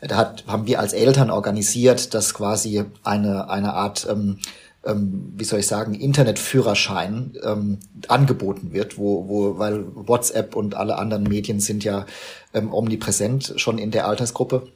Da 0.00 0.16
hat, 0.16 0.44
haben 0.46 0.66
wir 0.66 0.80
als 0.80 0.92
Eltern 0.92 1.30
organisiert, 1.30 2.14
dass 2.14 2.34
quasi 2.34 2.84
eine, 3.02 3.48
eine 3.50 3.74
Art 3.74 4.06
ähm, 4.08 4.38
ähm, 4.86 5.32
wie 5.36 5.44
soll 5.44 5.60
ich 5.60 5.66
sagen, 5.66 5.94
Internetführerschein 5.94 7.32
ähm, 7.42 7.78
angeboten 8.08 8.72
wird, 8.72 8.98
wo, 8.98 9.28
wo, 9.28 9.58
weil 9.58 9.84
WhatsApp 9.94 10.54
und 10.54 10.76
alle 10.76 10.96
anderen 10.96 11.24
Medien 11.24 11.60
sind 11.60 11.82
ja 11.82 12.06
ähm, 12.54 12.72
omnipräsent 12.72 13.54
schon 13.56 13.78
in 13.78 13.90
der 13.90 14.06
Altersgruppe. 14.06 14.68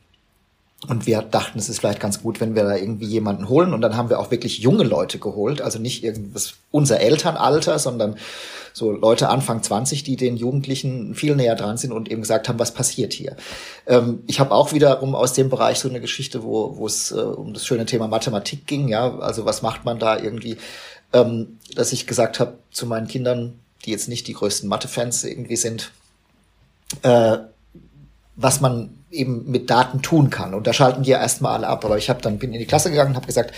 Und 0.89 1.07
wir 1.07 1.21
dachten, 1.21 1.59
es 1.59 1.69
ist 1.69 1.81
vielleicht 1.81 2.01
ganz 2.01 2.23
gut, 2.23 2.41
wenn 2.41 2.55
wir 2.55 2.65
da 2.65 2.75
irgendwie 2.75 3.05
jemanden 3.05 3.51
holen. 3.51 3.75
Und 3.75 3.83
dann 3.83 3.97
haben 3.97 4.09
wir 4.09 4.19
auch 4.19 4.31
wirklich 4.31 4.61
junge 4.61 4.85
Leute 4.85 5.19
geholt. 5.19 5.61
Also 5.61 5.79
nicht 5.79 6.03
irgendwas 6.03 6.55
unser 6.71 7.01
Elternalter, 7.01 7.79
sondern 7.79 8.17
so 8.73 8.91
Leute 8.91 9.29
Anfang 9.29 9.63
20, 9.63 10.05
die 10.05 10.17
den 10.17 10.39
Jugendlichen 10.39 11.15
viel 11.15 11.37
näher 11.37 11.55
dran 11.55 11.77
sind 11.77 11.93
und 11.93 12.11
eben 12.11 12.23
gesagt 12.23 12.49
haben, 12.49 12.59
was 12.59 12.73
passiert 12.73 13.13
hier. 13.13 13.37
Ähm, 13.87 14.23
ich 14.27 14.41
habe 14.41 14.53
auch 14.53 14.73
wiederum 14.73 15.15
aus 15.15 15.35
dem 15.35 15.51
Bereich 15.51 15.79
so 15.79 15.89
eine 15.89 16.01
Geschichte, 16.01 16.43
wo, 16.45 16.77
wo 16.79 16.87
es 16.87 17.11
äh, 17.11 17.17
um 17.17 17.53
das 17.53 17.67
schöne 17.67 17.85
Thema 17.85 18.09
Mathematik 18.09 18.67
ging. 18.67 18.89
Ja, 18.89 19.19
also 19.19 19.45
was 19.45 19.61
macht 19.61 19.85
man 19.85 19.99
da 19.99 20.19
irgendwie? 20.19 20.57
Ähm, 21.13 21.59
dass 21.75 21.93
ich 21.93 22.07
gesagt 22.07 22.41
habe 22.41 22.55
zu 22.71 22.87
meinen 22.87 23.07
Kindern, 23.07 23.59
die 23.85 23.91
jetzt 23.91 24.09
nicht 24.09 24.27
die 24.29 24.35
größten 24.35 24.69
Mathe-Fans 24.69 25.25
irgendwie 25.25 25.57
sind, 25.57 25.91
äh, 27.03 27.39
was 28.43 28.61
man 28.61 29.05
eben 29.11 29.51
mit 29.51 29.71
Daten 29.71 30.03
tun 30.03 30.31
kann. 30.31 30.55
Und 30.55 30.67
da 30.67 30.73
schalten 30.73 31.03
die 31.03 31.11
ja 31.11 31.21
erstmal 31.21 31.55
alle 31.55 31.69
ab. 31.69 31.85
Aber 31.85 31.99
ich 31.99 32.09
habe 32.09 32.23
dann 32.23 32.39
bin 32.39 32.53
in 32.53 32.59
die 32.59 32.67
Klasse 32.67 32.91
gegangen 32.91 33.11
und 33.11 33.17
habe 33.17 33.27
gesagt, 33.27 33.53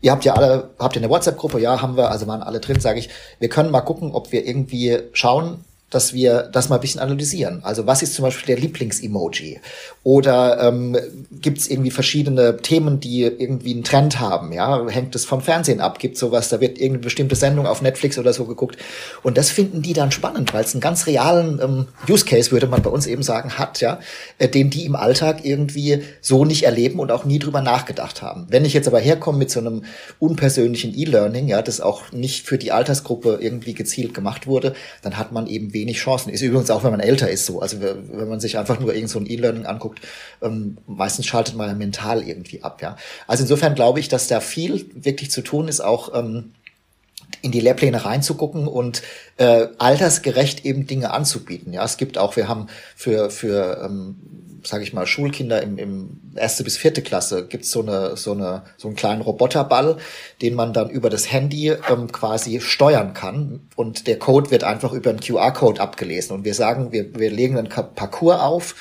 ihr 0.00 0.12
habt 0.12 0.24
ja 0.24 0.34
alle, 0.34 0.70
habt 0.78 0.96
ihr 0.96 1.02
eine 1.02 1.10
WhatsApp-Gruppe? 1.10 1.60
Ja, 1.60 1.80
haben 1.80 1.96
wir, 1.96 2.10
also 2.10 2.26
waren 2.26 2.42
alle 2.42 2.60
drin, 2.60 2.80
sage 2.80 2.98
ich, 2.98 3.08
wir 3.38 3.48
können 3.48 3.70
mal 3.70 3.80
gucken, 3.80 4.12
ob 4.12 4.32
wir 4.32 4.46
irgendwie 4.46 4.98
schauen, 5.12 5.64
dass 5.90 6.12
wir 6.12 6.42
das 6.52 6.68
mal 6.68 6.76
ein 6.76 6.80
bisschen 6.80 7.00
analysieren. 7.00 7.60
Also 7.64 7.86
was 7.86 8.02
ist 8.02 8.14
zum 8.14 8.24
Beispiel 8.24 8.54
der 8.54 8.62
Lieblings-Emoji? 8.62 9.60
Oder 10.02 10.62
ähm, 10.62 10.96
gibt 11.40 11.58
es 11.58 11.70
irgendwie 11.70 11.90
verschiedene 11.90 12.58
Themen, 12.58 13.00
die 13.00 13.22
irgendwie 13.22 13.72
einen 13.72 13.84
Trend 13.84 14.20
haben? 14.20 14.52
Ja, 14.52 14.86
hängt 14.88 15.14
es 15.14 15.24
vom 15.24 15.40
Fernsehen 15.40 15.80
ab? 15.80 15.98
Gibt 15.98 16.18
sowas? 16.18 16.50
Da 16.50 16.60
wird 16.60 16.78
irgendeine 16.78 17.04
bestimmte 17.04 17.36
Sendung 17.36 17.66
auf 17.66 17.80
Netflix 17.80 18.18
oder 18.18 18.32
so 18.32 18.44
geguckt. 18.44 18.76
Und 19.22 19.38
das 19.38 19.50
finden 19.50 19.80
die 19.80 19.94
dann 19.94 20.12
spannend, 20.12 20.52
weil 20.52 20.64
es 20.64 20.74
einen 20.74 20.82
ganz 20.82 21.06
realen 21.06 21.60
ähm, 21.62 21.86
Use 22.08 22.24
Case 22.24 22.50
würde 22.52 22.66
man 22.66 22.82
bei 22.82 22.90
uns 22.90 23.06
eben 23.06 23.22
sagen 23.22 23.58
hat, 23.58 23.80
ja, 23.80 23.98
äh, 24.38 24.48
den 24.48 24.70
die 24.70 24.84
im 24.84 24.94
Alltag 24.94 25.44
irgendwie 25.44 26.02
so 26.20 26.44
nicht 26.44 26.64
erleben 26.64 26.98
und 27.00 27.10
auch 27.10 27.24
nie 27.24 27.38
drüber 27.38 27.62
nachgedacht 27.62 28.20
haben. 28.20 28.46
Wenn 28.50 28.64
ich 28.64 28.74
jetzt 28.74 28.88
aber 28.88 29.00
herkomme 29.00 29.38
mit 29.38 29.50
so 29.50 29.60
einem 29.60 29.84
unpersönlichen 30.18 30.96
E-Learning, 30.96 31.48
ja, 31.48 31.62
das 31.62 31.80
auch 31.80 32.12
nicht 32.12 32.46
für 32.46 32.58
die 32.58 32.72
Altersgruppe 32.72 33.38
irgendwie 33.40 33.74
gezielt 33.74 34.12
gemacht 34.12 34.46
wurde, 34.46 34.74
dann 35.02 35.16
hat 35.16 35.32
man 35.32 35.46
eben 35.46 35.72
wenig 35.78 35.98
Chancen. 35.98 36.30
Ist 36.30 36.42
übrigens 36.42 36.70
auch, 36.70 36.84
wenn 36.84 36.90
man 36.90 37.00
älter 37.00 37.30
ist, 37.30 37.46
so. 37.46 37.60
Also 37.60 37.80
wenn 37.80 38.28
man 38.28 38.40
sich 38.40 38.58
einfach 38.58 38.80
nur 38.80 38.94
irgend 38.94 39.10
so 39.10 39.18
ein 39.18 39.30
E-Learning 39.30 39.66
anguckt, 39.66 40.00
ähm, 40.42 40.78
meistens 40.86 41.26
schaltet 41.26 41.54
man 41.56 41.68
ja 41.68 41.74
mental 41.74 42.22
irgendwie 42.22 42.62
ab, 42.62 42.82
ja. 42.82 42.96
Also 43.26 43.44
insofern 43.44 43.74
glaube 43.74 44.00
ich, 44.00 44.08
dass 44.08 44.28
da 44.28 44.40
viel 44.40 44.86
wirklich 44.94 45.30
zu 45.30 45.42
tun 45.42 45.68
ist, 45.68 45.80
auch 45.80 46.14
ähm, 46.14 46.52
in 47.42 47.52
die 47.52 47.60
Lehrpläne 47.60 48.04
reinzugucken 48.04 48.66
und 48.66 49.02
äh, 49.36 49.68
altersgerecht 49.78 50.64
eben 50.64 50.86
Dinge 50.86 51.10
anzubieten. 51.12 51.72
Ja, 51.72 51.84
es 51.84 51.96
gibt 51.96 52.18
auch, 52.18 52.36
wir 52.36 52.48
haben 52.48 52.66
für 52.96 53.30
für 53.30 53.82
ähm, 53.84 54.16
sage 54.64 54.82
ich 54.82 54.92
mal 54.92 55.06
Schulkinder 55.06 55.62
im, 55.62 55.78
im 55.78 56.20
erste 56.34 56.64
bis 56.64 56.76
vierte 56.76 57.02
Klasse 57.02 57.46
gibt's 57.46 57.70
so 57.70 57.80
eine 57.80 58.16
so 58.16 58.32
eine 58.32 58.64
so 58.76 58.88
einen 58.88 58.96
kleinen 58.96 59.22
Roboterball, 59.22 59.98
den 60.42 60.54
man 60.54 60.72
dann 60.72 60.90
über 60.90 61.10
das 61.10 61.30
Handy 61.30 61.68
ähm, 61.68 62.10
quasi 62.10 62.60
steuern 62.60 63.14
kann 63.14 63.60
und 63.76 64.06
der 64.06 64.18
Code 64.18 64.50
wird 64.50 64.64
einfach 64.64 64.92
über 64.92 65.10
einen 65.10 65.20
QR-Code 65.20 65.80
abgelesen 65.80 66.34
und 66.34 66.44
wir 66.44 66.54
sagen, 66.54 66.92
wir 66.92 67.14
wir 67.14 67.30
legen 67.30 67.56
einen 67.56 67.68
Parcours 67.68 68.40
auf 68.40 68.74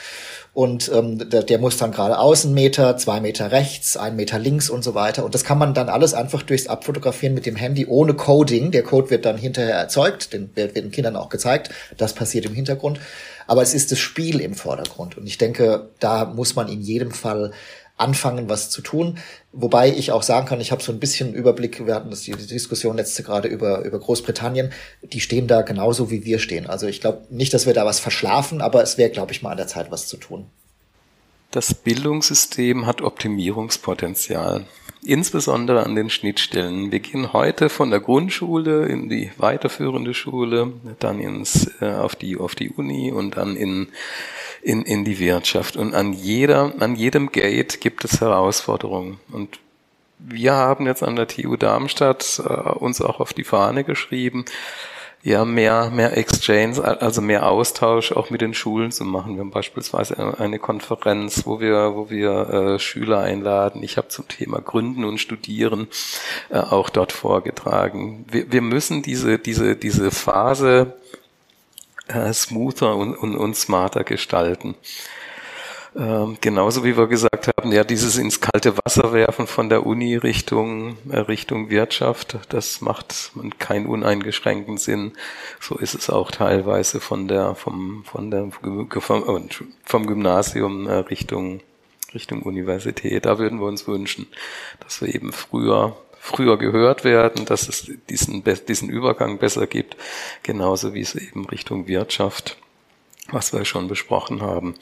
und 0.58 0.92
ähm, 0.92 1.30
der, 1.30 1.44
der 1.44 1.60
muss 1.60 1.78
dann 1.78 1.92
gerade 1.92 2.18
außen 2.18 2.52
Meter, 2.52 2.98
zwei 2.98 3.22
Meter 3.22 3.52
rechts, 3.52 3.96
ein 3.96 4.16
Meter 4.16 4.40
links 4.40 4.72
und 4.72 4.84
so 4.84 4.96
weiter. 4.96 5.24
Und 5.24 5.36
das 5.36 5.44
kann 5.44 5.60
man 5.60 5.76
dann 5.76 5.88
alles 5.88 6.16
einfach 6.16 6.42
durchs 6.42 6.66
Abfotografieren 6.66 7.36
mit 7.36 7.46
dem 7.46 7.56
Handy 7.56 7.86
ohne 7.86 8.16
Coding. 8.16 8.72
Der 8.72 8.82
Code 8.82 9.12
wird 9.12 9.26
dann 9.26 9.38
hinterher 9.38 9.76
erzeugt, 9.76 10.34
den 10.34 10.50
wird 10.56 10.76
den 10.76 10.90
Kindern 10.90 11.16
auch 11.16 11.30
gezeigt. 11.30 11.70
Das 11.98 12.14
passiert 12.14 12.48
im 12.48 12.56
Hintergrund. 12.56 13.00
Aber 13.46 13.62
es 13.62 13.76
ist 13.76 13.92
das 13.92 14.00
Spiel 14.00 14.42
im 14.42 14.56
Vordergrund. 14.56 15.16
Und 15.16 15.28
ich 15.28 15.38
denke, 15.38 15.90
da 16.00 16.26
muss 16.26 16.56
man 16.56 16.70
in 16.70 16.82
jedem 16.82 17.12
Fall 17.12 17.52
anfangen, 17.98 18.48
was 18.48 18.70
zu 18.70 18.82
tun. 18.82 19.18
Wobei 19.52 19.90
ich 19.90 20.12
auch 20.12 20.24
sagen 20.24 20.48
kann, 20.48 20.62
ich 20.62 20.72
habe 20.72 20.84
so 20.84 20.92
ein 20.92 21.00
bisschen 21.00 21.34
Überblick, 21.34 21.86
wir 21.86 21.96
hatten 21.96 22.12
das, 22.12 22.22
die 22.22 22.32
Diskussion 22.32 22.96
letzte 22.96 23.24
gerade 23.24 23.48
über, 23.48 23.84
über 23.84 24.00
Großbritannien, 24.00 24.72
die 25.02 25.20
stehen 25.20 25.48
da 25.48 25.64
genauso 25.64 26.10
wie 26.12 26.24
wir 26.24 26.40
stehen. 26.40 26.68
Also 26.68 26.88
ich 26.88 27.02
glaube 27.02 27.24
nicht, 27.30 27.54
dass 27.54 27.66
wir 27.66 27.74
da 27.74 27.86
was 27.86 28.00
verschlafen, 28.00 28.62
aber 28.62 28.84
es 28.84 28.98
wäre, 28.98 29.10
glaube 29.10 29.32
ich, 29.32 29.42
mal 29.42 29.52
an 29.52 29.58
der 29.58 29.68
Zeit, 29.68 29.92
was 29.92 30.08
zu 30.08 30.18
tun. 30.18 30.46
Das 31.52 31.74
Bildungssystem 31.74 32.86
hat 32.86 33.02
Optimierungspotenzial, 33.02 34.66
insbesondere 35.04 35.84
an 35.84 35.96
den 35.96 36.10
Schnittstellen. 36.10 36.92
Wir 36.92 37.00
gehen 37.00 37.34
heute 37.34 37.70
von 37.70 37.90
der 37.90 38.00
Grundschule 38.00 38.86
in 38.86 39.10
die 39.10 39.32
weiterführende 39.38 40.14
Schule, 40.14 40.74
dann 41.00 41.20
ins, 41.20 41.72
äh, 41.82 41.94
auf, 41.94 42.16
die, 42.16 42.38
auf 42.38 42.56
die 42.56 42.70
Uni 42.70 43.12
und 43.12 43.38
dann 43.38 43.56
in 43.56 43.88
in, 44.62 44.84
in 44.84 45.06
die 45.06 45.20
Wirtschaft. 45.20 45.78
Und 45.78 45.94
an 45.94 46.14
jeder, 46.14 46.74
an 46.80 46.96
jedem 46.96 47.32
Gate 47.32 47.80
gibt 47.80 48.04
es 48.04 48.22
Herausforderungen. 48.22 49.20
Und 49.32 49.60
wir 50.20 50.54
haben 50.54 50.86
jetzt 50.86 51.04
an 51.04 51.16
der 51.16 51.28
TU 51.28 51.56
Darmstadt 51.56 52.42
äh, 52.44 52.52
uns 52.52 53.02
auch 53.02 53.20
auf 53.20 53.34
die 53.34 53.44
Fahne 53.44 53.84
geschrieben, 53.84 54.46
ja, 55.24 55.46
mehr, 55.46 55.90
mehr 55.90 56.18
Exchange, 56.18 56.84
also 57.02 57.22
mehr 57.22 57.50
Austausch 57.50 58.12
auch 58.12 58.30
mit 58.30 58.42
den 58.42 58.54
Schulen 58.54 58.92
zu 58.92 59.04
machen. 59.04 59.36
Wir 59.36 59.42
haben 59.42 59.52
beispielsweise 59.52 60.40
eine 60.40 60.60
Konferenz, 60.60 61.46
wo 61.46 61.60
wir, 61.60 61.96
wo 61.96 62.10
wir 62.10 62.50
äh, 62.50 62.80
Schüler 62.80 63.20
einladen. 63.20 63.84
Ich 63.84 63.98
habe 63.98 64.08
zum 64.08 64.28
Thema 64.28 64.62
Gründen 64.62 65.04
und 65.04 65.18
Studieren 65.18 65.88
äh, 66.50 66.60
auch 66.60 66.90
dort 66.90 67.12
vorgetragen. 67.12 68.26
Wir, 68.30 68.52
wir 68.52 68.62
müssen 68.62 69.02
diese, 69.02 69.38
diese, 69.40 69.76
diese 69.76 70.12
Phase 70.12 70.94
äh, 72.08 72.32
smoother 72.32 72.96
und, 72.96 73.16
und, 73.16 73.36
und 73.36 73.56
smarter 73.56 74.04
gestalten. 74.04 74.76
Ähm, 75.96 76.38
genauso 76.42 76.84
wie 76.84 76.98
wir 76.98 77.08
gesagt 77.08 77.48
haben, 77.48 77.72
ja, 77.72 77.84
dieses 77.84 78.18
ins 78.18 78.42
kalte 78.42 78.78
Wasser 78.78 79.14
werfen 79.14 79.48
von 79.48 79.70
der 79.70 79.86
Uni 79.86 80.16
Richtung, 80.16 80.98
äh, 81.10 81.20
Richtung 81.20 81.70
Wirtschaft, 81.70 82.38
das 82.50 82.82
macht 82.82 83.32
keinen 83.60 83.86
uneingeschränkten 83.86 84.78
Sinn. 84.78 85.14
So 85.60 85.76
ist 85.76 85.96
es 85.96 86.10
auch 86.10 86.32
teilweise 86.32 87.00
von 87.00 87.28
der, 87.28 87.56
vom, 87.56 88.04
von 88.06 88.32
der, 88.32 88.52
vom, 88.52 89.50
vom 89.84 90.08
Gymnasium 90.08 90.88
äh, 90.88 90.94
Richtung, 90.96 91.62
Richtung 92.14 92.44
Universität. 92.44 93.26
Da 93.26 93.40
würden 93.40 93.60
wir 93.60 93.68
uns 93.68 93.88
wünschen, 93.88 94.28
dass 94.82 95.02
wir 95.02 95.14
eben 95.14 95.32
früher 95.32 95.96
früher 96.20 96.58
gehört 96.58 97.06
werden, 97.06 97.46
dass 97.46 97.70
es 97.70 97.90
diesen, 98.10 98.44
diesen 98.68 98.90
Übergang 98.90 99.38
besser 99.38 99.66
gibt, 99.66 99.96
genauso 100.44 100.94
wie 100.94 101.00
es 101.00 101.16
eben 101.16 101.46
Richtung 101.46 101.88
Wirtschaft, 101.88 102.58
was 103.32 103.54
wir 103.54 103.64
schon 103.64 103.88
besprochen 103.88 104.42
haben, 104.42 104.76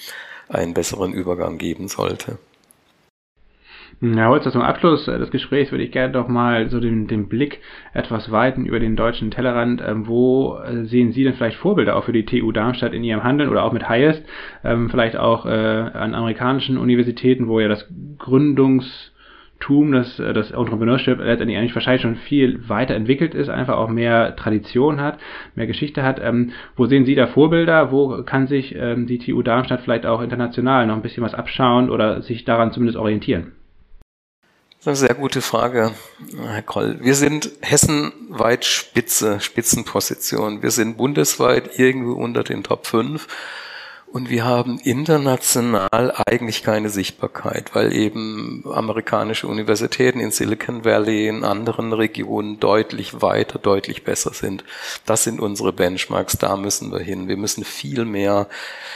einen 0.50 0.74
besseren 0.74 1.14
Übergang 1.14 1.58
geben 1.58 1.88
sollte. 1.88 2.38
Ja, 4.02 4.28
heute 4.28 4.52
zum 4.52 4.62
Abschluss 4.62 5.06
des 5.06 5.32
Gesprächs 5.32 5.72
würde 5.72 5.86
ich 5.86 5.92
gerne 5.92 6.12
doch 6.12 6.28
mal 6.28 6.70
so 6.70 6.82
den, 6.82 7.08
den 7.08 7.30
Blick 7.30 7.62
etwas 7.94 8.30
weiten 8.30 8.66
über 8.66 8.80
den 8.80 8.98
deutschen 8.98 9.32
Tellerrand. 9.32 9.82
Ähm, 9.86 10.08
wo 10.08 10.58
äh, 10.58 10.84
sehen 10.86 11.14
Sie 11.14 11.24
denn 11.24 11.36
vielleicht 11.36 11.58
Vorbilder 11.58 11.96
auch 11.96 12.04
für 12.04 12.12
die 12.12 12.26
TU 12.26 12.52
Darmstadt 12.52 12.94
in 12.94 13.06
Ihrem 13.06 13.24
Handeln 13.24 13.50
oder 13.50 13.64
auch 13.64 13.72
mit 13.72 13.88
Highest? 13.88 14.24
Ähm, 14.66 14.90
vielleicht 14.90 15.16
auch 15.16 15.46
äh, 15.46 15.50
an 15.50 16.14
amerikanischen 16.14 16.78
Universitäten, 16.78 17.48
wo 17.48 17.60
ja 17.60 17.70
das 17.70 17.90
Gründungs- 18.20 19.12
Tum, 19.60 19.92
dass 19.92 20.20
äh, 20.20 20.34
das 20.34 20.52
Entrepreneurship 20.52 21.20
letztendlich 21.20 21.58
eigentlich 21.58 21.76
wahrscheinlich 21.76 22.02
schon 22.02 22.16
viel 22.16 22.68
weiter 22.68 22.96
entwickelt 22.96 23.34
ist, 23.34 23.50
einfach 23.50 23.78
auch 23.78 23.90
mehr 23.90 24.36
Tradition 24.36 25.00
hat, 25.00 25.20
mehr 25.56 25.68
Geschichte 25.68 26.04
hat. 26.04 26.20
Ähm, 26.22 26.52
wo 26.76 26.86
sehen 26.86 27.06
Sie 27.06 27.16
da 27.16 27.28
Vorbilder? 27.28 27.92
Wo 27.92 28.24
kann 28.24 28.48
sich 28.48 28.76
ähm, 28.76 29.08
die 29.08 29.20
TU 29.20 29.42
Darmstadt 29.42 29.82
vielleicht 29.82 30.06
auch 30.06 30.22
international 30.22 30.88
noch 30.88 30.96
ein 30.96 31.02
bisschen 31.02 31.24
was 31.24 31.34
abschauen 31.34 31.90
oder 31.90 32.22
sich 32.22 32.46
daran 32.46 32.72
zumindest 32.72 32.98
orientieren? 32.98 33.54
Das 34.84 35.00
ist 35.00 35.04
eine 35.04 35.08
sehr 35.08 35.22
gute 35.22 35.42
Frage, 35.42 35.94
Herr 36.38 36.62
Kroll. 36.62 37.00
Wir 37.02 37.16
sind 37.16 37.50
hessenweit 37.62 38.66
Spitze, 38.66 39.40
Spitzenposition. 39.40 40.62
Wir 40.62 40.70
sind 40.70 40.98
bundesweit 40.98 41.80
irgendwo 41.80 42.14
unter 42.14 42.44
den 42.44 42.62
Top 42.62 42.86
5 42.86 43.28
und 44.12 44.30
wir 44.30 44.46
haben 44.46 44.80
international 44.80 46.14
eigentlich 46.26 46.64
keine 46.64 46.90
Sichtbarkeit, 46.90 47.76
weil 47.76 47.94
eben 47.94 48.64
amerikanische 48.72 49.48
Universitäten 49.48 50.20
in 50.20 50.32
Silicon 50.32 50.86
Valley, 50.86 51.28
in 51.28 51.44
anderen 51.44 51.92
Regionen 51.92 52.60
deutlich 52.60 53.22
weiter, 53.22 53.60
deutlich 53.60 54.04
besser 54.04 54.34
sind. 54.34 54.64
Das 55.06 55.24
sind 55.24 55.40
unsere 55.40 55.74
Benchmarks, 55.74 56.38
da 56.38 56.56
müssen 56.56 56.92
wir 56.92 57.00
hin. 57.00 57.28
Wir 57.28 57.38
müssen 57.38 57.64
viel 57.64 58.06
mehr 58.06 58.48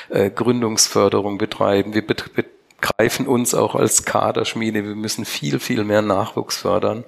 äh, 0.10 0.30
Gründungsförderung 0.30 1.38
betreiben. 1.38 1.94
Wir 1.94 2.06
bet 2.06 2.34
greifen 2.82 3.28
uns 3.28 3.54
auch 3.54 3.76
als 3.76 4.06
Kaderschmiede. 4.06 4.84
Wir 4.84 4.96
müssen 4.96 5.26
viel, 5.26 5.60
viel 5.60 5.84
mehr 5.84 6.02
Nachwuchs 6.02 6.58
fördern 6.58 7.04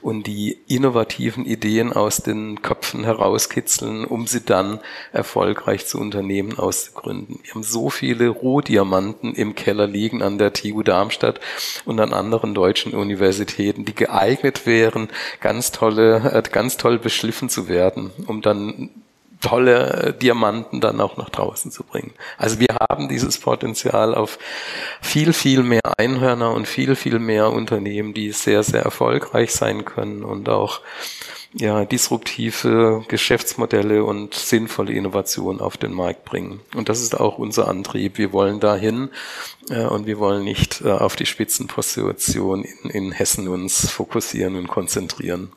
und 0.00 0.26
die 0.26 0.58
innovativen 0.68 1.44
Ideen 1.44 1.92
aus 1.92 2.18
den 2.18 2.62
Köpfen 2.62 3.04
herauskitzeln, 3.04 4.04
um 4.04 4.26
sie 4.26 4.42
dann 4.42 4.80
erfolgreich 5.12 5.86
zu 5.86 5.98
Unternehmen 5.98 6.58
auszugründen. 6.58 7.40
Wir 7.42 7.54
haben 7.54 7.62
so 7.62 7.90
viele 7.90 8.28
Rohdiamanten 8.28 9.34
im 9.34 9.54
Keller 9.54 9.86
liegen 9.86 10.22
an 10.22 10.38
der 10.38 10.52
TU 10.52 10.82
Darmstadt 10.82 11.40
und 11.84 12.00
an 12.00 12.12
anderen 12.12 12.54
deutschen 12.54 12.94
Universitäten, 12.94 13.84
die 13.84 13.94
geeignet 13.94 14.66
wären, 14.66 15.08
ganz 15.40 15.72
tolle, 15.72 16.32
äh, 16.32 16.42
ganz 16.50 16.76
toll 16.76 16.98
beschliffen 16.98 17.48
zu 17.48 17.68
werden, 17.68 18.10
um 18.26 18.42
dann 18.42 18.90
tolle 19.44 19.92
äh, 19.92 20.18
Diamanten 20.18 20.80
dann 20.80 21.00
auch 21.00 21.16
nach 21.16 21.28
draußen 21.28 21.70
zu 21.70 21.84
bringen. 21.84 22.12
Also 22.38 22.58
wir 22.58 22.76
haben 22.80 23.08
dieses 23.08 23.38
Potenzial 23.38 24.14
auf 24.14 24.38
viel, 25.02 25.32
viel 25.32 25.62
mehr 25.62 25.82
Einhörner 25.98 26.52
und 26.52 26.66
viel, 26.66 26.96
viel 26.96 27.18
mehr 27.18 27.52
Unternehmen, 27.52 28.14
die 28.14 28.32
sehr, 28.32 28.62
sehr 28.62 28.82
erfolgreich 28.82 29.52
sein 29.52 29.84
können 29.84 30.24
und 30.24 30.48
auch 30.48 30.80
ja, 31.52 31.84
disruptive 31.84 33.04
Geschäftsmodelle 33.06 34.02
und 34.02 34.34
sinnvolle 34.34 34.92
Innovationen 34.92 35.60
auf 35.60 35.76
den 35.76 35.92
Markt 35.92 36.24
bringen. 36.24 36.60
Und 36.74 36.88
das 36.88 37.00
ist 37.00 37.20
auch 37.20 37.38
unser 37.38 37.68
Antrieb. 37.68 38.18
Wir 38.18 38.32
wollen 38.32 38.58
dahin 38.58 39.10
äh, 39.70 39.84
und 39.84 40.06
wir 40.06 40.18
wollen 40.18 40.42
nicht 40.42 40.80
äh, 40.80 40.90
auf 40.90 41.14
die 41.16 41.26
Spitzenposition 41.26 42.64
in, 42.64 42.90
in 42.90 43.12
Hessen 43.12 43.46
uns 43.46 43.90
fokussieren 43.90 44.56
und 44.56 44.68
konzentrieren. 44.68 45.52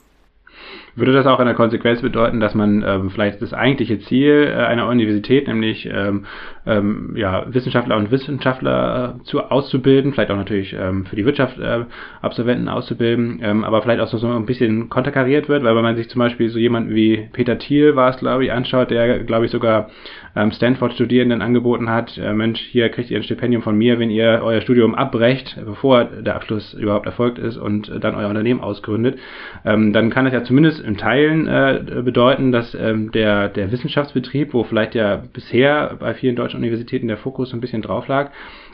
Würde 0.97 1.13
das 1.13 1.27
auch 1.27 1.39
in 1.39 1.45
der 1.45 1.53
Konsequenz 1.53 2.01
bedeuten, 2.01 2.39
dass 2.39 2.55
man 2.55 2.83
ähm, 2.83 3.11
vielleicht 3.11 3.39
das 3.39 3.53
eigentliche 3.53 3.99
Ziel 3.99 4.47
äh, 4.49 4.55
einer 4.55 4.87
Universität, 4.87 5.47
nämlich 5.47 5.85
ähm, 5.85 6.25
ähm, 6.65 7.13
ja, 7.15 7.45
Wissenschaftler 7.53 7.97
und 7.97 8.09
Wissenschaftler 8.09 9.17
äh, 9.19 9.23
zu, 9.23 9.41
auszubilden, 9.41 10.13
vielleicht 10.13 10.31
auch 10.31 10.37
natürlich 10.37 10.73
ähm, 10.73 11.05
für 11.05 11.15
die 11.15 11.23
Wirtschaft 11.23 11.59
äh, 11.59 11.85
Absolventen 12.23 12.67
auszubilden, 12.67 13.39
ähm, 13.43 13.63
aber 13.63 13.83
vielleicht 13.83 14.01
auch 14.01 14.07
so, 14.07 14.17
so 14.17 14.27
ein 14.27 14.47
bisschen 14.47 14.89
konterkariert 14.89 15.47
wird, 15.49 15.63
weil 15.63 15.75
wenn 15.75 15.83
man 15.83 15.97
sich 15.97 16.09
zum 16.09 16.17
Beispiel 16.17 16.49
so 16.49 16.57
jemand 16.57 16.89
wie 16.89 17.29
Peter 17.31 17.59
Thiel 17.59 17.95
war 17.95 18.09
es, 18.09 18.17
glaube 18.17 18.45
ich, 18.45 18.51
anschaut, 18.51 18.89
der, 18.89 19.19
glaube 19.19 19.45
ich, 19.45 19.51
sogar 19.51 19.91
ähm, 20.37 20.51
Stanford-Studierenden 20.51 21.41
angeboten 21.41 21.89
hat, 21.89 22.17
äh, 22.17 22.31
Mensch, 22.33 22.59
hier 22.59 22.89
kriegt 22.89 23.09
ihr 23.09 23.17
ein 23.17 23.23
Stipendium 23.23 23.63
von 23.63 23.75
mir, 23.75 23.97
wenn 23.97 24.11
ihr 24.11 24.41
euer 24.43 24.61
Studium 24.61 24.93
abbrecht, 24.93 25.57
bevor 25.65 26.05
der 26.05 26.35
Abschluss 26.35 26.73
überhaupt 26.75 27.07
erfolgt 27.07 27.39
ist 27.39 27.57
und 27.57 27.91
dann 28.01 28.15
euer 28.15 28.29
Unternehmen 28.29 28.61
ausgründet, 28.61 29.17
ähm, 29.65 29.93
dann 29.93 30.11
kann 30.11 30.27
es 30.27 30.33
ja 30.33 30.43
zumindest 30.43 30.79
in 30.79 30.97
Teilen 30.97 31.47
äh, 31.47 32.01
bedeuten, 32.03 32.51
dass 32.51 32.75
ähm, 32.75 33.11
der, 33.11 33.49
der 33.49 33.71
Wissenschaftsbetrieb, 33.71 34.53
wo 34.53 34.63
vielleicht 34.63 34.93
ja 34.93 35.23
bisher 35.33 35.97
bei 35.99 36.13
vielen 36.13 36.35
deutschen 36.35 36.59
Universitäten 36.59 37.07
der 37.07 37.17
Fokus 37.17 37.53
ein 37.53 37.61
bisschen 37.61 37.81
drauf 37.81 38.07
lag, 38.07 38.29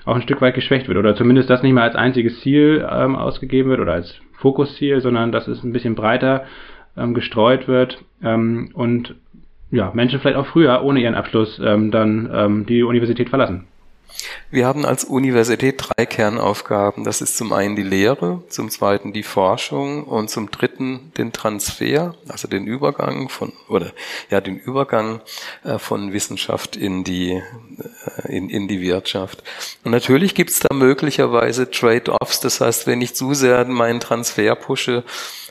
auch 0.06 0.16
ein 0.16 0.22
Stück 0.22 0.42
weit 0.42 0.56
geschwächt 0.56 0.90
wird 0.90 0.98
oder 0.98 1.16
zumindest 1.16 1.50
das 1.50 1.64
nicht 1.64 1.74
mehr 1.74 1.84
als 1.84 1.96
einziges 1.96 2.42
Ziel 2.42 2.86
ähm, 2.92 3.16
ausgegeben 3.16 3.70
wird 3.70 3.80
oder 3.80 3.94
als 3.94 4.20
Fokusziel, 4.34 5.00
sondern 5.00 5.32
dass 5.32 5.48
es 5.48 5.64
ein 5.64 5.72
bisschen 5.72 5.96
breiter 5.96 6.44
ähm, 6.98 7.14
gestreut 7.14 7.68
wird. 7.68 8.04
Ähm, 8.22 8.70
und 8.74 9.16
ja, 9.74 9.92
Menschen 9.94 10.20
vielleicht 10.20 10.38
auch 10.38 10.46
früher 10.46 10.84
ohne 10.84 11.00
ihren 11.00 11.16
Abschluss 11.16 11.60
ähm, 11.64 11.90
dann 11.90 12.30
ähm, 12.32 12.66
die 12.68 12.84
Universität 12.84 13.30
verlassen. 13.30 13.68
Wir 14.52 14.68
haben 14.68 14.86
als 14.86 15.04
Universität 15.04 15.78
drei 15.80 16.06
Kernaufgaben. 16.06 17.04
Das 17.04 17.22
ist 17.22 17.36
zum 17.36 17.52
einen 17.52 17.76
die 17.76 17.82
Lehre, 17.82 18.44
zum 18.50 18.70
zweiten 18.70 19.12
die 19.12 19.24
Forschung 19.24 20.04
und 20.04 20.30
zum 20.30 20.52
dritten 20.52 21.12
den 21.18 21.34
Transfer, 21.34 22.14
also 22.30 22.48
den 22.48 22.68
Übergang 22.68 23.30
von 23.30 23.52
oder 23.68 23.92
ja 24.30 24.40
den 24.40 24.58
Übergang 24.58 25.22
äh, 25.64 25.80
von 25.80 26.14
Wissenschaft 26.14 26.76
in 26.76 27.04
die 27.04 27.32
äh, 27.32 28.32
in, 28.32 28.50
in 28.50 28.68
die 28.68 28.80
Wirtschaft. 28.80 29.44
Und 29.84 29.92
natürlich 29.92 30.36
gibt 30.36 30.52
es 30.52 30.60
da 30.60 30.76
möglicherweise 30.76 31.72
Trade-offs. 31.72 32.40
Das 32.40 32.62
heißt, 32.62 32.86
wenn 32.86 33.02
ich 33.02 33.16
zu 33.16 33.34
sehr 33.34 33.66
meinen 33.66 34.00
Transfer 34.00 34.54
pushe, 34.54 35.04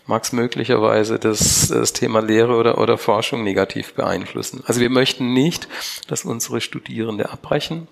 mag 0.06 0.24
es 0.24 0.32
möglicherweise 0.32 1.18
das, 1.18 1.68
das 1.68 1.92
Thema 1.92 2.20
Lehre 2.20 2.56
oder, 2.56 2.78
oder 2.78 2.98
Forschung 2.98 3.44
negativ 3.44 3.94
beeinflussen. 3.94 4.62
Also 4.66 4.80
wir 4.80 4.90
möchten 4.90 5.32
nicht, 5.32 5.68
dass 6.08 6.24
unsere 6.24 6.60
Studierende 6.60 7.30
abbrechen. 7.30 7.88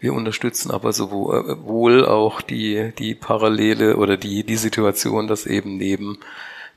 Wir 0.00 0.12
unterstützen 0.12 0.70
aber 0.70 0.92
sowohl 0.92 2.06
auch 2.06 2.40
die, 2.40 2.92
die 2.98 3.14
Parallele 3.14 3.96
oder 3.96 4.16
die, 4.16 4.44
die 4.44 4.56
Situation, 4.56 5.26
dass 5.26 5.46
eben 5.46 5.76
neben, 5.76 6.18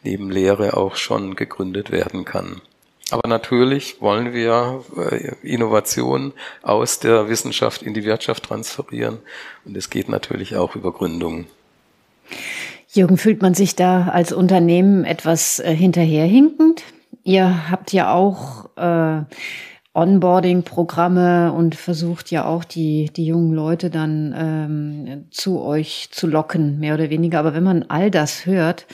neben 0.04 0.30
Lehre 0.30 0.78
auch 0.78 0.96
schon 0.96 1.36
gegründet 1.36 1.92
werden 1.92 2.26
kann. 2.26 2.62
Aber 3.10 3.28
natürlich 3.28 4.02
wollen 4.02 4.34
wir 4.34 4.84
äh, 4.98 5.34
Innovation 5.42 6.34
aus 6.62 7.00
der 7.00 7.30
Wissenschaft 7.30 7.82
in 7.82 7.94
die 7.94 8.04
Wirtschaft 8.04 8.44
transferieren. 8.44 9.20
Und 9.64 9.78
es 9.78 9.90
geht 9.90 10.10
natürlich 10.10 10.58
auch 10.58 10.76
über 10.76 10.92
Gründungen. 10.92 11.48
Jürgen, 12.90 13.18
fühlt 13.18 13.42
man 13.42 13.54
sich 13.54 13.76
da 13.76 14.08
als 14.08 14.32
Unternehmen 14.32 15.04
etwas 15.04 15.60
äh, 15.60 15.76
hinterherhinkend? 15.76 16.84
Ihr 17.24 17.70
habt 17.70 17.92
ja 17.92 18.14
auch 18.14 18.70
äh, 18.78 19.24
Onboarding-Programme 19.94 21.52
und 21.52 21.76
versucht 21.76 22.32
ja 22.32 22.46
auch 22.46 22.64
die, 22.64 23.12
die 23.14 23.26
jungen 23.26 23.52
Leute 23.52 23.90
dann 23.90 24.34
ähm, 24.38 25.26
zu 25.32 25.62
euch 25.62 26.10
zu 26.12 26.28
locken, 26.28 26.80
mehr 26.80 26.94
oder 26.94 27.10
weniger. 27.10 27.40
Aber 27.40 27.54
wenn 27.54 27.64
man 27.64 27.84
all 27.90 28.10
das 28.12 28.46
hört, 28.46 28.86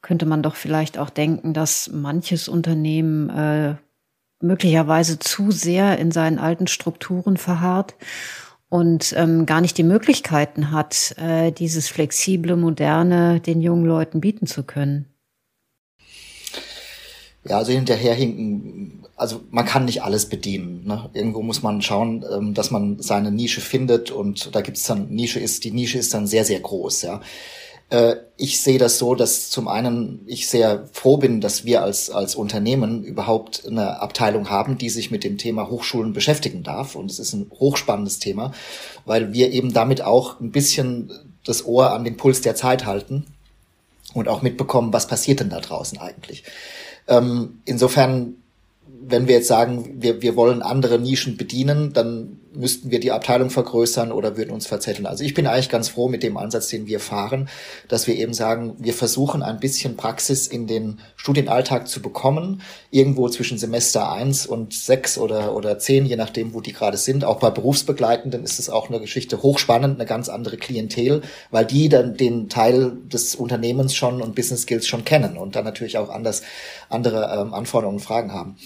könnte 0.00 0.24
man 0.24 0.42
doch 0.42 0.54
vielleicht 0.54 0.98
auch 0.98 1.10
denken, 1.10 1.52
dass 1.52 1.90
manches 1.92 2.48
Unternehmen 2.48 3.28
äh, 3.28 3.74
möglicherweise 4.40 5.18
zu 5.18 5.50
sehr 5.50 5.98
in 5.98 6.10
seinen 6.12 6.38
alten 6.38 6.68
Strukturen 6.68 7.36
verharrt 7.36 7.94
und 8.68 9.14
ähm, 9.16 9.46
gar 9.46 9.60
nicht 9.60 9.78
die 9.78 9.82
Möglichkeiten 9.82 10.70
hat, 10.72 11.14
äh, 11.18 11.52
dieses 11.52 11.88
flexible, 11.88 12.56
moderne 12.56 13.40
den 13.40 13.60
jungen 13.60 13.84
Leuten 13.84 14.20
bieten 14.20 14.46
zu 14.46 14.64
können. 14.64 15.06
Ja, 17.48 17.58
also 17.58 17.70
hinterherhinken, 17.72 19.06
also 19.14 19.42
man 19.50 19.64
kann 19.64 19.84
nicht 19.84 20.02
alles 20.02 20.28
bedienen. 20.28 20.84
Ne? 20.84 21.08
Irgendwo 21.14 21.42
muss 21.42 21.62
man 21.62 21.80
schauen, 21.80 22.24
ähm, 22.30 22.54
dass 22.54 22.70
man 22.72 23.00
seine 23.00 23.30
Nische 23.30 23.60
findet 23.60 24.10
und 24.10 24.54
da 24.54 24.62
gibt's 24.62 24.84
dann, 24.84 25.08
Nische 25.10 25.38
ist, 25.38 25.64
die 25.64 25.70
Nische 25.70 25.98
ist 25.98 26.12
dann 26.12 26.26
sehr, 26.26 26.44
sehr 26.44 26.60
groß, 26.60 27.02
ja. 27.02 27.20
Äh, 27.90 28.16
ich 28.36 28.60
sehe 28.60 28.78
das 28.78 28.98
so, 28.98 29.14
dass 29.14 29.50
zum 29.50 29.68
einen 29.68 30.22
ich 30.26 30.48
sehr 30.48 30.88
froh 30.92 31.16
bin, 31.16 31.40
dass 31.40 31.64
wir 31.64 31.82
als, 31.82 32.10
als 32.10 32.34
Unternehmen 32.34 33.04
überhaupt 33.04 33.66
eine 33.66 34.00
Abteilung 34.00 34.50
haben, 34.50 34.78
die 34.78 34.90
sich 34.90 35.10
mit 35.10 35.24
dem 35.24 35.38
Thema 35.38 35.70
Hochschulen 35.70 36.12
beschäftigen 36.12 36.62
darf. 36.62 36.94
Und 36.94 37.10
es 37.10 37.18
ist 37.18 37.32
ein 37.32 37.50
hochspannendes 37.58 38.18
Thema, 38.18 38.52
weil 39.04 39.32
wir 39.32 39.52
eben 39.52 39.72
damit 39.72 40.02
auch 40.02 40.40
ein 40.40 40.50
bisschen 40.50 41.10
das 41.44 41.64
Ohr 41.64 41.92
an 41.92 42.04
den 42.04 42.16
Puls 42.16 42.40
der 42.40 42.56
Zeit 42.56 42.86
halten 42.86 43.24
und 44.14 44.28
auch 44.28 44.42
mitbekommen, 44.42 44.92
was 44.92 45.06
passiert 45.06 45.40
denn 45.40 45.50
da 45.50 45.60
draußen 45.60 45.98
eigentlich. 45.98 46.42
Ähm, 47.08 47.60
insofern 47.64 48.36
wenn 49.08 49.28
wir 49.28 49.36
jetzt 49.36 49.48
sagen, 49.48 50.02
wir, 50.02 50.22
wir 50.22 50.36
wollen 50.36 50.62
andere 50.62 50.98
Nischen 50.98 51.36
bedienen, 51.36 51.92
dann 51.92 52.40
müssten 52.56 52.90
wir 52.90 53.00
die 53.00 53.12
Abteilung 53.12 53.50
vergrößern 53.50 54.12
oder 54.12 54.36
würden 54.36 54.50
uns 54.50 54.66
verzetteln. 54.66 55.06
Also 55.06 55.24
ich 55.24 55.34
bin 55.34 55.46
eigentlich 55.46 55.68
ganz 55.68 55.88
froh 55.88 56.08
mit 56.08 56.22
dem 56.22 56.36
Ansatz, 56.36 56.68
den 56.68 56.86
wir 56.86 57.00
fahren, 57.00 57.48
dass 57.88 58.06
wir 58.06 58.16
eben 58.16 58.34
sagen, 58.34 58.74
wir 58.78 58.94
versuchen 58.94 59.42
ein 59.42 59.60
bisschen 59.60 59.96
Praxis 59.96 60.46
in 60.46 60.66
den 60.66 61.00
Studienalltag 61.16 61.88
zu 61.88 62.00
bekommen, 62.00 62.62
irgendwo 62.90 63.28
zwischen 63.28 63.58
Semester 63.58 64.10
eins 64.10 64.46
und 64.46 64.72
sechs 64.72 65.18
oder, 65.18 65.54
oder 65.54 65.78
zehn, 65.78 66.06
je 66.06 66.16
nachdem, 66.16 66.54
wo 66.54 66.60
die 66.60 66.72
gerade 66.72 66.96
sind. 66.96 67.24
Auch 67.24 67.38
bei 67.38 67.50
Berufsbegleitenden 67.50 68.42
ist 68.42 68.58
es 68.58 68.70
auch 68.70 68.88
eine 68.88 69.00
Geschichte 69.00 69.42
hochspannend, 69.42 69.96
eine 69.96 70.06
ganz 70.06 70.28
andere 70.28 70.56
Klientel, 70.56 71.22
weil 71.50 71.66
die 71.66 71.88
dann 71.88 72.16
den 72.16 72.48
Teil 72.48 72.92
des 73.04 73.34
Unternehmens 73.34 73.94
schon 73.94 74.22
und 74.22 74.34
Business 74.34 74.62
Skills 74.62 74.86
schon 74.86 75.04
kennen 75.04 75.36
und 75.36 75.56
dann 75.56 75.64
natürlich 75.64 75.98
auch 75.98 76.08
anders, 76.08 76.42
andere 76.88 77.38
ähm, 77.38 77.54
Anforderungen 77.54 77.98
und 77.98 78.04
Fragen 78.04 78.32
haben. 78.32 78.56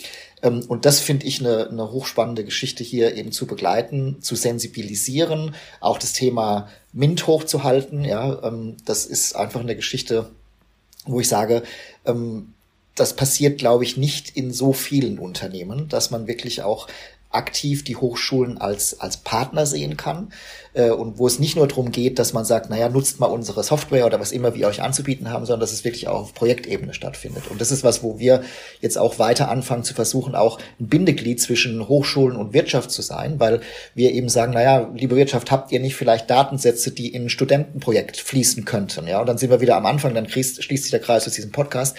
Ähm, 0.43 0.65
und 0.69 0.85
das 0.85 1.01
finde 1.01 1.27
ich 1.27 1.41
eine, 1.41 1.69
eine 1.69 1.91
hochspannende 1.91 2.45
Geschichte 2.45 2.85
hier 2.85 3.15
eben 3.17 3.33
zu 3.33 3.47
begleiten, 3.47 4.19
zu 4.21 4.37
sensibilisieren, 4.37 5.55
auch 5.81 5.99
das 5.99 6.13
Thema 6.13 6.69
MINT 6.93 7.27
hochzuhalten. 7.27 8.05
Ja, 8.05 8.43
ähm, 8.43 8.77
das 8.85 9.07
ist 9.07 9.37
einfach 9.37 9.61
eine 9.61 9.77
Geschichte, 9.77 10.31
wo 11.07 11.21
ich 11.21 11.29
sage, 11.29 11.63
ähm, 12.05 12.55
das 12.95 13.17
passiert, 13.17 13.59
glaube 13.59 13.85
ich, 13.85 13.97
nicht 13.97 14.37
in 14.37 14.53
so 14.53 14.73
vielen 14.73 15.19
Unternehmen, 15.19 15.89
dass 15.89 16.11
man 16.11 16.27
wirklich 16.27 16.63
auch 16.63 16.89
aktiv 17.31 17.85
die 17.85 17.97
Hochschulen 17.97 18.59
als, 18.59 19.01
als 19.01 19.19
Partner 19.19 19.65
sehen 19.65 19.97
kann 19.97 20.33
äh, 20.75 20.91
und 20.91 21.19
wo 21.19 21.27
es 21.29 21.39
nicht 21.39 21.55
nur 21.55 21.69
darum 21.69 21.93
geht, 21.93 22.19
dass 22.19 22.33
man 22.33 22.45
sagt, 22.45 22.71
naja, 22.71 22.89
nutzt 22.89 23.21
mal 23.21 23.27
unsere 23.27 23.63
Software 23.63 24.05
oder 24.05 24.19
was 24.19 24.33
immer 24.33 24.55
wir 24.55 24.67
euch 24.67 24.83
anzubieten 24.83 25.31
haben, 25.31 25.47
sondern 25.47 25.61
dass 25.61 25.73
es 25.73 25.85
wirklich 25.85 26.09
auch 26.09 26.23
auf 26.23 26.35
Projektebene 26.35 26.93
stattfindet. 26.93 27.45
Und 27.49 27.61
das 27.61 27.71
ist 27.71 27.85
was, 27.85 28.03
wo 28.03 28.19
wir 28.19 28.43
jetzt 28.81 28.99
auch 28.99 29.21
weiter 29.21 29.49
anfangen 29.49 29.85
zu 29.85 29.95
versuchen, 29.95 30.35
auch 30.35 30.59
ein 30.81 30.89
Bindeglied 30.89 31.41
zwischen 31.41 31.87
Hochschulen 31.87 32.37
und 32.37 32.53
Wirtschaft 32.53 32.91
zu 32.91 33.03
sein, 33.03 33.39
weil 33.39 33.61
wir 33.95 34.11
eben 34.13 34.29
sagen, 34.29 34.53
naja, 34.53 34.91
liebe 34.93 35.15
Wirtschaft, 35.15 35.53
habt 35.53 35.71
ihr 35.71 35.79
nicht 35.79 35.95
vielleicht 35.95 36.29
Datensätze, 36.29 36.91
die 36.91 37.15
in 37.15 37.27
ein 37.27 37.31
Studentenprojekt 37.31 38.17
fließen 38.17 38.65
könnten? 38.65 39.07
Ja, 39.07 39.21
und 39.21 39.29
dann 39.29 39.39
sind 39.39 39.51
wir 39.51 39.61
wieder 39.61 39.77
am 39.77 39.87
Anfang, 39.87 40.15
dann 40.15 40.29
schließt 40.29 40.57
sich 40.67 40.91
der 40.91 41.01
Kreis 41.01 41.29
aus 41.29 41.35
diesem 41.35 41.53
Podcast 41.53 41.97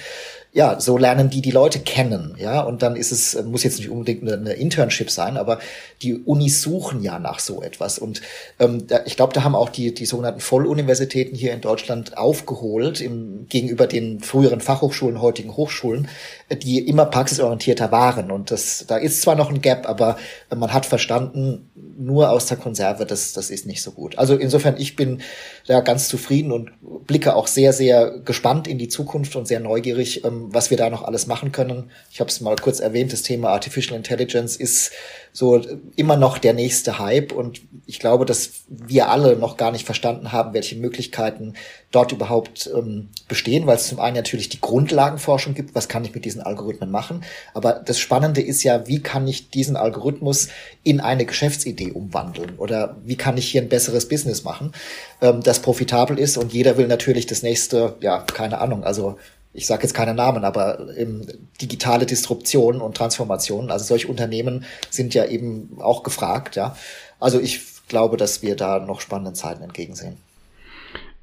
ja, 0.53 0.81
so 0.81 0.97
lernen 0.97 1.29
die 1.29 1.41
die 1.41 1.51
Leute 1.51 1.79
kennen, 1.79 2.35
ja, 2.37 2.61
und 2.61 2.81
dann 2.81 2.97
ist 2.97 3.11
es, 3.11 3.41
muss 3.43 3.63
jetzt 3.63 3.77
nicht 3.77 3.89
unbedingt 3.89 4.23
eine, 4.23 4.33
eine 4.33 4.53
Internship 4.53 5.09
sein, 5.09 5.37
aber 5.37 5.59
die 6.01 6.15
Unis 6.15 6.61
suchen 6.61 7.01
ja 7.01 7.19
nach 7.19 7.39
so 7.39 7.61
etwas. 7.61 7.97
Und 7.99 8.21
ähm, 8.59 8.85
da, 8.85 9.01
ich 9.05 9.15
glaube, 9.15 9.31
da 9.31 9.43
haben 9.43 9.55
auch 9.55 9.69
die, 9.69 9.93
die 9.93 10.05
sogenannten 10.05 10.41
Volluniversitäten 10.41 11.37
hier 11.37 11.53
in 11.53 11.61
Deutschland 11.61 12.17
aufgeholt 12.17 12.99
im, 12.99 13.45
gegenüber 13.47 13.87
den 13.87 14.19
früheren 14.19 14.59
Fachhochschulen, 14.59 15.21
heutigen 15.21 15.55
Hochschulen, 15.55 16.09
die 16.55 16.79
immer 16.79 17.05
praxisorientierter 17.05 17.91
waren 17.91 18.31
und 18.31 18.51
das, 18.51 18.85
da 18.87 18.97
ist 18.97 19.21
zwar 19.21 19.35
noch 19.35 19.49
ein 19.49 19.61
Gap, 19.61 19.87
aber 19.87 20.17
man 20.55 20.73
hat 20.73 20.85
verstanden, 20.85 21.69
nur 21.75 22.29
aus 22.31 22.47
der 22.47 22.57
Konserve, 22.57 23.05
das, 23.05 23.33
das 23.33 23.49
ist 23.49 23.65
nicht 23.65 23.81
so 23.81 23.91
gut. 23.91 24.17
Also 24.17 24.35
insofern, 24.35 24.75
ich 24.77 24.95
bin 24.95 25.21
da 25.67 25.81
ganz 25.81 26.07
zufrieden 26.07 26.51
und 26.51 26.71
blicke 27.05 27.35
auch 27.35 27.47
sehr, 27.47 27.73
sehr 27.73 28.19
gespannt 28.19 28.67
in 28.67 28.77
die 28.77 28.87
Zukunft 28.87 29.35
und 29.35 29.47
sehr 29.47 29.59
neugierig, 29.59 30.25
ähm, 30.25 30.47
was 30.51 30.69
wir 30.69 30.77
da 30.77 30.89
noch 30.89 31.03
alles 31.03 31.27
machen 31.27 31.51
können. 31.51 31.91
Ich 32.11 32.19
habe 32.19 32.29
es 32.29 32.41
mal 32.41 32.55
kurz 32.55 32.79
erwähnt, 32.79 33.13
das 33.13 33.21
Thema 33.21 33.49
Artificial 33.49 33.95
Intelligence 33.95 34.55
ist 34.55 34.91
so 35.33 35.61
immer 35.95 36.17
noch 36.17 36.37
der 36.37 36.53
nächste 36.53 36.99
Hype. 36.99 37.31
Und 37.31 37.61
ich 37.85 37.99
glaube, 37.99 38.25
dass 38.25 38.63
wir 38.67 39.09
alle 39.09 39.35
noch 39.35 39.57
gar 39.57 39.71
nicht 39.71 39.85
verstanden 39.85 40.31
haben, 40.31 40.53
welche 40.53 40.75
Möglichkeiten 40.75 41.53
dort 41.91 42.11
überhaupt 42.11 42.69
ähm, 42.75 43.09
bestehen, 43.27 43.67
weil 43.67 43.75
es 43.75 43.87
zum 43.87 43.99
einen 43.99 44.15
natürlich 44.15 44.49
die 44.49 44.61
Grundlagenforschung 44.61 45.53
gibt, 45.53 45.75
was 45.75 45.89
kann 45.89 46.05
ich 46.05 46.13
mit 46.13 46.25
diesen 46.25 46.41
Algorithmen 46.41 46.89
machen, 46.89 47.23
aber 47.53 47.73
das 47.73 47.99
Spannende 47.99 48.41
ist 48.41 48.63
ja, 48.63 48.87
wie 48.87 49.01
kann 49.01 49.27
ich 49.27 49.49
diesen 49.49 49.75
Algorithmus 49.75 50.47
in 50.83 51.01
eine 51.01 51.25
Geschäftsidee 51.25 51.91
umwandeln? 51.91 52.57
Oder 52.57 52.97
wie 53.03 53.17
kann 53.17 53.37
ich 53.37 53.49
hier 53.49 53.61
ein 53.61 53.69
besseres 53.69 54.07
Business 54.07 54.43
machen, 54.43 54.71
ähm, 55.21 55.41
das 55.43 55.59
profitabel 55.59 56.17
ist 56.17 56.37
und 56.37 56.53
jeder 56.53 56.77
will 56.77 56.87
natürlich 56.87 57.25
das 57.25 57.43
nächste, 57.43 57.95
ja, 57.99 58.19
keine 58.19 58.59
Ahnung, 58.59 58.83
also 58.83 59.17
ich 59.53 59.67
sage 59.67 59.83
jetzt 59.83 59.93
keine 59.93 60.13
Namen, 60.13 60.45
aber 60.45 60.87
ähm, 60.97 61.27
digitale 61.61 62.05
Disruption 62.05 62.81
und 62.81 62.95
Transformation, 62.95 63.71
also 63.71 63.85
solche 63.85 64.07
Unternehmen 64.07 64.65
sind 64.89 65.13
ja 65.13 65.25
eben 65.25 65.77
auch 65.81 66.03
gefragt, 66.03 66.55
ja. 66.55 66.75
Also 67.19 67.39
ich 67.39 67.61
glaube, 67.87 68.17
dass 68.17 68.41
wir 68.41 68.55
da 68.55 68.79
noch 68.79 69.01
spannenden 69.01 69.35
Zeiten 69.35 69.63
entgegensehen. 69.63 70.17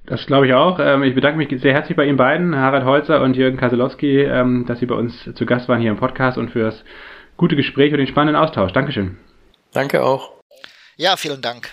Das 0.07 0.25
glaube 0.27 0.47
ich 0.47 0.55
auch. 0.55 0.79
Ähm, 0.81 1.03
ich 1.03 1.15
bedanke 1.15 1.39
mich 1.39 1.49
sehr 1.61 1.75
herzlich 1.75 1.97
bei 1.97 2.07
Ihnen 2.07 2.17
beiden, 2.17 2.57
Harald 2.57 2.85
Holzer 2.85 3.21
und 3.23 3.37
Jürgen 3.37 3.59
Kaselowski, 3.59 4.23
ähm, 4.23 4.65
dass 4.67 4.79
Sie 4.81 4.87
bei 4.87 4.95
uns 4.95 5.13
zu 5.35 5.45
Gast 5.45 5.69
waren 5.69 5.81
hier 5.81 5.91
im 5.91 5.99
Podcast 5.99 6.39
und 6.39 6.51
für 6.51 6.61
das 6.61 6.83
gute 7.37 7.57
Gespräch 7.57 7.93
und 7.93 7.99
den 7.99 8.07
spannenden 8.07 8.43
Austausch. 8.43 8.73
Dankeschön. 8.73 9.19
Danke 9.73 10.03
auch. 10.03 10.33
Ja, 10.97 11.17
vielen 11.17 11.43
Dank. 11.43 11.73